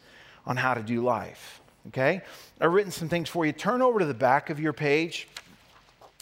on 0.45 0.57
how 0.57 0.73
to 0.73 0.81
do 0.81 1.01
life. 1.01 1.61
Okay? 1.87 2.21
I've 2.59 2.73
written 2.73 2.91
some 2.91 3.07
things 3.07 3.29
for 3.29 3.45
you. 3.45 3.53
Turn 3.53 3.81
over 3.81 3.99
to 3.99 4.05
the 4.05 4.13
back 4.13 4.49
of 4.49 4.59
your 4.59 4.73
page. 4.73 5.29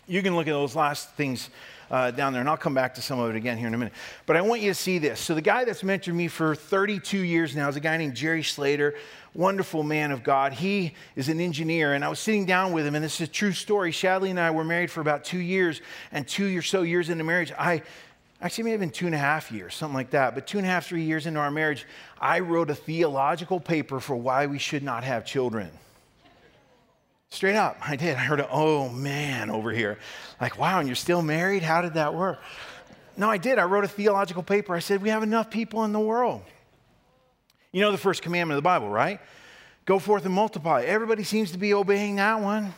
You 0.08 0.22
can 0.22 0.36
look 0.36 0.48
at 0.48 0.52
those 0.52 0.76
last 0.76 1.10
things 1.12 1.50
uh, 1.93 2.10
down 2.10 2.34
there, 2.34 2.39
and 2.39 2.49
I'll 2.49 2.58
come 2.58 2.73
back 2.73 2.95
to 2.95 3.03
some 3.03 3.19
of 3.19 3.29
it 3.29 3.36
again 3.36 3.56
here 3.56 3.67
in 3.67 3.73
a 3.75 3.77
minute. 3.77 3.93
But 4.25 4.36
I 4.36 4.41
want 4.41 4.62
you 4.62 4.71
to 4.71 4.73
see 4.73 4.97
this. 4.97 5.19
So, 5.19 5.36
the 5.36 5.43
guy 5.43 5.63
that's 5.63 5.84
mentored 5.84 6.15
me 6.15 6.27
for 6.27 6.56
32 6.56 7.19
years 7.19 7.56
now 7.56 7.69
is 7.69 7.75
a 7.75 7.79
guy 7.79 7.97
named 7.97 8.15
Jerry 8.15 8.41
Slater, 8.41 8.95
wonderful 9.36 9.84
man 9.84 10.10
of 10.12 10.23
God. 10.23 10.53
He 10.53 10.95
is 11.15 11.29
an 11.29 11.39
engineer, 11.39 11.93
and 11.93 12.03
I 12.03 12.10
was 12.10 12.17
sitting 12.17 12.47
down 12.47 12.73
with 12.73 12.88
him, 12.88 12.95
and 12.95 13.06
this 13.06 13.21
is 13.21 13.29
a 13.29 13.32
true 13.32 13.51
story. 13.51 13.91
Shadley 13.91 14.32
and 14.32 14.39
I 14.39 14.49
were 14.49 14.63
married 14.63 14.89
for 14.89 15.01
about 15.01 15.23
two 15.23 15.38
years, 15.38 15.82
and 16.12 16.27
two 16.27 16.58
or 16.58 16.63
so 16.63 16.82
years 16.82 17.12
into 17.12 17.23
marriage, 17.23 17.51
I 17.60 17.84
actually, 18.41 18.63
may 18.63 18.71
have 18.71 18.79
been 18.79 18.89
two 18.89 19.06
and 19.06 19.13
a 19.13 19.19
half 19.19 19.51
years, 19.51 19.75
something 19.75 19.93
like 19.93 20.10
that. 20.10 20.34
But 20.34 20.47
two 20.47 20.58
and 20.58 20.65
a 20.65 20.69
half, 20.71 20.88
three 20.88 21.03
years 21.03 21.27
into 21.27 21.39
our 21.39 21.51
marriage, 21.51 21.86
I 22.19 22.39
wrote 22.39 22.71
a 22.71 22.75
theological 22.75 23.60
paper 23.60 23.99
for 23.99 24.15
why 24.15 24.47
we 24.47 24.58
should 24.58 24.82
not 24.82 25.03
have 25.03 25.25
children. 25.25 25.69
Straight 27.34 27.56
up, 27.56 27.78
I 27.82 27.96
did. 27.96 28.15
I 28.15 28.19
heard 28.19 28.41
a, 28.41 28.48
oh 28.48 28.89
man, 28.89 29.50
over 29.50 29.72
here. 29.72 29.98
Like, 30.39 30.60
wow, 30.60 30.78
and 30.78 30.88
you're 30.88 30.96
still 30.96 31.24
married? 31.24 31.63
How 31.63 31.82
did 31.82 31.96
that 31.96 32.13
work? 32.13 32.39
No, 33.17 33.28
I 33.28 33.39
did. 33.39 33.58
I 33.58 33.63
wrote 33.63 33.84
a 33.84 33.88
theological 33.88 34.43
paper. 34.43 34.76
I 34.76 34.80
said, 34.80 35.02
we 35.02 35.10
have 35.10 35.24
enough 35.24 35.50
people 35.50 35.84
in 35.84 35.93
the 35.93 36.00
world. 36.00 36.43
You 37.72 37.82
know 37.82 37.91
the 37.91 37.98
first 37.98 38.22
commandment 38.22 38.56
of 38.56 38.63
the 38.63 38.67
Bible, 38.67 38.88
right? 38.88 39.19
Go 39.86 39.98
forth 39.98 40.26
and 40.26 40.34
multiply. 40.34 40.84
Everybody 40.84 41.24
seems 41.24 41.52
to 41.54 41.58
be 41.58 41.74
obeying 41.74 42.17
that 42.17 42.39
one. 42.39 42.72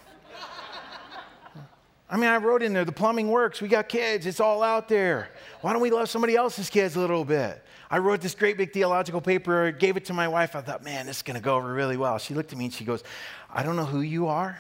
I 2.10 2.16
mean, 2.16 2.30
I 2.30 2.38
wrote 2.38 2.64
in 2.64 2.72
there, 2.72 2.86
the 2.86 2.94
plumbing 2.94 3.28
works. 3.28 3.62
We 3.62 3.68
got 3.68 3.90
kids. 3.90 4.26
It's 4.26 4.40
all 4.40 4.64
out 4.64 4.88
there. 4.88 5.32
Why 5.60 5.74
don't 5.74 5.82
we 5.82 5.92
love 5.92 6.10
somebody 6.10 6.38
else's 6.38 6.70
kids 6.70 6.96
a 6.96 7.02
little 7.02 7.26
bit? 7.26 7.62
I 7.96 8.00
wrote 8.00 8.20
this 8.20 8.36
great 8.36 8.58
big 8.58 8.74
theological 8.74 9.22
paper, 9.22 9.72
gave 9.72 9.96
it 9.96 10.04
to 10.08 10.14
my 10.14 10.28
wife. 10.28 10.54
I 10.54 10.60
thought, 10.60 10.84
man, 10.84 11.06
this 11.06 11.16
is 11.16 11.22
going 11.22 11.38
to 11.38 11.42
go 11.42 11.56
over 11.56 11.74
really 11.74 11.96
well. 11.96 12.18
She 12.18 12.34
looked 12.34 12.52
at 12.52 12.58
me 12.58 12.66
and 12.66 12.74
she 12.74 12.84
goes, 12.84 13.06
I 13.50 13.64
don't 13.64 13.78
know 13.78 13.86
who 13.86 14.02
you 14.02 14.28
are. 14.28 14.60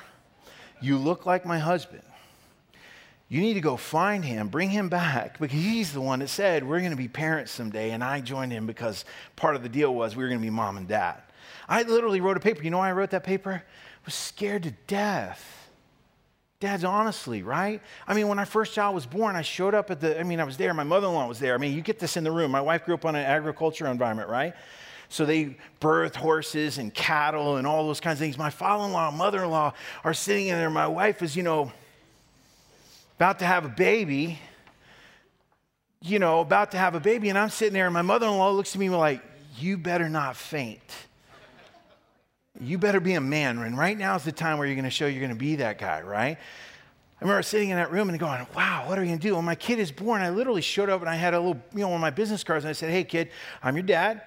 You 0.79 0.97
look 0.97 1.25
like 1.25 1.45
my 1.45 1.59
husband. 1.59 2.03
You 3.27 3.41
need 3.41 3.55
to 3.55 3.59
go 3.59 3.75
find 3.75 4.23
him, 4.23 4.47
bring 4.47 4.69
him 4.69 4.87
back, 4.87 5.37
because 5.37 5.53
he's 5.53 5.91
the 5.91 5.99
one 5.99 6.19
that 6.19 6.29
said, 6.29 6.65
We're 6.65 6.79
going 6.79 6.91
to 6.91 6.95
be 6.95 7.09
parents 7.09 7.51
someday. 7.51 7.91
And 7.91 8.01
I 8.01 8.21
joined 8.21 8.53
him 8.53 8.67
because 8.67 9.03
part 9.35 9.57
of 9.57 9.63
the 9.63 9.69
deal 9.69 9.93
was 9.93 10.15
we 10.15 10.23
were 10.23 10.29
going 10.29 10.39
to 10.39 10.45
be 10.45 10.49
mom 10.49 10.77
and 10.77 10.87
dad. 10.87 11.21
I 11.67 11.83
literally 11.83 12.21
wrote 12.21 12.37
a 12.37 12.39
paper. 12.39 12.63
You 12.63 12.69
know 12.69 12.77
why 12.77 12.87
I 12.87 12.93
wrote 12.93 13.09
that 13.09 13.25
paper? 13.25 13.61
I 13.61 14.01
was 14.05 14.13
scared 14.13 14.63
to 14.63 14.71
death. 14.87 15.64
Dads, 16.61 16.85
honestly, 16.85 17.43
right? 17.43 17.81
I 18.07 18.13
mean, 18.13 18.29
when 18.29 18.39
our 18.39 18.45
first 18.45 18.73
child 18.73 18.95
was 18.95 19.05
born, 19.05 19.35
I 19.35 19.41
showed 19.41 19.73
up 19.73 19.91
at 19.91 19.99
the, 19.99 20.17
I 20.17 20.23
mean, 20.23 20.39
I 20.39 20.45
was 20.45 20.55
there. 20.55 20.73
My 20.73 20.85
mother 20.85 21.07
in 21.07 21.13
law 21.13 21.27
was 21.27 21.39
there. 21.39 21.53
I 21.53 21.57
mean, 21.57 21.75
you 21.75 21.81
get 21.81 21.99
this 21.99 22.15
in 22.15 22.23
the 22.23 22.31
room. 22.31 22.51
My 22.51 22.61
wife 22.61 22.85
grew 22.85 22.93
up 22.93 23.03
on 23.03 23.15
an 23.15 23.25
agriculture 23.25 23.87
environment, 23.87 24.29
right? 24.29 24.53
So 25.09 25.25
they 25.25 25.57
birth 25.81 26.15
horses 26.15 26.77
and 26.77 26.93
cattle 26.93 27.57
and 27.57 27.67
all 27.67 27.85
those 27.85 27.99
kinds 27.99 28.15
of 28.15 28.19
things. 28.19 28.37
My 28.37 28.49
father 28.49 28.85
in 28.85 28.93
law, 28.93 29.11
mother 29.11 29.43
in 29.43 29.49
law 29.49 29.73
are 30.03 30.13
sitting 30.13 30.47
in 30.47 30.57
there. 30.57 30.69
My 30.69 30.87
wife 30.87 31.21
is, 31.21 31.35
you 31.35 31.43
know, 31.43 31.71
about 33.17 33.39
to 33.39 33.45
have 33.45 33.65
a 33.65 33.69
baby, 33.69 34.39
you 36.01 36.19
know, 36.19 36.39
about 36.39 36.71
to 36.71 36.77
have 36.77 36.95
a 36.95 36.99
baby. 36.99 37.29
And 37.29 37.37
I'm 37.37 37.49
sitting 37.49 37.73
there, 37.73 37.85
and 37.85 37.93
my 37.93 38.01
mother 38.01 38.27
in 38.27 38.37
law 38.37 38.51
looks 38.51 38.75
at 38.75 38.79
me 38.79 38.89
like, 38.89 39.21
You 39.57 39.77
better 39.77 40.09
not 40.09 40.37
faint. 40.37 40.81
You 42.59 42.77
better 42.77 42.99
be 42.99 43.13
a 43.13 43.21
man. 43.21 43.57
And 43.59 43.77
right 43.77 43.97
now 43.97 44.15
is 44.15 44.23
the 44.23 44.31
time 44.31 44.57
where 44.57 44.67
you're 44.67 44.75
going 44.75 44.85
to 44.85 44.89
show 44.89 45.07
you're 45.07 45.19
going 45.19 45.29
to 45.29 45.35
be 45.35 45.57
that 45.57 45.77
guy, 45.77 46.01
right? 46.01 46.37
I 46.37 47.23
remember 47.23 47.43
sitting 47.43 47.69
in 47.69 47.77
that 47.77 47.91
room 47.91 48.09
and 48.09 48.19
going, 48.19 48.45
wow, 48.55 48.87
what 48.87 48.97
are 48.97 49.01
we 49.01 49.07
going 49.07 49.19
to 49.19 49.27
do? 49.27 49.35
When 49.35 49.45
my 49.45 49.55
kid 49.55 49.79
is 49.79 49.91
born, 49.91 50.21
I 50.21 50.29
literally 50.29 50.61
showed 50.61 50.89
up 50.89 51.01
and 51.01 51.09
I 51.09 51.15
had 51.15 51.33
a 51.33 51.39
little, 51.39 51.61
you 51.73 51.79
know, 51.79 51.87
one 51.87 51.95
of 51.95 52.01
my 52.01 52.09
business 52.09 52.43
cards 52.43 52.65
and 52.65 52.69
I 52.69 52.73
said, 52.73 52.89
hey, 52.89 53.03
kid, 53.03 53.29
I'm 53.63 53.75
your 53.75 53.83
dad. 53.83 54.21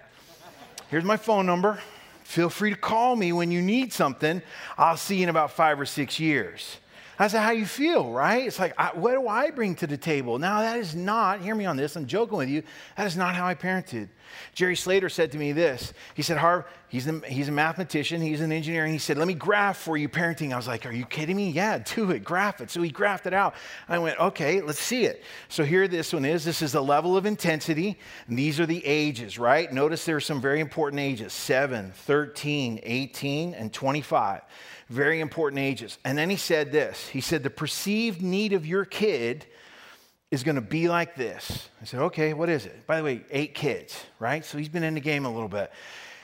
Here's 0.88 1.04
my 1.04 1.16
phone 1.16 1.46
number. 1.46 1.80
Feel 2.24 2.50
free 2.50 2.70
to 2.70 2.76
call 2.76 3.16
me 3.16 3.32
when 3.32 3.50
you 3.50 3.62
need 3.62 3.92
something. 3.92 4.42
I'll 4.76 4.96
see 4.96 5.16
you 5.16 5.24
in 5.24 5.28
about 5.28 5.52
five 5.52 5.80
or 5.80 5.86
six 5.86 6.18
years. 6.18 6.78
I 7.18 7.28
said, 7.28 7.40
how 7.40 7.50
you 7.50 7.66
feel, 7.66 8.10
right? 8.10 8.46
It's 8.46 8.58
like, 8.58 8.74
I, 8.78 8.90
what 8.94 9.12
do 9.12 9.26
I 9.26 9.50
bring 9.50 9.74
to 9.76 9.86
the 9.86 9.96
table? 9.96 10.38
Now, 10.38 10.60
that 10.60 10.78
is 10.78 10.94
not, 10.94 11.40
hear 11.40 11.54
me 11.54 11.66
on 11.66 11.76
this, 11.76 11.96
I'm 11.96 12.06
joking 12.06 12.38
with 12.38 12.48
you, 12.48 12.62
that 12.96 13.06
is 13.06 13.16
not 13.16 13.34
how 13.34 13.46
I 13.46 13.54
parented. 13.54 14.08
Jerry 14.54 14.76
Slater 14.76 15.08
said 15.08 15.32
to 15.32 15.38
me 15.38 15.52
this. 15.52 15.92
He 16.14 16.22
said, 16.22 16.38
Harv, 16.38 16.64
he's 16.88 17.06
a, 17.06 17.20
he's 17.26 17.48
a 17.48 17.52
mathematician, 17.52 18.20
he's 18.20 18.40
an 18.40 18.52
engineer, 18.52 18.84
and 18.84 18.92
he 18.92 18.98
said, 18.98 19.18
let 19.18 19.28
me 19.28 19.34
graph 19.34 19.78
for 19.78 19.96
you 19.96 20.08
parenting. 20.08 20.52
I 20.52 20.56
was 20.56 20.66
like, 20.66 20.86
are 20.86 20.92
you 20.92 21.04
kidding 21.04 21.36
me? 21.36 21.50
Yeah, 21.50 21.78
do 21.78 22.10
it, 22.10 22.24
graph 22.24 22.60
it. 22.60 22.70
So 22.70 22.82
he 22.82 22.90
graphed 22.90 23.26
it 23.26 23.34
out. 23.34 23.54
I 23.88 23.98
went, 23.98 24.18
okay, 24.18 24.60
let's 24.60 24.80
see 24.80 25.04
it. 25.04 25.22
So 25.48 25.64
here 25.64 25.88
this 25.88 26.12
one 26.12 26.24
is. 26.24 26.44
This 26.44 26.62
is 26.62 26.72
the 26.72 26.82
level 26.82 27.16
of 27.16 27.26
intensity, 27.26 27.98
and 28.26 28.38
these 28.38 28.60
are 28.60 28.66
the 28.66 28.84
ages, 28.84 29.38
right? 29.38 29.72
Notice 29.72 30.04
there 30.04 30.16
are 30.16 30.20
some 30.20 30.40
very 30.40 30.60
important 30.60 31.00
ages 31.00 31.32
7, 31.32 31.92
13, 31.92 32.80
18, 32.82 33.54
and 33.54 33.72
25 33.72 34.42
very 34.88 35.20
important 35.20 35.60
ages. 35.60 35.98
And 36.04 36.16
then 36.16 36.30
he 36.30 36.36
said 36.36 36.72
this 36.72 37.08
he 37.08 37.20
said, 37.20 37.42
The 37.42 37.50
perceived 37.50 38.22
need 38.22 38.52
of 38.52 38.66
your 38.66 38.84
kid 38.84 39.46
is 40.30 40.42
going 40.42 40.56
to 40.56 40.60
be 40.60 40.88
like 40.88 41.14
this. 41.14 41.68
I 41.80 41.84
said, 41.84 42.00
Okay, 42.00 42.34
what 42.34 42.48
is 42.48 42.66
it? 42.66 42.86
By 42.86 42.98
the 42.98 43.04
way, 43.04 43.24
eight 43.30 43.54
kids, 43.54 44.04
right? 44.18 44.44
So 44.44 44.58
he's 44.58 44.68
been 44.68 44.82
in 44.82 44.94
the 44.94 45.00
game 45.00 45.24
a 45.24 45.32
little 45.32 45.48
bit. 45.48 45.72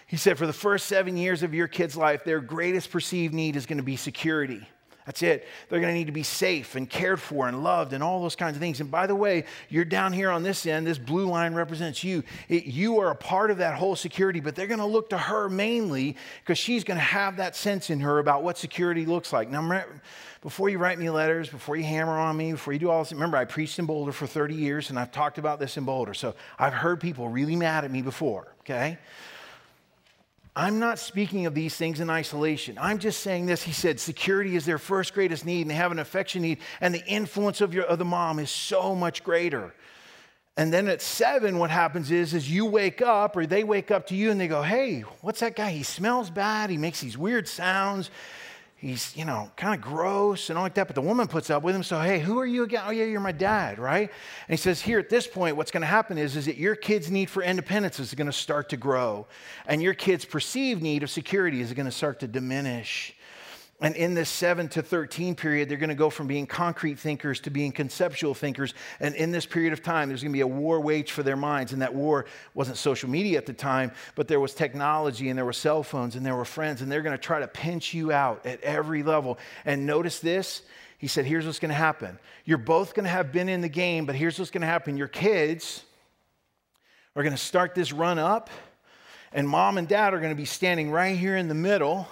He 0.06 0.16
said, 0.16 0.38
For 0.38 0.46
the 0.46 0.52
first 0.52 0.86
seven 0.86 1.16
years 1.16 1.42
of 1.42 1.54
your 1.54 1.68
kid's 1.68 1.96
life, 1.96 2.24
their 2.24 2.40
greatest 2.40 2.90
perceived 2.90 3.34
need 3.34 3.56
is 3.56 3.66
going 3.66 3.78
to 3.78 3.84
be 3.84 3.96
security. 3.96 4.66
That's 5.06 5.22
it. 5.22 5.46
They're 5.68 5.80
going 5.80 5.92
to 5.92 5.98
need 5.98 6.06
to 6.06 6.12
be 6.12 6.22
safe 6.22 6.76
and 6.76 6.88
cared 6.88 7.20
for 7.20 7.46
and 7.46 7.62
loved 7.62 7.92
and 7.92 8.02
all 8.02 8.22
those 8.22 8.36
kinds 8.36 8.56
of 8.56 8.60
things. 8.60 8.80
And 8.80 8.90
by 8.90 9.06
the 9.06 9.14
way, 9.14 9.44
you're 9.68 9.84
down 9.84 10.14
here 10.14 10.30
on 10.30 10.42
this 10.42 10.64
end. 10.64 10.86
This 10.86 10.96
blue 10.96 11.26
line 11.26 11.52
represents 11.52 12.02
you. 12.02 12.22
It, 12.48 12.64
you 12.64 13.00
are 13.00 13.10
a 13.10 13.14
part 13.14 13.50
of 13.50 13.58
that 13.58 13.74
whole 13.74 13.96
security, 13.96 14.40
but 14.40 14.54
they're 14.54 14.66
going 14.66 14.80
to 14.80 14.86
look 14.86 15.10
to 15.10 15.18
her 15.18 15.50
mainly 15.50 16.16
because 16.40 16.56
she's 16.56 16.84
going 16.84 16.96
to 16.96 17.04
have 17.04 17.36
that 17.36 17.54
sense 17.54 17.90
in 17.90 18.00
her 18.00 18.18
about 18.18 18.42
what 18.42 18.56
security 18.56 19.04
looks 19.04 19.30
like. 19.30 19.50
Now, 19.50 19.84
before 20.44 20.68
you 20.68 20.76
write 20.76 20.98
me 20.98 21.08
letters, 21.08 21.48
before 21.48 21.74
you 21.74 21.84
hammer 21.84 22.18
on 22.18 22.36
me, 22.36 22.52
before 22.52 22.74
you 22.74 22.78
do 22.78 22.90
all 22.90 23.02
this, 23.02 23.10
remember, 23.12 23.38
I 23.38 23.46
preached 23.46 23.78
in 23.78 23.86
Boulder 23.86 24.12
for 24.12 24.26
30 24.26 24.54
years 24.54 24.90
and 24.90 24.98
I've 24.98 25.10
talked 25.10 25.38
about 25.38 25.58
this 25.58 25.78
in 25.78 25.84
Boulder. 25.84 26.12
So 26.12 26.34
I've 26.58 26.74
heard 26.74 27.00
people 27.00 27.28
really 27.28 27.56
mad 27.56 27.86
at 27.86 27.90
me 27.90 28.02
before, 28.02 28.52
okay? 28.60 28.98
I'm 30.54 30.78
not 30.78 30.98
speaking 30.98 31.46
of 31.46 31.54
these 31.54 31.74
things 31.74 31.98
in 31.98 32.10
isolation. 32.10 32.76
I'm 32.78 32.98
just 32.98 33.22
saying 33.22 33.46
this. 33.46 33.62
He 33.62 33.72
said 33.72 33.98
security 33.98 34.54
is 34.54 34.66
their 34.66 34.78
first 34.78 35.14
greatest 35.14 35.46
need, 35.46 35.62
and 35.62 35.70
they 35.70 35.74
have 35.74 35.90
an 35.90 35.98
affection 35.98 36.42
need, 36.42 36.58
and 36.80 36.94
the 36.94 37.04
influence 37.06 37.62
of, 37.62 37.72
your, 37.72 37.84
of 37.84 37.98
the 37.98 38.04
mom 38.04 38.38
is 38.38 38.50
so 38.50 38.94
much 38.94 39.24
greater. 39.24 39.74
And 40.56 40.72
then 40.72 40.86
at 40.88 41.02
seven, 41.02 41.58
what 41.58 41.70
happens 41.70 42.12
is, 42.12 42.34
is 42.34 42.48
you 42.48 42.66
wake 42.66 43.02
up, 43.02 43.36
or 43.36 43.46
they 43.46 43.64
wake 43.64 43.90
up 43.90 44.06
to 44.08 44.14
you, 44.14 44.30
and 44.30 44.40
they 44.40 44.46
go, 44.46 44.62
"Hey, 44.62 45.00
what's 45.22 45.40
that 45.40 45.56
guy? 45.56 45.70
He 45.70 45.82
smells 45.82 46.30
bad. 46.30 46.70
He 46.70 46.76
makes 46.76 47.00
these 47.00 47.18
weird 47.18 47.48
sounds 47.48 48.10
he's, 48.84 49.16
you 49.16 49.24
know, 49.24 49.50
kind 49.56 49.74
of 49.74 49.80
gross 49.80 50.50
and 50.50 50.58
all 50.58 50.64
like 50.64 50.74
that. 50.74 50.86
But 50.86 50.94
the 50.94 51.00
woman 51.00 51.26
puts 51.26 51.48
up 51.48 51.62
with 51.62 51.74
him. 51.74 51.82
So, 51.82 52.00
hey, 52.00 52.20
who 52.20 52.38
are 52.38 52.46
you 52.46 52.64
again? 52.64 52.82
Oh, 52.86 52.90
yeah, 52.90 53.04
you're 53.04 53.20
my 53.20 53.32
dad, 53.32 53.78
right? 53.78 54.10
And 54.10 54.50
he 54.50 54.56
says, 54.56 54.80
here 54.80 54.98
at 54.98 55.08
this 55.08 55.26
point, 55.26 55.56
what's 55.56 55.70
going 55.70 55.80
to 55.80 55.86
happen 55.86 56.18
is, 56.18 56.36
is 56.36 56.46
that 56.46 56.58
your 56.58 56.76
kid's 56.76 57.10
need 57.10 57.30
for 57.30 57.42
independence 57.42 57.98
is 57.98 58.14
going 58.14 58.26
to 58.26 58.32
start 58.32 58.68
to 58.70 58.76
grow. 58.76 59.26
And 59.66 59.82
your 59.82 59.94
kid's 59.94 60.24
perceived 60.24 60.82
need 60.82 61.02
of 61.02 61.10
security 61.10 61.60
is 61.60 61.72
going 61.72 61.86
to 61.86 61.92
start 61.92 62.20
to 62.20 62.28
diminish. 62.28 63.14
And 63.84 63.96
in 63.96 64.14
this 64.14 64.30
7 64.30 64.70
to 64.70 64.82
13 64.82 65.34
period, 65.34 65.68
they're 65.68 65.76
going 65.76 65.90
to 65.90 65.94
go 65.94 66.08
from 66.08 66.26
being 66.26 66.46
concrete 66.46 66.98
thinkers 66.98 67.40
to 67.40 67.50
being 67.50 67.70
conceptual 67.70 68.32
thinkers. 68.32 68.72
And 68.98 69.14
in 69.14 69.30
this 69.30 69.44
period 69.44 69.74
of 69.74 69.82
time, 69.82 70.08
there's 70.08 70.22
going 70.22 70.32
to 70.32 70.36
be 70.36 70.40
a 70.40 70.46
war 70.46 70.80
waged 70.80 71.10
for 71.10 71.22
their 71.22 71.36
minds. 71.36 71.74
And 71.74 71.82
that 71.82 71.94
war 71.94 72.24
wasn't 72.54 72.78
social 72.78 73.10
media 73.10 73.36
at 73.36 73.44
the 73.44 73.52
time, 73.52 73.92
but 74.14 74.26
there 74.26 74.40
was 74.40 74.54
technology 74.54 75.28
and 75.28 75.36
there 75.36 75.44
were 75.44 75.52
cell 75.52 75.82
phones 75.82 76.16
and 76.16 76.24
there 76.24 76.34
were 76.34 76.46
friends. 76.46 76.80
And 76.80 76.90
they're 76.90 77.02
going 77.02 77.14
to 77.14 77.22
try 77.22 77.40
to 77.40 77.46
pinch 77.46 77.92
you 77.92 78.10
out 78.10 78.46
at 78.46 78.62
every 78.62 79.02
level. 79.02 79.38
And 79.66 79.84
notice 79.84 80.18
this. 80.18 80.62
He 80.96 81.06
said, 81.06 81.26
Here's 81.26 81.44
what's 81.44 81.58
going 81.58 81.68
to 81.68 81.74
happen. 81.74 82.18
You're 82.46 82.56
both 82.56 82.94
going 82.94 83.04
to 83.04 83.10
have 83.10 83.32
been 83.32 83.50
in 83.50 83.60
the 83.60 83.68
game, 83.68 84.06
but 84.06 84.14
here's 84.14 84.38
what's 84.38 84.50
going 84.50 84.62
to 84.62 84.66
happen. 84.66 84.96
Your 84.96 85.08
kids 85.08 85.84
are 87.14 87.22
going 87.22 87.36
to 87.36 87.42
start 87.42 87.74
this 87.74 87.92
run 87.92 88.18
up, 88.18 88.48
and 89.30 89.46
mom 89.46 89.76
and 89.76 89.86
dad 89.86 90.14
are 90.14 90.20
going 90.20 90.32
to 90.32 90.36
be 90.36 90.46
standing 90.46 90.90
right 90.90 91.18
here 91.18 91.36
in 91.36 91.48
the 91.48 91.54
middle 91.54 92.08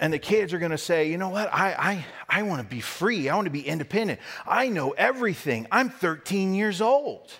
and 0.00 0.12
the 0.12 0.18
kids 0.18 0.54
are 0.54 0.58
going 0.58 0.70
to 0.70 0.78
say, 0.78 1.10
you 1.10 1.18
know 1.18 1.28
what? 1.28 1.52
I, 1.52 2.04
I, 2.28 2.38
I 2.40 2.42
want 2.42 2.62
to 2.62 2.66
be 2.66 2.80
free. 2.80 3.28
I 3.28 3.34
want 3.36 3.44
to 3.44 3.50
be 3.50 3.60
independent. 3.60 4.18
I 4.46 4.68
know 4.70 4.92
everything. 4.92 5.66
I'm 5.70 5.90
13 5.90 6.54
years 6.54 6.80
old. 6.80 7.30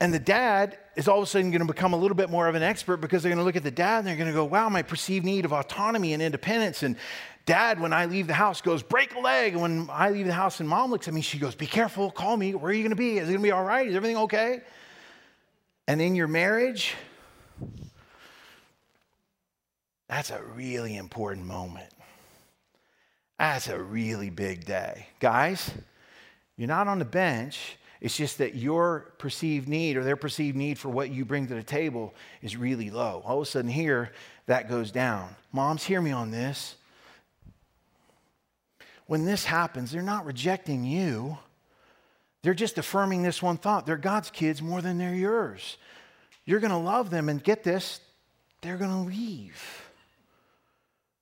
And 0.00 0.14
the 0.14 0.18
dad 0.18 0.78
is 0.96 1.08
all 1.08 1.18
of 1.18 1.24
a 1.24 1.26
sudden 1.26 1.50
going 1.50 1.60
to 1.60 1.66
become 1.66 1.92
a 1.92 1.96
little 1.96 2.16
bit 2.16 2.30
more 2.30 2.48
of 2.48 2.54
an 2.54 2.62
expert 2.62 2.96
because 2.96 3.22
they're 3.22 3.28
going 3.28 3.38
to 3.38 3.44
look 3.44 3.56
at 3.56 3.62
the 3.62 3.70
dad 3.70 3.98
and 3.98 4.06
they're 4.06 4.16
going 4.16 4.28
to 4.28 4.34
go, 4.34 4.46
wow, 4.46 4.70
my 4.70 4.80
perceived 4.80 5.26
need 5.26 5.44
of 5.44 5.52
autonomy 5.52 6.14
and 6.14 6.22
independence. 6.22 6.82
And 6.82 6.96
dad, 7.44 7.78
when 7.78 7.92
I 7.92 8.06
leave 8.06 8.26
the 8.26 8.32
house, 8.32 8.62
goes, 8.62 8.82
break 8.82 9.14
a 9.14 9.20
leg. 9.20 9.52
And 9.52 9.60
when 9.60 9.90
I 9.92 10.08
leave 10.08 10.26
the 10.26 10.32
house 10.32 10.58
and 10.58 10.66
mom 10.66 10.90
looks 10.90 11.06
at 11.06 11.12
me, 11.12 11.20
she 11.20 11.38
goes, 11.38 11.54
be 11.54 11.66
careful, 11.66 12.10
call 12.10 12.38
me. 12.38 12.54
Where 12.54 12.70
are 12.70 12.72
you 12.72 12.82
going 12.82 12.90
to 12.90 12.96
be? 12.96 13.18
Is 13.18 13.28
it 13.28 13.32
going 13.32 13.40
to 13.40 13.42
be 13.42 13.50
all 13.50 13.64
right? 13.64 13.86
Is 13.86 13.94
everything 13.94 14.16
okay? 14.16 14.62
And 15.86 16.00
in 16.00 16.14
your 16.14 16.28
marriage, 16.28 16.94
that's 20.10 20.30
a 20.30 20.42
really 20.56 20.96
important 20.96 21.46
moment. 21.46 21.88
That's 23.38 23.68
a 23.68 23.80
really 23.80 24.28
big 24.28 24.64
day. 24.64 25.06
Guys, 25.20 25.70
you're 26.56 26.66
not 26.66 26.88
on 26.88 26.98
the 26.98 27.04
bench. 27.04 27.78
It's 28.00 28.16
just 28.16 28.38
that 28.38 28.56
your 28.56 29.12
perceived 29.18 29.68
need 29.68 29.96
or 29.96 30.02
their 30.02 30.16
perceived 30.16 30.56
need 30.56 30.80
for 30.80 30.88
what 30.88 31.10
you 31.10 31.24
bring 31.24 31.46
to 31.46 31.54
the 31.54 31.62
table 31.62 32.12
is 32.42 32.56
really 32.56 32.90
low. 32.90 33.22
All 33.24 33.36
of 33.36 33.42
a 33.42 33.46
sudden, 33.46 33.70
here, 33.70 34.10
that 34.46 34.68
goes 34.68 34.90
down. 34.90 35.36
Moms, 35.52 35.84
hear 35.84 36.02
me 36.02 36.10
on 36.10 36.32
this. 36.32 36.74
When 39.06 39.24
this 39.24 39.44
happens, 39.44 39.92
they're 39.92 40.02
not 40.02 40.26
rejecting 40.26 40.84
you, 40.84 41.38
they're 42.42 42.52
just 42.52 42.78
affirming 42.78 43.22
this 43.22 43.40
one 43.40 43.58
thought. 43.58 43.86
They're 43.86 43.96
God's 43.96 44.30
kids 44.30 44.60
more 44.60 44.82
than 44.82 44.98
they're 44.98 45.14
yours. 45.14 45.76
You're 46.44 46.60
going 46.60 46.72
to 46.72 46.78
love 46.78 47.10
them, 47.10 47.28
and 47.28 47.42
get 47.42 47.62
this, 47.62 48.00
they're 48.60 48.76
going 48.76 48.90
to 48.90 49.08
leave. 49.08 49.89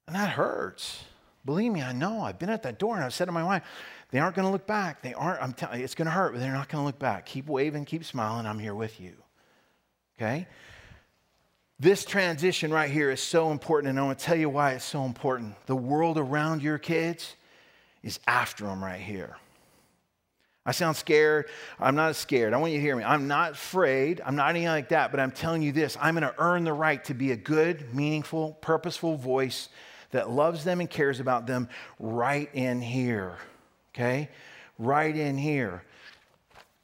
And 0.09 0.17
that 0.17 0.31
hurts. 0.31 1.05
Believe 1.45 1.71
me, 1.71 1.83
I 1.83 1.93
know. 1.93 2.23
I've 2.23 2.39
been 2.39 2.49
at 2.49 2.63
that 2.63 2.79
door 2.79 2.97
and 2.97 3.05
I've 3.05 3.13
said 3.13 3.27
to 3.27 3.33
my 3.33 3.45
wife, 3.45 3.63
they 4.11 4.19
aren't 4.19 4.35
going 4.35 4.47
to 4.47 4.51
look 4.51 4.67
back. 4.67 5.03
They 5.03 5.13
aren't, 5.13 5.43
I'm 5.43 5.53
telling 5.53 5.79
you, 5.79 5.85
it's 5.85 5.95
going 5.95 6.07
to 6.07 6.13
hurt, 6.13 6.33
but 6.33 6.41
they're 6.41 6.51
not 6.51 6.71
going 6.71 6.81
to 6.81 6.87
look 6.87 6.99
back. 6.99 7.27
Keep 7.27 7.47
waving, 7.47 7.85
keep 7.85 8.05
smiling. 8.05 8.47
I'm 8.47 8.59
here 8.59 8.75
with 8.75 9.01
you. 9.01 9.13
Okay? 10.17 10.47
This 11.79 12.07
transition 12.07 12.73
right 12.73 12.91
here 12.91 13.11
is 13.11 13.21
so 13.21 13.51
important, 13.51 13.91
and 13.91 14.01
I 14.01 14.03
want 14.03 14.19
to 14.19 14.25
tell 14.25 14.37
you 14.37 14.49
why 14.49 14.73
it's 14.73 14.85
so 14.85 15.05
important. 15.05 15.55
The 15.67 15.77
world 15.77 16.17
around 16.17 16.63
your 16.63 16.79
kids 16.79 17.37
is 18.03 18.19
after 18.27 18.65
them 18.65 18.83
right 18.83 19.01
here. 19.01 19.37
I 20.65 20.73
sound 20.73 20.97
scared. 20.97 21.49
I'm 21.79 21.95
not 21.95 22.17
scared. 22.17 22.55
I 22.55 22.57
want 22.57 22.73
you 22.73 22.79
to 22.79 22.83
hear 22.83 22.97
me. 22.97 23.05
I'm 23.05 23.29
not 23.29 23.53
afraid. 23.53 24.23
I'm 24.25 24.37
not 24.37 24.51
anything 24.51 24.69
like 24.69 24.89
that, 24.89 25.11
but 25.11 25.21
I'm 25.21 25.33
telling 25.33 25.63
you 25.63 25.73
this 25.73 25.99
I'm 26.01 26.15
going 26.15 26.31
to 26.31 26.35
earn 26.39 26.65
the 26.65 26.73
right 26.73 27.03
to 27.05 27.15
be 27.15 27.33
a 27.33 27.37
good, 27.37 27.95
meaningful, 27.95 28.55
purposeful 28.61 29.17
voice 29.17 29.69
that 30.11 30.31
loves 30.31 30.65
them 30.65 30.81
and 30.81 30.89
cares 30.89 31.21
about 31.21 31.47
them 31.47 31.69
right 31.99 32.49
in 32.55 32.81
here. 32.81 33.37
Okay? 33.95 34.29
Right 34.79 35.15
in 35.15 35.37
here. 35.37 35.83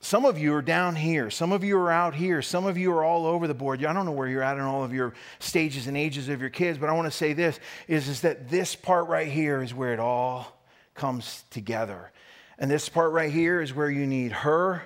Some 0.05 0.27
of 0.27 0.39
you 0.39 0.53
are 0.55 0.61
down 0.61 0.97
here. 0.97 1.31
Some 1.31 1.51
of 1.51 1.65
you 1.65 1.79
are 1.79 1.91
out 1.91 2.15
here. 2.15 2.43
Some 2.43 2.67
of 2.67 2.77
you 2.77 2.93
are 2.93 3.03
all 3.03 3.25
over 3.25 3.47
the 3.47 3.55
board. 3.55 3.83
I 3.83 3.95
don't 3.95 4.05
know 4.05 4.13
where 4.13 4.29
you're 4.29 4.43
at 4.43 4.59
in 4.59 4.63
all 4.63 4.85
of 4.85 4.93
your 4.93 5.15
stages 5.39 5.87
and 5.87 5.97
ages 5.97 6.29
of 6.29 6.43
your 6.43 6.51
kids, 6.51 6.77
but 6.77 6.91
I 6.91 6.93
want 6.93 7.07
to 7.07 7.17
say 7.17 7.33
this 7.33 7.59
is, 7.89 8.07
is 8.09 8.21
that 8.21 8.51
this 8.51 8.77
part 8.77 9.09
right 9.09 9.29
here 9.29 9.63
is 9.63 9.73
where 9.73 9.95
it 9.95 9.99
all 9.99 10.61
comes 10.95 11.45
together. 11.49 12.11
And 12.59 12.71
this 12.71 12.87
part 12.89 13.13
right 13.13 13.33
here 13.33 13.63
is 13.63 13.75
where 13.75 13.91
you 13.91 14.07
need 14.07 14.33
her 14.33 14.83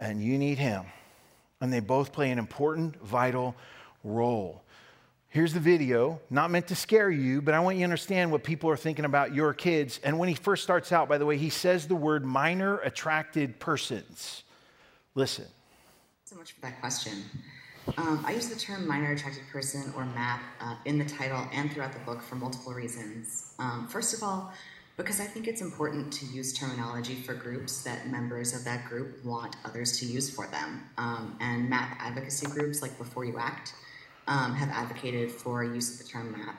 and 0.00 0.22
you 0.22 0.38
need 0.38 0.56
him. 0.56 0.86
And 1.60 1.70
they 1.70 1.80
both 1.80 2.12
play 2.12 2.30
an 2.30 2.38
important, 2.38 2.98
vital 3.02 3.54
role. 4.04 4.62
Here's 5.28 5.52
the 5.52 5.60
video, 5.60 6.20
not 6.30 6.50
meant 6.50 6.68
to 6.68 6.74
scare 6.74 7.10
you, 7.10 7.42
but 7.42 7.52
I 7.52 7.60
want 7.60 7.76
you 7.76 7.80
to 7.80 7.84
understand 7.84 8.30
what 8.30 8.42
people 8.42 8.70
are 8.70 8.76
thinking 8.76 9.04
about 9.04 9.34
your 9.34 9.52
kids. 9.52 10.00
And 10.02 10.18
when 10.18 10.28
he 10.28 10.34
first 10.34 10.62
starts 10.62 10.92
out, 10.92 11.08
by 11.08 11.18
the 11.18 11.26
way, 11.26 11.36
he 11.36 11.50
says 11.50 11.86
the 11.86 11.96
word 11.96 12.24
minor 12.24 12.78
attracted 12.78 13.58
persons. 13.58 14.44
Listen. 15.14 15.46
So 16.24 16.36
much 16.36 16.52
for 16.52 16.60
that 16.62 16.80
question. 16.80 17.24
Um, 17.98 18.24
I 18.26 18.32
use 18.32 18.48
the 18.48 18.58
term 18.58 18.86
minor 18.88 19.12
attracted 19.12 19.44
person 19.52 19.92
or 19.96 20.04
MAP 20.06 20.40
uh, 20.60 20.76
in 20.86 20.98
the 20.98 21.04
title 21.04 21.46
and 21.52 21.70
throughout 21.70 21.92
the 21.92 22.00
book 22.00 22.22
for 22.22 22.34
multiple 22.34 22.72
reasons. 22.72 23.54
Um, 23.58 23.86
first 23.88 24.14
of 24.14 24.22
all, 24.22 24.52
because 24.96 25.20
I 25.20 25.24
think 25.24 25.46
it's 25.46 25.60
important 25.60 26.10
to 26.14 26.26
use 26.26 26.52
terminology 26.54 27.14
for 27.14 27.34
groups 27.34 27.84
that 27.84 28.08
members 28.08 28.54
of 28.54 28.64
that 28.64 28.86
group 28.86 29.22
want 29.24 29.56
others 29.64 29.98
to 30.00 30.06
use 30.06 30.30
for 30.30 30.46
them. 30.46 30.82
Um, 30.96 31.36
and 31.40 31.68
MAP 31.68 31.96
advocacy 32.00 32.46
groups 32.46 32.80
like 32.80 32.98
B4U-ACT 32.98 33.74
um, 34.26 34.54
have 34.54 34.70
advocated 34.70 35.30
for 35.30 35.64
use 35.64 35.92
of 35.92 36.06
the 36.06 36.12
term 36.12 36.32
MAP. 36.32 36.56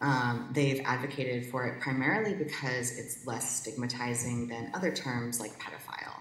Um, 0.00 0.50
they've 0.52 0.82
advocated 0.84 1.46
for 1.50 1.66
it 1.66 1.80
primarily 1.80 2.34
because 2.34 2.98
it's 2.98 3.26
less 3.26 3.60
stigmatizing 3.60 4.48
than 4.48 4.70
other 4.74 4.92
terms 4.92 5.40
like 5.40 5.58
pedophile. 5.58 6.20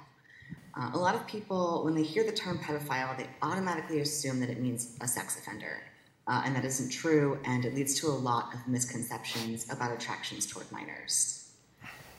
Uh, 0.76 0.90
a 0.94 0.98
lot 0.98 1.16
of 1.16 1.28
people, 1.28 1.84
when 1.84 1.94
they 1.94 2.04
hear 2.04 2.24
the 2.24 2.32
term 2.32 2.58
pedophile, 2.60 3.16
they 3.18 3.28
automatically 3.42 4.00
assume 4.00 4.40
that 4.40 4.50
it 4.50 4.60
means 4.60 4.98
a 5.02 5.08
sex 5.08 5.38
offender. 5.38 5.84
Uh, 6.26 6.42
and 6.46 6.56
that 6.56 6.64
isn't 6.64 6.90
true, 6.90 7.38
and 7.44 7.66
it 7.66 7.76
leads 7.76 8.00
to 8.00 8.08
a 8.08 8.10
lot 8.10 8.54
of 8.54 8.66
misconceptions 8.68 9.70
about 9.70 9.92
attractions 9.92 10.46
toward 10.46 10.72
minors. 10.72 11.52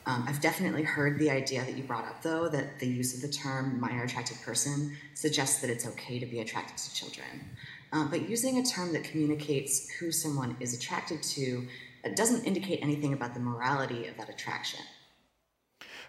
Um, 0.05 0.23
I've 0.27 0.39
definitely 0.39 0.83
heard 0.83 1.17
the 1.17 1.31
idea 1.31 1.65
that 1.65 1.75
you 1.75 1.83
brought 1.83 2.05
up, 2.05 2.21
though, 2.21 2.47
that 2.49 2.79
the 2.79 2.85
use 2.85 3.15
of 3.15 3.21
the 3.21 3.27
term 3.27 3.79
minor 3.79 4.03
attracted 4.03 4.37
person 4.43 4.95
suggests 5.15 5.61
that 5.61 5.71
it's 5.71 5.87
okay 5.87 6.19
to 6.19 6.27
be 6.27 6.41
attracted 6.41 6.77
to 6.77 6.93
children. 6.93 7.25
Uh, 7.91 8.05
but 8.05 8.27
using 8.29 8.57
a 8.57 8.63
term 8.63 8.93
that 8.93 9.03
communicates 9.03 9.89
who 9.91 10.11
someone 10.11 10.55
is 10.59 10.73
attracted 10.73 11.21
to 11.23 11.67
doesn't 12.15 12.43
indicate 12.45 12.79
anything 12.81 13.13
about 13.13 13.33
the 13.33 13.39
morality 13.39 14.07
of 14.07 14.17
that 14.17 14.29
attraction. 14.29 14.79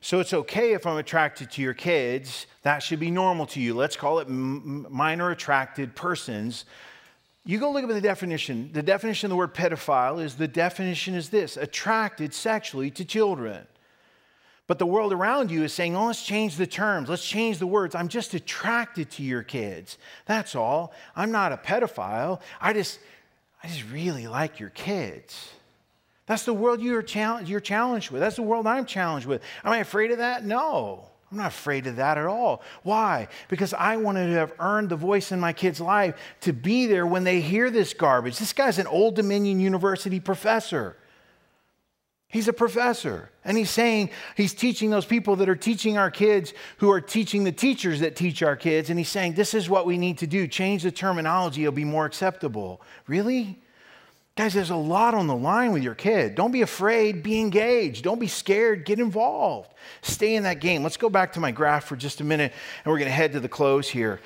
So 0.00 0.20
it's 0.20 0.34
okay 0.34 0.74
if 0.74 0.86
I'm 0.86 0.98
attracted 0.98 1.50
to 1.52 1.62
your 1.62 1.74
kids. 1.74 2.46
That 2.62 2.82
should 2.82 3.00
be 3.00 3.10
normal 3.10 3.46
to 3.46 3.60
you. 3.60 3.74
Let's 3.74 3.96
call 3.96 4.18
it 4.18 4.28
minor 4.28 5.30
attracted 5.30 5.96
persons. 5.96 6.66
You 7.44 7.58
go 7.58 7.70
look 7.70 7.84
at 7.84 7.88
the 7.88 8.00
definition. 8.00 8.70
The 8.72 8.82
definition 8.82 9.26
of 9.26 9.30
the 9.30 9.36
word 9.36 9.54
pedophile 9.54 10.22
is 10.22 10.34
the 10.34 10.48
definition 10.48 11.14
is 11.14 11.30
this 11.30 11.56
attracted 11.56 12.34
sexually 12.34 12.90
to 12.90 13.04
children. 13.04 13.66
But 14.66 14.78
the 14.78 14.86
world 14.86 15.12
around 15.12 15.50
you 15.50 15.62
is 15.62 15.72
saying, 15.72 15.94
oh, 15.94 16.06
let's 16.06 16.24
change 16.24 16.56
the 16.56 16.66
terms. 16.66 17.08
Let's 17.08 17.24
change 17.24 17.58
the 17.58 17.66
words. 17.66 17.94
I'm 17.94 18.08
just 18.08 18.34
attracted 18.34 19.10
to 19.12 19.22
your 19.22 19.42
kids. 19.42 19.96
That's 20.26 20.56
all. 20.56 20.92
I'm 21.14 21.30
not 21.30 21.52
a 21.52 21.56
pedophile. 21.56 22.40
I 22.60 22.72
just, 22.72 22.98
I 23.62 23.68
just 23.68 23.84
really 23.92 24.26
like 24.26 24.58
your 24.58 24.70
kids. 24.70 25.50
That's 26.26 26.44
the 26.44 26.52
world 26.52 26.80
you're, 26.80 27.02
challenged, 27.02 27.48
you're 27.48 27.60
challenged 27.60 28.10
with. 28.10 28.20
That's 28.20 28.36
the 28.36 28.42
world 28.42 28.66
I'm 28.66 28.86
challenged 28.86 29.28
with. 29.28 29.40
Am 29.62 29.70
I 29.72 29.78
afraid 29.78 30.10
of 30.10 30.18
that? 30.18 30.44
No. 30.44 31.10
I'm 31.30 31.38
not 31.38 31.48
afraid 31.48 31.86
of 31.86 31.96
that 31.96 32.18
at 32.18 32.26
all. 32.26 32.62
Why? 32.82 33.28
Because 33.48 33.74
I 33.74 33.96
wanted 33.96 34.28
to 34.28 34.34
have 34.34 34.52
earned 34.58 34.88
the 34.88 34.96
voice 34.96 35.30
in 35.32 35.38
my 35.40 35.52
kid's 35.52 35.80
life 35.80 36.16
to 36.42 36.52
be 36.52 36.86
there 36.86 37.06
when 37.06 37.24
they 37.24 37.40
hear 37.40 37.70
this 37.70 37.94
garbage. 37.94 38.38
This 38.38 38.52
guy's 38.52 38.78
an 38.78 38.86
Old 38.88 39.14
Dominion 39.14 39.60
University 39.60 40.18
professor. 40.18 40.96
He's 42.28 42.48
a 42.48 42.52
professor. 42.52 43.30
And 43.44 43.56
he's 43.56 43.70
saying, 43.70 44.10
he's 44.36 44.52
teaching 44.52 44.90
those 44.90 45.06
people 45.06 45.36
that 45.36 45.48
are 45.48 45.56
teaching 45.56 45.96
our 45.96 46.10
kids 46.10 46.52
who 46.78 46.90
are 46.90 47.00
teaching 47.00 47.44
the 47.44 47.52
teachers 47.52 48.00
that 48.00 48.16
teach 48.16 48.42
our 48.42 48.56
kids. 48.56 48.90
And 48.90 48.98
he's 48.98 49.08
saying, 49.08 49.34
this 49.34 49.54
is 49.54 49.70
what 49.70 49.86
we 49.86 49.96
need 49.96 50.18
to 50.18 50.26
do. 50.26 50.46
Change 50.46 50.82
the 50.82 50.90
terminology, 50.90 51.62
it'll 51.62 51.72
be 51.72 51.84
more 51.84 52.04
acceptable. 52.04 52.80
Really? 53.06 53.60
Guys, 54.36 54.52
there's 54.52 54.70
a 54.70 54.76
lot 54.76 55.14
on 55.14 55.28
the 55.28 55.36
line 55.36 55.72
with 55.72 55.82
your 55.82 55.94
kid. 55.94 56.34
Don't 56.34 56.50
be 56.50 56.60
afraid, 56.60 57.22
be 57.22 57.40
engaged. 57.40 58.04
Don't 58.04 58.18
be 58.18 58.26
scared, 58.26 58.84
get 58.84 58.98
involved. 59.00 59.72
Stay 60.02 60.34
in 60.34 60.42
that 60.42 60.60
game. 60.60 60.82
Let's 60.82 60.98
go 60.98 61.08
back 61.08 61.32
to 61.34 61.40
my 61.40 61.52
graph 61.52 61.84
for 61.84 61.96
just 61.96 62.20
a 62.20 62.24
minute, 62.24 62.52
and 62.84 62.92
we're 62.92 62.98
going 62.98 63.08
to 63.08 63.14
head 63.14 63.32
to 63.32 63.40
the 63.40 63.48
close 63.48 63.88
here 63.88 64.20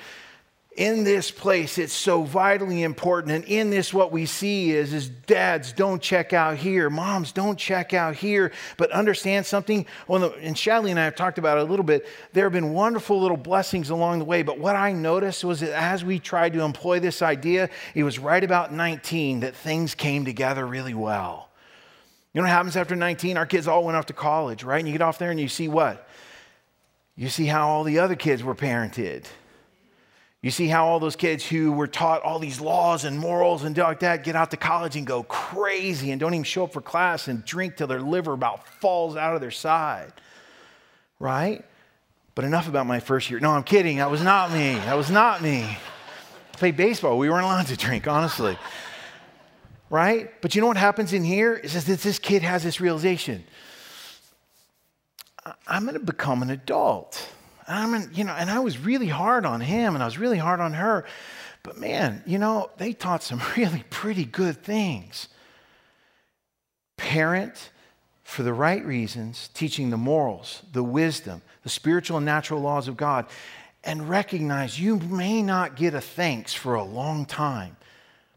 in 0.77 1.03
this 1.03 1.31
place 1.31 1.77
it's 1.77 1.93
so 1.93 2.23
vitally 2.23 2.83
important. 2.83 3.33
And 3.33 3.43
in 3.45 3.69
this 3.69 3.93
what 3.93 4.11
we 4.11 4.25
see 4.25 4.71
is 4.71 4.93
is 4.93 5.09
dads 5.09 5.73
don't 5.73 6.01
check 6.01 6.31
out 6.31 6.55
here. 6.55 6.89
Moms 6.89 7.33
don't 7.33 7.57
check 7.57 7.93
out 7.93 8.15
here. 8.15 8.53
But 8.77 8.91
understand 8.91 9.45
something? 9.45 9.85
Well 10.07 10.33
and 10.39 10.55
Shadley 10.55 10.91
and 10.91 10.99
i 10.99 11.03
have 11.03 11.15
talked 11.15 11.37
about 11.37 11.57
it 11.57 11.61
a 11.61 11.69
little 11.69 11.83
bit. 11.83 12.07
There 12.31 12.45
have 12.45 12.53
been 12.53 12.71
wonderful 12.71 13.19
little 13.19 13.37
blessings 13.37 13.89
along 13.89 14.19
the 14.19 14.25
way. 14.25 14.43
But 14.43 14.59
what 14.59 14.77
i 14.77 14.93
noticed 14.93 15.43
was 15.43 15.59
that 15.59 15.73
as 15.73 16.05
we 16.05 16.19
tried 16.19 16.53
to 16.53 16.61
employ 16.61 17.01
this 17.01 17.21
idea 17.21 17.69
it 17.93 18.03
was 18.03 18.17
right 18.17 18.43
about 18.43 18.71
19 18.71 19.41
that 19.41 19.55
things 19.55 19.93
came 19.93 20.23
together 20.23 20.65
really 20.65 20.93
well. 20.93 21.49
You 22.33 22.39
know 22.39 22.43
what 22.43 22.51
happens 22.51 22.77
after 22.77 22.95
19 22.95 23.35
our 23.35 23.45
kids 23.45 23.67
all 23.67 23.83
went 23.83 23.97
off 23.97 24.05
to 24.05 24.13
college 24.13 24.63
right? 24.63 24.79
And 24.79 24.87
you 24.87 24.93
get 24.93 25.01
off 25.01 25.17
there 25.17 25.31
and 25.31 25.39
you 25.39 25.49
see 25.49 25.67
what? 25.67 26.07
You 27.17 27.27
see 27.27 27.45
how 27.45 27.67
all 27.67 27.83
the 27.83 27.99
other 27.99 28.15
kids 28.15 28.41
were 28.41 28.55
parented 28.55 29.25
you 30.41 30.49
see 30.49 30.67
how 30.67 30.87
all 30.87 30.99
those 30.99 31.15
kids 31.15 31.45
who 31.45 31.71
were 31.71 31.87
taught 31.87 32.23
all 32.23 32.39
these 32.39 32.59
laws 32.59 33.05
and 33.05 33.17
morals 33.19 33.63
and 33.63 33.77
like 33.77 33.99
that 33.99 34.23
get 34.23 34.35
out 34.35 34.49
to 34.51 34.57
college 34.57 34.95
and 34.95 35.05
go 35.05 35.21
crazy 35.23 36.09
and 36.09 36.19
don't 36.19 36.33
even 36.33 36.43
show 36.43 36.63
up 36.63 36.73
for 36.73 36.81
class 36.81 37.27
and 37.27 37.45
drink 37.45 37.77
till 37.77 37.85
their 37.87 38.01
liver 38.01 38.33
about 38.33 38.67
falls 38.67 39.15
out 39.15 39.35
of 39.35 39.41
their 39.41 39.51
side. 39.51 40.11
Right? 41.19 41.63
But 42.33 42.45
enough 42.45 42.67
about 42.67 42.87
my 42.87 42.99
first 42.99 43.29
year. 43.29 43.39
No, 43.39 43.51
I'm 43.51 43.63
kidding. 43.63 43.97
That 43.97 44.09
was 44.09 44.23
not 44.23 44.51
me. 44.51 44.73
That 44.73 44.97
was 44.97 45.11
not 45.11 45.43
me. 45.43 45.61
I 45.61 46.57
played 46.57 46.75
baseball. 46.75 47.19
We 47.19 47.29
weren't 47.29 47.43
allowed 47.43 47.67
to 47.67 47.77
drink, 47.77 48.07
honestly. 48.07 48.57
Right? 49.91 50.31
But 50.41 50.55
you 50.55 50.61
know 50.61 50.67
what 50.67 50.77
happens 50.77 51.13
in 51.13 51.23
here 51.23 51.53
is 51.53 51.73
that 51.85 51.99
this 51.99 52.17
kid 52.17 52.41
has 52.41 52.63
this 52.63 52.81
realization 52.81 53.43
I'm 55.67 55.83
going 55.83 55.95
to 55.95 55.99
become 55.99 56.41
an 56.41 56.49
adult. 56.49 57.27
I 57.71 57.85
mean, 57.85 58.09
you 58.13 58.23
know, 58.23 58.33
and 58.33 58.49
I 58.49 58.59
was 58.59 58.77
really 58.77 59.07
hard 59.07 59.45
on 59.45 59.61
him 59.61 59.95
and 59.95 60.03
I 60.03 60.05
was 60.05 60.17
really 60.17 60.37
hard 60.37 60.59
on 60.59 60.73
her. 60.73 61.05
But 61.63 61.77
man, 61.77 62.23
you 62.25 62.39
know, 62.39 62.71
they 62.77 62.93
taught 62.93 63.23
some 63.23 63.41
really 63.57 63.83
pretty 63.89 64.25
good 64.25 64.63
things. 64.63 65.27
Parent 66.97 67.71
for 68.23 68.43
the 68.43 68.53
right 68.53 68.85
reasons, 68.85 69.49
teaching 69.53 69.89
the 69.89 69.97
morals, 69.97 70.61
the 70.71 70.83
wisdom, 70.83 71.41
the 71.63 71.69
spiritual 71.69 72.17
and 72.17 72.25
natural 72.25 72.61
laws 72.61 72.87
of 72.87 72.95
God, 72.95 73.25
and 73.83 74.07
recognize 74.07 74.79
you 74.79 74.97
may 74.97 75.41
not 75.41 75.75
get 75.75 75.93
a 75.93 76.01
thanks 76.01 76.53
for 76.53 76.75
a 76.75 76.83
long 76.83 77.25
time. 77.25 77.75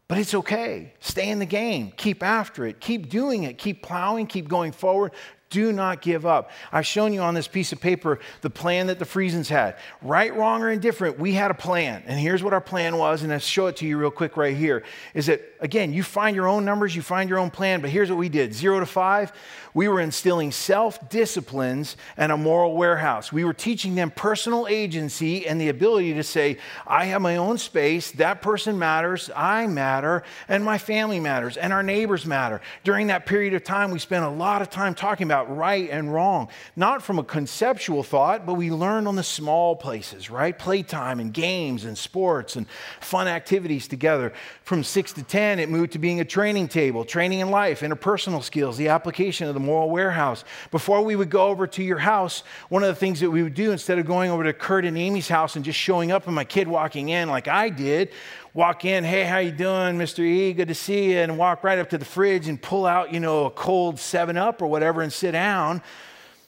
But 0.07 0.19
it's 0.19 0.35
okay. 0.35 0.93
Stay 0.99 1.29
in 1.29 1.39
the 1.39 1.45
game. 1.45 1.91
Keep 1.97 2.21
after 2.21 2.65
it. 2.67 2.79
Keep 2.79 3.09
doing 3.09 3.43
it. 3.43 3.57
Keep 3.57 3.81
plowing. 3.81 4.27
Keep 4.27 4.47
going 4.47 4.71
forward. 4.71 5.13
Do 5.55 5.71
not 5.71 6.01
give 6.01 6.25
up. 6.25 6.51
I've 6.69 6.85
shown 6.85 7.13
you 7.13 7.21
on 7.21 7.33
this 7.33 7.47
piece 7.47 7.71
of 7.71 7.79
paper 7.79 8.19
the 8.41 8.49
plan 8.49 8.87
that 8.87 8.99
the 8.99 9.05
Friesens 9.05 9.47
had. 9.47 9.77
Right, 10.01 10.35
wrong, 10.35 10.61
or 10.61 10.69
indifferent, 10.69 11.17
we 11.17 11.31
had 11.31 11.49
a 11.49 11.53
plan. 11.53 12.03
And 12.07 12.19
here's 12.19 12.43
what 12.43 12.51
our 12.51 12.59
plan 12.59 12.97
was, 12.97 13.23
and 13.23 13.31
I'll 13.31 13.39
show 13.39 13.67
it 13.67 13.77
to 13.77 13.87
you 13.87 13.97
real 13.97 14.11
quick 14.11 14.35
right 14.35 14.53
here. 14.53 14.83
Is 15.13 15.27
that, 15.27 15.41
again, 15.61 15.93
you 15.93 16.03
find 16.03 16.35
your 16.35 16.49
own 16.49 16.65
numbers, 16.65 16.93
you 16.93 17.01
find 17.01 17.29
your 17.29 17.39
own 17.39 17.51
plan, 17.51 17.79
but 17.79 17.89
here's 17.89 18.09
what 18.09 18.19
we 18.19 18.27
did 18.27 18.53
zero 18.53 18.81
to 18.81 18.85
five, 18.85 19.31
we 19.73 19.87
were 19.87 20.01
instilling 20.01 20.51
self 20.51 21.09
disciplines 21.09 21.95
and 22.17 22.33
a 22.33 22.37
moral 22.37 22.75
warehouse. 22.75 23.31
We 23.31 23.45
were 23.45 23.53
teaching 23.53 23.95
them 23.95 24.11
personal 24.11 24.67
agency 24.67 25.47
and 25.47 25.59
the 25.59 25.69
ability 25.69 26.15
to 26.15 26.23
say, 26.23 26.57
I 26.85 27.05
have 27.05 27.21
my 27.21 27.37
own 27.37 27.57
space, 27.57 28.11
that 28.11 28.41
person 28.41 28.77
matters, 28.77 29.29
I 29.33 29.67
matter, 29.67 30.23
and 30.49 30.65
my 30.65 30.77
family 30.77 31.21
matters, 31.21 31.55
and 31.55 31.71
our 31.71 31.83
neighbors 31.83 32.25
matter. 32.25 32.61
During 32.83 33.07
that 33.07 33.25
period 33.25 33.53
of 33.53 33.63
time, 33.63 33.91
we 33.91 33.99
spent 33.99 34.25
a 34.25 34.29
lot 34.29 34.61
of 34.61 34.69
time 34.69 34.95
talking 34.95 35.27
about 35.27 35.44
about 35.45 35.57
right 35.57 35.89
and 35.89 36.13
wrong, 36.13 36.49
not 36.75 37.01
from 37.01 37.19
a 37.19 37.23
conceptual 37.23 38.03
thought, 38.03 38.45
but 38.45 38.55
we 38.55 38.71
learn 38.71 39.07
on 39.07 39.15
the 39.15 39.23
small 39.23 39.75
places, 39.75 40.29
right? 40.29 40.57
Playtime 40.57 41.19
and 41.19 41.33
games 41.33 41.85
and 41.85 41.97
sports 41.97 42.55
and 42.55 42.67
fun 42.99 43.27
activities 43.27 43.87
together. 43.87 44.33
From 44.63 44.83
six 44.83 45.13
to 45.13 45.23
10, 45.23 45.59
it 45.59 45.69
moved 45.69 45.93
to 45.93 45.99
being 45.99 46.19
a 46.19 46.25
training 46.25 46.67
table, 46.67 47.05
training 47.05 47.39
in 47.39 47.49
life, 47.49 47.81
interpersonal 47.81 48.43
skills, 48.43 48.77
the 48.77 48.89
application 48.89 49.47
of 49.47 49.53
the 49.53 49.59
moral 49.59 49.89
warehouse. 49.89 50.43
Before 50.71 51.01
we 51.01 51.15
would 51.15 51.29
go 51.29 51.47
over 51.47 51.67
to 51.67 51.83
your 51.83 51.99
house, 51.99 52.43
one 52.69 52.83
of 52.83 52.89
the 52.89 52.95
things 52.95 53.19
that 53.19 53.29
we 53.29 53.43
would 53.43 53.53
do 53.53 53.71
instead 53.71 53.99
of 53.99 54.05
going 54.05 54.31
over 54.31 54.43
to 54.43 54.53
Kurt 54.53 54.85
and 54.85 54.97
Amy's 54.97 55.27
house 55.27 55.55
and 55.55 55.63
just 55.63 55.79
showing 55.79 56.11
up 56.11 56.25
and 56.25 56.35
my 56.35 56.45
kid 56.45 56.67
walking 56.67 57.09
in 57.09 57.29
like 57.29 57.47
I 57.47 57.69
did, 57.69 58.11
walk 58.55 58.85
in, 58.85 59.03
hey, 59.03 59.25
how 59.25 59.39
you 59.39 59.51
doing, 59.51 59.97
Mr. 59.97 60.21
E? 60.21 60.53
Good 60.53 60.69
to 60.69 60.75
see 60.75 61.11
you, 61.11 61.17
and 61.17 61.37
walk 61.37 61.61
right 61.65 61.77
up 61.77 61.89
to 61.89 61.97
the 61.97 62.05
fridge 62.05 62.47
and 62.47 62.59
pull 62.59 62.85
out, 62.85 63.13
you 63.13 63.19
know, 63.19 63.47
a 63.47 63.51
cold 63.51 63.99
7 63.99 64.37
Up 64.37 64.61
or 64.61 64.67
whatever 64.67 65.01
and 65.01 65.11
sit 65.11 65.33
down. 65.33 65.81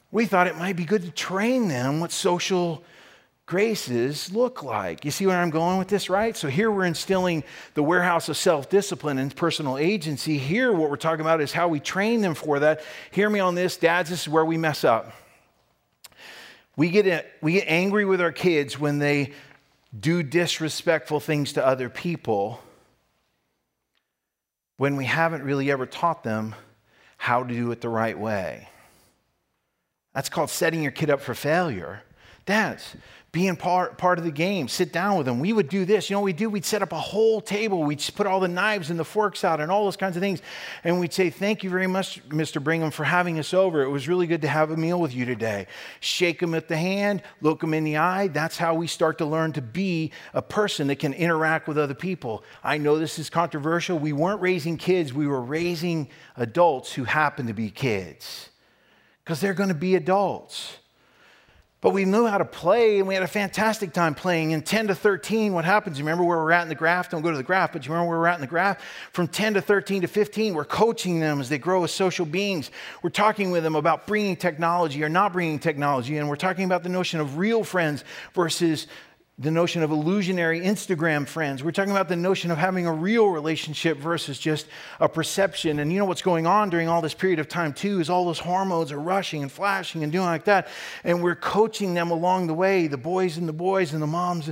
We 0.10 0.26
thought 0.26 0.48
it 0.48 0.56
might 0.56 0.78
be 0.78 0.86
good 0.86 1.02
to 1.04 1.12
train 1.12 1.68
them 1.68 2.00
what 2.00 2.14
social 2.14 2.82
graces 3.46 4.32
look 4.32 4.64
like. 4.64 5.04
You 5.04 5.12
see 5.12 5.28
where 5.28 5.38
I'm 5.38 5.50
going 5.50 5.80
with 5.80 5.90
this, 5.90 6.10
right? 6.10 6.36
So 6.36 6.48
here 6.48 6.72
we're 6.72 6.86
instilling 6.86 7.44
the 7.74 7.84
warehouse 7.84 8.30
of 8.30 8.38
self 8.38 8.70
discipline 8.70 9.18
and 9.18 9.36
personal 9.36 9.78
agency. 9.78 10.38
Here, 10.38 10.72
what 10.72 10.90
we're 10.90 10.96
talking 10.96 11.22
about 11.22 11.42
is 11.42 11.52
how 11.52 11.68
we 11.68 11.82
train 11.82 12.22
them 12.22 12.36
for 12.36 12.60
that. 12.60 12.84
Hear 13.12 13.30
me 13.30 13.42
on 13.42 13.54
this, 13.54 13.76
dads, 13.76 14.10
this 14.10 14.22
is 14.22 14.30
where 14.30 14.46
we 14.46 14.58
mess 14.58 14.86
up. 14.86 15.12
We 16.78 16.90
get, 16.90 17.28
we 17.42 17.54
get 17.54 17.66
angry 17.68 18.06
with 18.06 18.22
our 18.22 18.32
kids 18.32 18.80
when 18.80 19.00
they 19.00 19.34
do 19.98 20.24
disrespectful 20.24 21.20
things 21.20 21.54
to 21.54 21.66
other 21.66 21.90
people 21.90 22.62
when 24.78 24.96
we 24.96 25.06
haven't 25.06 25.44
really 25.44 25.72
ever 25.72 25.86
taught 25.86 26.24
them 26.24 26.56
how 27.18 27.44
to 27.44 27.54
do 27.54 27.72
it 27.72 27.82
the 27.82 27.90
right 27.90 28.18
way. 28.18 28.70
That's 30.14 30.30
called 30.30 30.50
setting 30.50 30.82
your 30.82 30.92
kid 30.92 31.10
up 31.10 31.22
for 31.22 31.34
failure. 31.34 32.04
Dads, 32.46 32.96
being 33.34 33.56
part, 33.58 33.98
part 33.98 34.18
of 34.18 34.24
the 34.24 34.32
game. 34.32 34.68
Sit 34.68 34.94
down 34.94 35.18
with 35.18 35.26
them. 35.26 35.40
We 35.40 35.52
would 35.52 35.68
do 35.68 35.84
this. 35.84 36.10
You 36.10 36.16
know 36.16 36.22
what 36.22 36.26
we 36.26 36.34
do? 36.34 36.50
We'd 36.50 36.66
set 36.66 36.82
up 36.82 36.94
a 36.94 37.00
whole 37.00 37.42
table. 37.42 37.84
We'd 37.84 38.04
put 38.16 38.26
all 38.26 38.40
the 38.40 38.48
knives 38.48 38.90
and 38.90 38.98
the 38.98 39.06
forks 39.06 39.44
out 39.44 39.60
and 39.60 39.70
all 39.70 39.84
those 39.84 39.98
kinds 39.98 40.16
of 40.16 40.22
things. 40.22 40.42
And 40.84 41.00
we'd 41.00 41.14
say, 41.14 41.30
Thank 41.30 41.64
you 41.64 41.70
very 41.70 41.88
much, 41.88 42.28
Mr. 42.30 42.64
Brigham, 42.64 42.90
for 42.90 43.04
having 43.04 43.38
us 43.38 43.54
over. 43.54 43.84
It 43.84 43.90
was 43.90 44.08
really 44.08 44.28
good 44.28 44.42
to 44.44 44.48
have 44.48 44.72
a 44.72 44.78
meal 44.78 45.00
with 45.00 45.14
you 45.14 45.26
today. 45.26 45.68
Shake 46.00 46.40
them 46.40 46.56
at 46.56 46.70
the 46.70 46.78
hand, 46.78 47.22
look 47.42 47.60
them 47.60 47.74
in 47.74 47.84
the 47.84 47.98
eye. 47.98 48.28
That's 48.28 48.58
how 48.58 48.76
we 48.76 48.88
start 48.88 49.18
to 49.18 49.26
learn 49.26 49.52
to 49.54 49.62
be 49.62 50.12
a 50.34 50.42
person 50.42 50.88
that 50.88 51.00
can 51.00 51.14
interact 51.14 51.68
with 51.68 51.78
other 51.78 51.94
people. 51.94 52.44
I 52.64 52.78
know 52.78 52.98
this 52.98 53.20
is 53.20 53.30
controversial. 53.30 54.00
We 54.00 54.14
weren't 54.14 54.42
raising 54.42 54.78
kids, 54.78 55.14
we 55.14 55.28
were 55.28 55.42
raising 55.42 56.10
adults 56.38 56.94
who 56.94 57.04
happen 57.04 57.48
to 57.48 57.54
be 57.54 57.70
kids 57.70 58.50
because 59.24 59.42
they're 59.42 59.54
going 59.54 59.68
to 59.70 59.76
be 59.76 59.96
adults. 59.96 60.78
But 61.88 61.94
we 61.94 62.04
knew 62.04 62.26
how 62.26 62.38
to 62.38 62.44
play 62.44 63.00
and 63.00 63.08
we 63.08 63.14
had 63.14 63.24
a 63.24 63.28
fantastic 63.28 63.94
time 63.94 64.14
playing. 64.14 64.52
In 64.52 64.62
10 64.62 64.88
to 64.88 64.94
13, 64.94 65.54
what 65.54 65.64
happens? 65.64 65.98
You 65.98 66.04
remember 66.04 66.26
where 66.26 66.38
we're 66.38 66.52
at 66.52 66.64
in 66.64 66.68
the 66.68 66.76
graph? 66.76 67.10
Don't 67.10 67.22
go 67.22 67.32
to 67.32 67.38
the 67.38 67.44
graph, 67.44 67.72
but 67.72 67.86
you 67.86 67.94
remember 67.94 68.10
where 68.10 68.20
we're 68.20 68.28
at 68.28 68.36
in 68.36 68.42
the 68.42 68.48
graph? 68.48 68.84
From 69.14 69.26
10 69.26 69.54
to 69.54 69.62
13 69.62 70.02
to 70.02 70.08
15, 70.10 70.54
we're 70.54 70.66
coaching 70.66 71.22
them 71.22 71.40
as 71.40 71.48
they 71.48 71.58
grow 71.58 71.86
as 71.86 71.94
social 71.94 72.26
beings. 72.26 72.72
We're 73.04 73.10
talking 73.10 73.52
with 73.52 73.64
them 73.64 73.76
about 73.76 74.06
bringing 74.06 74.36
technology 74.36 75.02
or 75.02 75.08
not 75.08 75.32
bringing 75.32 75.60
technology. 75.60 76.18
And 76.18 76.28
we're 76.28 76.36
talking 76.36 76.66
about 76.66 76.84
the 76.84 76.90
notion 76.90 77.22
of 77.22 77.38
real 77.38 77.64
friends 77.64 78.04
versus 78.34 78.88
the 79.40 79.52
notion 79.52 79.84
of 79.84 79.92
illusionary 79.92 80.62
Instagram 80.62 81.28
friends. 81.28 81.64
We're 81.64 81.72
talking 81.72 81.92
about 81.92 82.10
the 82.10 82.16
notion 82.16 82.50
of 82.50 82.58
having 82.58 82.88
a 82.88 82.92
real 82.92 83.28
relationship 83.28 84.00
versus 84.00 84.40
just 84.40 84.66
a 85.00 85.08
perception. 85.08 85.78
And 85.78 85.94
you 85.94 86.00
know 86.00 86.06
what's 86.06 86.24
going 86.24 86.48
on 86.48 86.72
during 86.72 86.88
all 86.88 87.04
this 87.04 87.14
period 87.14 87.38
of 87.38 87.48
time, 87.48 87.72
too, 87.72 88.00
is 88.00 88.10
all 88.10 88.26
those 88.26 88.40
hormones 88.40 88.92
are 88.92 89.00
rushing 89.00 89.44
and 89.44 89.52
flashing 89.52 90.02
and 90.02 90.12
doing 90.12 90.26
like 90.26 90.46
that. 90.46 90.70
And 91.04 91.22
we're 91.22 91.36
coaching 91.36 91.94
them 91.94 92.10
along 92.10 92.48
the 92.48 92.56
way 92.56 92.88
the 92.88 92.98
boys 92.98 93.38
and 93.38 93.48
the 93.48 93.54
boys 93.54 93.94
and 93.94 94.02
the 94.02 94.08
moms 94.08 94.50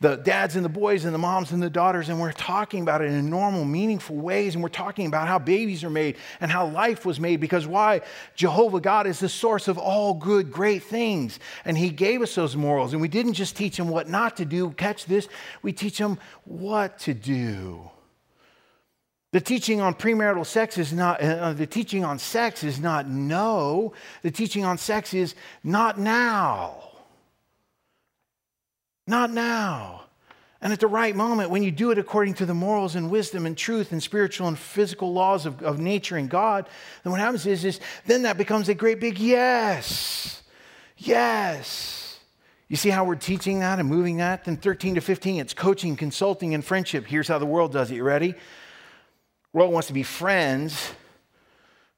the 0.00 0.16
dads 0.16 0.56
and 0.56 0.64
the 0.64 0.70
boys 0.70 1.04
and 1.04 1.14
the 1.14 1.18
moms 1.18 1.52
and 1.52 1.62
the 1.62 1.70
daughters, 1.70 2.08
and 2.08 2.20
we're 2.20 2.32
talking 2.32 2.82
about 2.82 3.00
it 3.00 3.10
in 3.10 3.30
normal, 3.30 3.64
meaningful 3.64 4.16
ways. 4.16 4.54
And 4.54 4.62
we're 4.62 4.68
talking 4.68 5.06
about 5.06 5.26
how 5.26 5.38
babies 5.38 5.82
are 5.84 5.90
made 5.90 6.16
and 6.40 6.50
how 6.50 6.66
life 6.66 7.06
was 7.06 7.18
made 7.18 7.40
because 7.40 7.66
why? 7.66 8.02
Jehovah 8.34 8.80
God 8.80 9.06
is 9.06 9.20
the 9.20 9.28
source 9.28 9.68
of 9.68 9.78
all 9.78 10.14
good, 10.14 10.52
great 10.52 10.82
things. 10.82 11.38
And 11.64 11.78
He 11.78 11.90
gave 11.90 12.20
us 12.20 12.34
those 12.34 12.56
morals. 12.56 12.92
And 12.92 13.00
we 13.00 13.08
didn't 13.08 13.34
just 13.34 13.56
teach 13.56 13.76
them 13.76 13.88
what 13.88 14.08
not 14.08 14.36
to 14.36 14.44
do, 14.44 14.70
catch 14.72 15.06
this, 15.06 15.28
we 15.62 15.72
teach 15.72 15.98
them 15.98 16.18
what 16.44 16.98
to 17.00 17.14
do. 17.14 17.90
The 19.32 19.40
teaching 19.40 19.80
on 19.80 19.94
premarital 19.94 20.46
sex 20.46 20.78
is 20.78 20.92
not, 20.92 21.20
uh, 21.20 21.52
the 21.52 21.66
teaching 21.66 22.04
on 22.04 22.18
sex 22.18 22.64
is 22.64 22.78
not 22.80 23.08
no. 23.08 23.92
The 24.22 24.30
teaching 24.30 24.64
on 24.64 24.78
sex 24.78 25.12
is 25.12 25.34
not 25.62 25.98
now. 25.98 26.85
Not 29.06 29.30
now. 29.30 30.02
And 30.60 30.72
at 30.72 30.80
the 30.80 30.86
right 30.86 31.14
moment, 31.14 31.50
when 31.50 31.62
you 31.62 31.70
do 31.70 31.90
it 31.90 31.98
according 31.98 32.34
to 32.34 32.46
the 32.46 32.54
morals 32.54 32.96
and 32.96 33.10
wisdom 33.10 33.46
and 33.46 33.56
truth 33.56 33.92
and 33.92 34.02
spiritual 34.02 34.48
and 34.48 34.58
physical 34.58 35.12
laws 35.12 35.46
of, 35.46 35.62
of 35.62 35.78
nature 35.78 36.16
and 36.16 36.28
God, 36.28 36.68
then 37.04 37.10
what 37.10 37.20
happens 37.20 37.46
is, 37.46 37.64
is 37.64 37.78
then 38.06 38.22
that 38.22 38.38
becomes 38.38 38.68
a 38.68 38.74
great 38.74 38.98
big 38.98 39.18
yes. 39.18 40.42
Yes. 40.96 42.18
You 42.68 42.76
see 42.76 42.88
how 42.88 43.04
we're 43.04 43.14
teaching 43.14 43.60
that 43.60 43.78
and 43.78 43.88
moving 43.88 44.16
that? 44.16 44.44
Then 44.44 44.56
13 44.56 44.96
to 44.96 45.00
15, 45.00 45.40
it's 45.40 45.54
coaching, 45.54 45.94
consulting, 45.94 46.54
and 46.54 46.64
friendship. 46.64 47.06
Here's 47.06 47.28
how 47.28 47.38
the 47.38 47.46
world 47.46 47.72
does 47.72 47.90
it. 47.90 47.96
You 47.96 48.02
ready? 48.02 48.34
world 49.52 49.72
wants 49.72 49.86
to 49.88 49.94
be 49.94 50.02
friends 50.02 50.92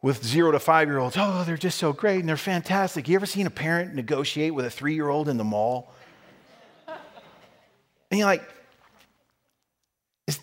with 0.00 0.24
zero 0.24 0.52
to 0.52 0.60
five 0.60 0.86
year 0.86 0.98
olds. 0.98 1.16
Oh, 1.18 1.42
they're 1.44 1.56
just 1.56 1.78
so 1.78 1.92
great 1.92 2.20
and 2.20 2.28
they're 2.28 2.36
fantastic. 2.36 3.08
You 3.08 3.16
ever 3.16 3.26
seen 3.26 3.46
a 3.46 3.50
parent 3.50 3.94
negotiate 3.94 4.54
with 4.54 4.64
a 4.64 4.70
three 4.70 4.94
year 4.94 5.08
old 5.08 5.28
in 5.28 5.38
the 5.38 5.44
mall? 5.44 5.92
And 8.10 8.18
you're 8.18 8.28
like, 8.28 8.48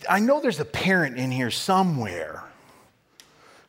I 0.09 0.19
know 0.19 0.41
there's 0.41 0.59
a 0.59 0.65
parent 0.65 1.17
in 1.17 1.31
here 1.31 1.51
somewhere. 1.51 2.43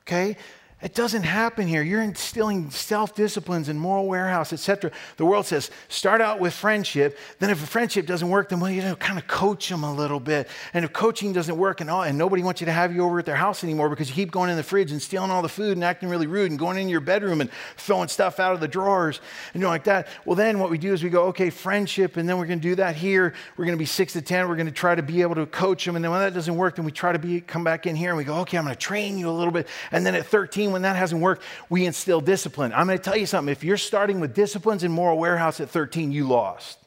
Okay? 0.03 0.37
It 0.83 0.95
doesn't 0.95 1.23
happen 1.23 1.67
here. 1.67 1.83
You're 1.83 2.03
instilling 2.03 2.71
self 2.71 3.15
disciplines 3.15 3.71
and 3.71 3.81
moral 3.81 4.07
warehouse, 4.07 4.53
etc. 4.53 4.91
The 5.17 5.25
world 5.25 5.47
says 5.47 5.71
start 5.89 6.21
out 6.21 6.39
with 6.39 6.53
friendship. 6.53 7.19
Then, 7.39 7.49
if 7.49 7.65
a 7.65 7.67
friendship 7.67 8.05
doesn't 8.05 8.29
work, 8.29 8.51
then 8.51 8.61
well, 8.61 8.71
you 8.71 8.83
know, 8.83 8.95
kind 8.95 9.19
of 9.19 9.27
coach 9.27 9.71
them 9.71 9.85
a 9.85 9.95
little 9.95 10.21
bit. 10.21 10.49
And 10.75 10.85
if 10.85 10.93
coaching 10.93 11.33
doesn't 11.33 11.57
work 11.57 11.81
and 11.81 11.89
all, 11.89 12.03
and 12.03 12.19
nobody 12.19 12.43
wants 12.43 12.61
you 12.61 12.67
to 12.67 12.73
have 12.73 12.95
you 12.95 13.05
over 13.05 13.19
at 13.19 13.25
their 13.25 13.37
house 13.37 13.65
anymore 13.65 13.89
because 13.89 14.11
you 14.11 14.15
keep 14.15 14.31
going 14.31 14.51
in 14.51 14.59
the 14.59 14.63
fridge 14.63 14.93
and 14.93 15.01
stealing 15.01 15.31
all 15.31 15.41
the 15.41 15.49
food 15.49 15.79
and 15.79 15.83
acting 15.83 16.11
really 16.11 16.27
rude 16.27 16.51
and 16.51 16.59
going 16.59 16.77
in 16.77 16.91
your 16.91 17.01
bedroom 17.01 17.41
and 17.41 17.49
throwing 17.79 18.09
stuff 18.09 18.39
out 18.39 18.53
of 18.53 18.61
the 18.61 18.69
drawers 18.69 19.23
and 19.55 19.63
doing 19.63 19.71
like 19.71 19.85
that. 19.85 20.09
Well, 20.27 20.37
then 20.37 20.59
what 20.59 20.71
we 20.71 20.77
do 20.77 20.93
is 20.93 21.03
we 21.03 21.09
go, 21.09 21.25
okay, 21.29 21.49
friendship, 21.49 22.19
and 22.19 22.29
then 22.29 22.37
we're 22.37 22.47
going 22.47 22.61
to 22.61 22.69
do 22.69 22.75
that 22.75 22.97
here. 22.97 23.33
We're 23.57 23.65
going 23.65 23.79
to 23.79 23.83
be 23.83 23.87
six 23.87 24.13
to 24.13 24.21
ten. 24.21 24.47
We're 24.47 24.57
going 24.57 24.67
to 24.67 24.73
try 24.73 24.95
to 24.95 25.03
be 25.03 25.23
able 25.23 25.37
to 25.37 25.47
coach 25.47 25.87
them, 25.87 25.97
and 25.97 26.05
then 26.05 26.13
when 26.13 26.21
that 26.21 26.35
doesn't 26.35 26.55
work, 26.55 26.77
then 26.77 26.85
we 26.85 26.93
try 26.93 27.13
to 27.13 27.19
be 27.19 27.41
come 27.41 27.65
back 27.65 27.87
in 27.87 27.97
here 27.97 28.11
and 28.11 28.19
we 28.19 28.25
go, 28.25 28.41
okay, 28.41 28.59
I'm 28.59 28.65
going 28.65 28.77
to 28.77 28.79
train 28.79 29.17
you 29.17 29.31
a 29.31 29.33
little 29.33 29.53
bit. 29.53 29.69
And 29.91 30.05
then 30.05 30.15
at 30.15 30.27
13 30.27 30.66
when 30.73 30.83
that 30.83 30.97
hasn't 30.97 31.21
worked, 31.21 31.43
we 31.69 31.87
instill 31.87 32.21
discipline. 32.21 32.73
I'm 32.73 32.87
going 32.87 32.99
to 32.99 33.05
tell 33.05 33.17
you 33.17 33.27
something. 33.27 33.53
If 33.53 33.65
you're 33.65 33.77
starting 33.77 34.21
with 34.21 34.35
disciplines 34.35 34.85
in 34.85 34.93
moral 34.93 35.19
warehouse 35.19 35.61
at 35.61 35.71
13, 35.71 36.13
you 36.13 36.27
lost. 36.27 36.79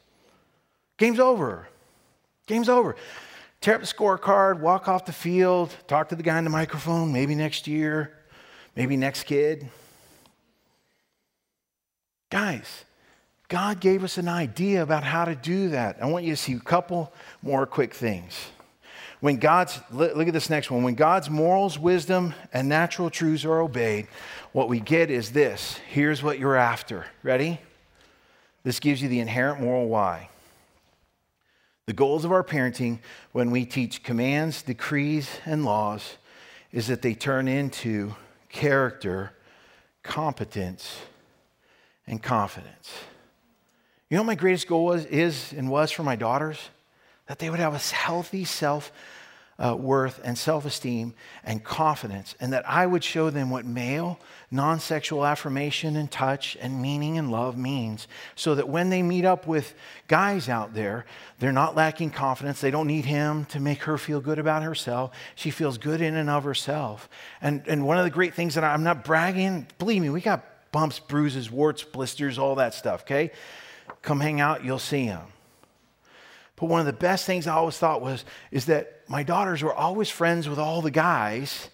Game's 0.97 1.19
over. 1.19 1.67
Game's 2.47 2.69
over. 2.69 2.95
Tear 3.61 3.75
up 3.75 3.82
the 3.82 3.88
scorecard, 3.88 4.59
walk 4.59 4.88
off 4.88 5.05
the 5.05 5.13
field, 5.13 5.75
talk 5.88 6.09
to 6.09 6.15
the 6.15 6.23
guy 6.23 6.38
in 6.38 6.45
the 6.45 6.49
microphone, 6.49 7.11
maybe 7.11 7.36
next 7.36 7.67
year, 7.67 8.13
maybe 8.75 8.95
next 8.95 9.23
kid. 9.23 9.69
Guys, 12.30 12.86
God 13.49 13.80
gave 13.80 14.03
us 14.03 14.17
an 14.17 14.27
idea 14.27 14.84
about 14.84 15.03
how 15.03 15.25
to 15.25 15.36
do 15.36 15.69
that. 15.69 15.97
I 16.01 16.05
want 16.05 16.23
you 16.23 16.32
to 16.32 16.38
see 16.38 16.53
a 16.53 16.59
couple 16.59 17.11
more 17.41 17.65
quick 17.65 17.93
things. 17.93 18.49
When 19.20 19.38
God's, 19.38 19.80
look 19.91 20.28
at 20.28 20.34
this 20.34 20.49
next 20.49 20.72
one. 20.72 20.84
When 20.84 20.95
God's 20.95 21.30
morals, 21.30 21.78
wisdom, 21.78 22.34
and 22.53 22.70
natural 22.70 23.09
truths 23.09 23.43
are 23.43 23.59
obeyed, 23.59 24.07
what 24.53 24.70
we 24.70 24.80
get 24.80 25.09
is 25.11 25.32
this. 25.32 25.78
Here's 25.89 26.24
what 26.24 26.39
you're 26.39 26.55
after. 26.55 27.05
Ready? 27.22 27.59
This 28.63 28.80
gives 28.80 29.01
you 29.01 29.09
the 29.09 29.20
inherent 29.20 29.59
moral 29.59 29.88
why. 29.88 30.30
The 31.86 31.93
goals 31.93 32.24
of 32.24 32.32
our 32.32 32.43
parenting 32.43 32.99
when 33.32 33.51
we 33.51 33.65
teach 33.65 34.03
commands, 34.03 34.61
decrees, 34.61 35.30
and 35.45 35.65
laws 35.65 36.17
is 36.72 36.88
that 36.88 37.01
they 37.01 37.13
turn 37.13 37.47
into 37.47 38.15
character, 38.47 39.34
competence, 40.03 40.99
and 42.07 42.22
confidence. 42.22 42.93
You 44.09 44.17
know 44.17 44.22
what 44.24 44.28
my 44.28 44.36
greatest 44.36 44.67
goal 44.67 44.86
was, 44.86 45.05
is 45.05 45.51
and 45.51 45.70
was 45.70 45.91
for 45.91 46.03
my 46.03 46.15
daughters? 46.15 46.59
That 47.30 47.38
they 47.38 47.51
would 47.51 47.59
have 47.59 47.75
a 47.75 47.95
healthy 47.95 48.43
self 48.43 48.91
uh, 49.59 49.75
worth 49.75 50.19
and 50.23 50.36
self 50.36 50.65
esteem 50.65 51.13
and 51.43 51.63
confidence, 51.63 52.34
and 52.39 52.53
that 52.53 52.67
I 52.67 52.88
would 52.88 53.03
show 53.03 53.30
them 53.30 53.51
what 53.51 53.65
male, 53.65 54.19
non 54.49 54.80
sexual 54.80 55.23
affirmation 55.23 55.95
and 55.95 56.09
touch 56.09 56.57
and 56.59 56.82
meaning 56.82 57.19
and 57.19 57.30
love 57.30 57.55
means, 57.55 58.07
so 58.36 58.55
that 58.55 58.67
when 58.67 58.89
they 58.89 59.03
meet 59.03 59.25
up 59.25 59.45
with 59.45 59.75
guys 60.07 60.49
out 60.49 60.73
there, 60.73 61.05
they're 61.38 61.51
not 61.51 61.75
lacking 61.75 62.09
confidence. 62.09 62.61
They 62.61 62.71
don't 62.71 62.88
need 62.88 63.05
him 63.05 63.45
to 63.45 63.59
make 63.59 63.84
her 63.84 63.99
feel 63.99 64.21
good 64.21 64.39
about 64.39 64.63
herself. 64.63 65.11
She 65.36 65.51
feels 65.51 65.77
good 65.77 66.01
in 66.01 66.15
and 66.15 66.32
of 66.32 66.43
herself. 66.45 67.07
And, 67.43 67.61
and 67.67 67.86
one 67.86 67.99
of 67.99 68.05
the 68.05 68.09
great 68.09 68.34
things 68.34 68.55
that 68.55 68.63
I'm 68.63 68.84
not 68.84 69.03
bragging, 69.03 69.67
believe 69.77 70.01
me, 70.01 70.09
we 70.09 70.21
got 70.21 70.71
bumps, 70.71 70.97
bruises, 70.97 71.51
warts, 71.51 71.84
blisters, 71.84 72.39
all 72.39 72.55
that 72.55 72.73
stuff, 72.73 73.01
okay? 73.01 73.30
Come 74.01 74.19
hang 74.19 74.41
out, 74.41 74.65
you'll 74.65 74.80
see 74.80 75.05
them. 75.05 75.27
But 76.60 76.68
one 76.68 76.80
of 76.80 76.86
the 76.86 76.93
best 76.93 77.26
things 77.26 77.47
I 77.47 77.55
always 77.55 77.78
thought 77.78 78.01
was 78.01 78.26
is 78.51 78.66
that 78.66 79.01
my 79.07 79.24
daughters 79.24 79.64
were 79.64 79.74
always 79.74 80.10
friends 80.10 80.49
with 80.49 80.60
all 80.60 80.82
the 80.82 80.91
guys 80.91 81.70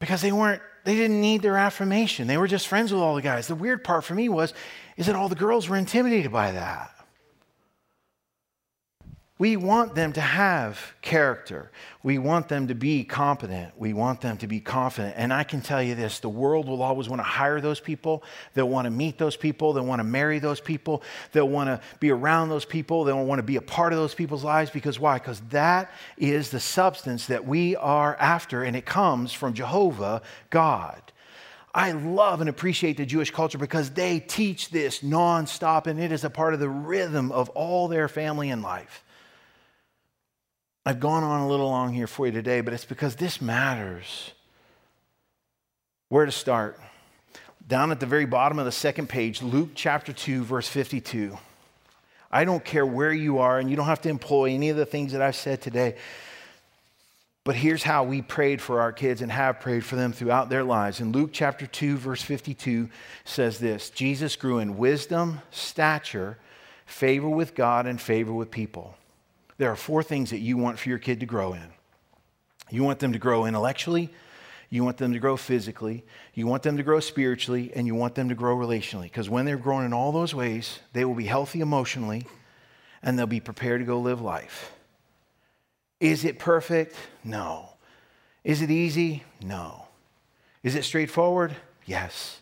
because 0.00 0.20
they 0.22 0.32
weren't 0.32 0.60
they 0.84 0.96
didn't 0.96 1.20
need 1.20 1.42
their 1.42 1.56
affirmation. 1.56 2.26
They 2.26 2.36
were 2.36 2.48
just 2.48 2.66
friends 2.66 2.92
with 2.92 3.00
all 3.00 3.14
the 3.14 3.22
guys. 3.22 3.46
The 3.46 3.54
weird 3.54 3.84
part 3.84 4.02
for 4.02 4.14
me 4.14 4.28
was 4.28 4.52
is 4.96 5.06
that 5.06 5.14
all 5.14 5.28
the 5.28 5.36
girls 5.36 5.68
were 5.68 5.76
intimidated 5.76 6.32
by 6.32 6.50
that. 6.50 6.91
We 9.38 9.56
want 9.56 9.96
them 9.96 10.12
to 10.12 10.20
have 10.20 10.92
character. 11.00 11.72
We 12.04 12.18
want 12.18 12.48
them 12.48 12.68
to 12.68 12.74
be 12.74 13.02
competent. 13.02 13.72
We 13.76 13.92
want 13.92 14.20
them 14.20 14.36
to 14.36 14.46
be 14.46 14.60
confident. 14.60 15.14
And 15.16 15.32
I 15.32 15.42
can 15.42 15.62
tell 15.62 15.82
you 15.82 15.94
this 15.94 16.20
the 16.20 16.28
world 16.28 16.68
will 16.68 16.82
always 16.82 17.08
want 17.08 17.18
to 17.18 17.24
hire 17.24 17.60
those 17.60 17.80
people. 17.80 18.22
They'll 18.54 18.68
want 18.68 18.84
to 18.84 18.90
meet 18.90 19.18
those 19.18 19.36
people. 19.36 19.72
They'll 19.72 19.84
want 19.84 20.00
to 20.00 20.04
marry 20.04 20.38
those 20.38 20.60
people. 20.60 21.02
They'll 21.32 21.48
want 21.48 21.68
to 21.68 21.80
be 21.98 22.10
around 22.10 22.50
those 22.50 22.64
people. 22.64 23.04
They'll 23.04 23.24
want 23.24 23.40
to 23.40 23.42
be 23.42 23.56
a 23.56 23.62
part 23.62 23.92
of 23.92 23.98
those 23.98 24.14
people's 24.14 24.44
lives. 24.44 24.70
Because 24.70 25.00
why? 25.00 25.14
Because 25.18 25.40
that 25.50 25.90
is 26.18 26.50
the 26.50 26.60
substance 26.60 27.26
that 27.26 27.44
we 27.44 27.74
are 27.74 28.14
after, 28.20 28.62
and 28.62 28.76
it 28.76 28.86
comes 28.86 29.32
from 29.32 29.54
Jehovah 29.54 30.22
God. 30.50 31.02
I 31.74 31.92
love 31.92 32.42
and 32.42 32.50
appreciate 32.50 32.98
the 32.98 33.06
Jewish 33.06 33.30
culture 33.30 33.58
because 33.58 33.90
they 33.90 34.20
teach 34.20 34.68
this 34.68 35.00
nonstop, 35.00 35.86
and 35.86 35.98
it 35.98 36.12
is 36.12 36.22
a 36.22 36.30
part 36.30 36.52
of 36.52 36.60
the 36.60 36.68
rhythm 36.68 37.32
of 37.32 37.48
all 37.50 37.88
their 37.88 38.08
family 38.08 38.50
and 38.50 38.62
life. 38.62 39.02
I've 40.84 40.98
gone 40.98 41.22
on 41.22 41.42
a 41.42 41.48
little 41.48 41.68
long 41.68 41.92
here 41.92 42.08
for 42.08 42.26
you 42.26 42.32
today, 42.32 42.60
but 42.60 42.74
it's 42.74 42.84
because 42.84 43.14
this 43.14 43.40
matters. 43.40 44.32
Where 46.08 46.26
to 46.26 46.32
start? 46.32 46.80
Down 47.68 47.92
at 47.92 48.00
the 48.00 48.06
very 48.06 48.26
bottom 48.26 48.58
of 48.58 48.64
the 48.64 48.72
second 48.72 49.08
page, 49.08 49.42
Luke 49.42 49.70
chapter 49.76 50.12
2, 50.12 50.42
verse 50.42 50.68
52. 50.68 51.38
I 52.32 52.44
don't 52.44 52.64
care 52.64 52.84
where 52.84 53.12
you 53.12 53.38
are, 53.38 53.60
and 53.60 53.70
you 53.70 53.76
don't 53.76 53.86
have 53.86 54.00
to 54.02 54.08
employ 54.08 54.50
any 54.50 54.70
of 54.70 54.76
the 54.76 54.86
things 54.86 55.12
that 55.12 55.22
I've 55.22 55.36
said 55.36 55.62
today. 55.62 55.94
But 57.44 57.54
here's 57.54 57.84
how 57.84 58.02
we 58.02 58.20
prayed 58.20 58.60
for 58.60 58.80
our 58.80 58.92
kids 58.92 59.22
and 59.22 59.30
have 59.30 59.60
prayed 59.60 59.84
for 59.84 59.94
them 59.94 60.12
throughout 60.12 60.48
their 60.48 60.64
lives. 60.64 61.00
In 61.00 61.12
Luke 61.12 61.30
chapter 61.32 61.66
2, 61.66 61.96
verse 61.96 62.22
52 62.22 62.88
says 63.24 63.60
this 63.60 63.90
Jesus 63.90 64.34
grew 64.34 64.58
in 64.58 64.76
wisdom, 64.76 65.40
stature, 65.52 66.38
favor 66.86 67.28
with 67.28 67.54
God, 67.54 67.86
and 67.86 68.00
favor 68.00 68.32
with 68.32 68.50
people 68.50 68.96
there 69.62 69.70
are 69.70 69.76
four 69.76 70.02
things 70.02 70.30
that 70.30 70.40
you 70.40 70.56
want 70.56 70.76
for 70.76 70.88
your 70.88 70.98
kid 70.98 71.20
to 71.20 71.26
grow 71.26 71.52
in. 71.52 71.68
You 72.68 72.82
want 72.82 72.98
them 72.98 73.12
to 73.12 73.18
grow 73.20 73.44
intellectually, 73.44 74.10
you 74.70 74.82
want 74.82 74.96
them 74.96 75.12
to 75.12 75.20
grow 75.20 75.36
physically, 75.36 76.04
you 76.34 76.48
want 76.48 76.64
them 76.64 76.78
to 76.78 76.82
grow 76.82 76.98
spiritually, 76.98 77.70
and 77.72 77.86
you 77.86 77.94
want 77.94 78.16
them 78.16 78.28
to 78.28 78.34
grow 78.34 78.56
relationally. 78.56 79.04
Because 79.04 79.30
when 79.30 79.44
they're 79.44 79.56
growing 79.56 79.86
in 79.86 79.92
all 79.92 80.10
those 80.10 80.34
ways, 80.34 80.80
they 80.94 81.04
will 81.04 81.14
be 81.14 81.26
healthy 81.26 81.60
emotionally 81.60 82.26
and 83.04 83.16
they'll 83.16 83.28
be 83.28 83.38
prepared 83.38 83.80
to 83.80 83.84
go 83.84 84.00
live 84.00 84.20
life. 84.20 84.72
Is 86.00 86.24
it 86.24 86.40
perfect? 86.40 86.96
No. 87.22 87.68
Is 88.42 88.62
it 88.62 88.70
easy? 88.72 89.22
No. 89.40 89.86
Is 90.64 90.74
it 90.74 90.82
straightforward? 90.82 91.54
Yes. 91.86 92.40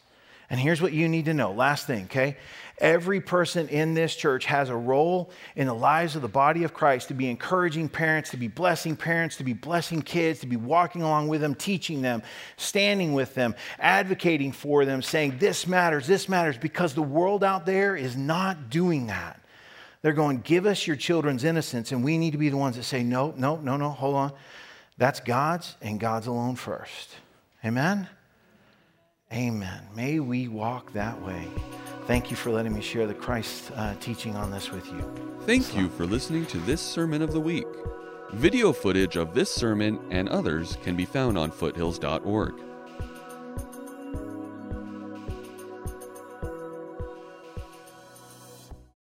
And 0.48 0.58
here's 0.58 0.80
what 0.80 0.94
you 0.94 1.06
need 1.06 1.26
to 1.26 1.34
know. 1.34 1.52
Last 1.52 1.86
thing, 1.86 2.04
okay? 2.04 2.38
Every 2.80 3.20
person 3.20 3.68
in 3.68 3.92
this 3.92 4.16
church 4.16 4.46
has 4.46 4.70
a 4.70 4.76
role 4.76 5.30
in 5.54 5.66
the 5.66 5.74
lives 5.74 6.16
of 6.16 6.22
the 6.22 6.28
body 6.28 6.64
of 6.64 6.72
Christ 6.72 7.08
to 7.08 7.14
be 7.14 7.28
encouraging 7.28 7.90
parents, 7.90 8.30
to 8.30 8.38
be 8.38 8.48
blessing 8.48 8.96
parents, 8.96 9.36
to 9.36 9.44
be 9.44 9.52
blessing 9.52 10.00
kids, 10.00 10.40
to 10.40 10.46
be 10.46 10.56
walking 10.56 11.02
along 11.02 11.28
with 11.28 11.42
them, 11.42 11.54
teaching 11.54 12.00
them, 12.00 12.22
standing 12.56 13.12
with 13.12 13.34
them, 13.34 13.54
advocating 13.78 14.50
for 14.50 14.86
them, 14.86 15.02
saying, 15.02 15.36
This 15.38 15.66
matters, 15.66 16.06
this 16.06 16.28
matters, 16.28 16.56
because 16.56 16.94
the 16.94 17.02
world 17.02 17.44
out 17.44 17.66
there 17.66 17.96
is 17.96 18.16
not 18.16 18.70
doing 18.70 19.08
that. 19.08 19.40
They're 20.00 20.14
going, 20.14 20.40
Give 20.40 20.64
us 20.64 20.86
your 20.86 20.96
children's 20.96 21.44
innocence, 21.44 21.92
and 21.92 22.02
we 22.02 22.16
need 22.16 22.30
to 22.30 22.38
be 22.38 22.48
the 22.48 22.56
ones 22.56 22.76
that 22.76 22.84
say, 22.84 23.02
No, 23.02 23.34
no, 23.36 23.56
no, 23.56 23.76
no, 23.76 23.90
hold 23.90 24.14
on. 24.14 24.32
That's 24.96 25.20
God's 25.20 25.76
and 25.82 26.00
God's 26.00 26.28
alone 26.28 26.56
first. 26.56 27.16
Amen? 27.64 28.08
Amen. 29.32 29.80
May 29.94 30.18
we 30.18 30.48
walk 30.48 30.92
that 30.92 31.20
way. 31.22 31.46
Thank 32.06 32.30
you 32.30 32.36
for 32.36 32.50
letting 32.50 32.74
me 32.74 32.80
share 32.80 33.06
the 33.06 33.14
Christ 33.14 33.70
uh, 33.76 33.94
teaching 34.00 34.34
on 34.34 34.50
this 34.50 34.72
with 34.72 34.86
you. 34.92 35.00
Thank 35.46 35.76
you 35.76 35.88
for 35.88 36.04
listening 36.04 36.46
to 36.46 36.58
this 36.58 36.80
Sermon 36.80 37.22
of 37.22 37.32
the 37.32 37.40
Week. 37.40 37.66
Video 38.32 38.72
footage 38.72 39.16
of 39.16 39.32
this 39.34 39.52
sermon 39.52 40.00
and 40.10 40.28
others 40.28 40.78
can 40.82 40.96
be 40.96 41.04
found 41.04 41.38
on 41.38 41.50
foothills.org. 41.50 42.54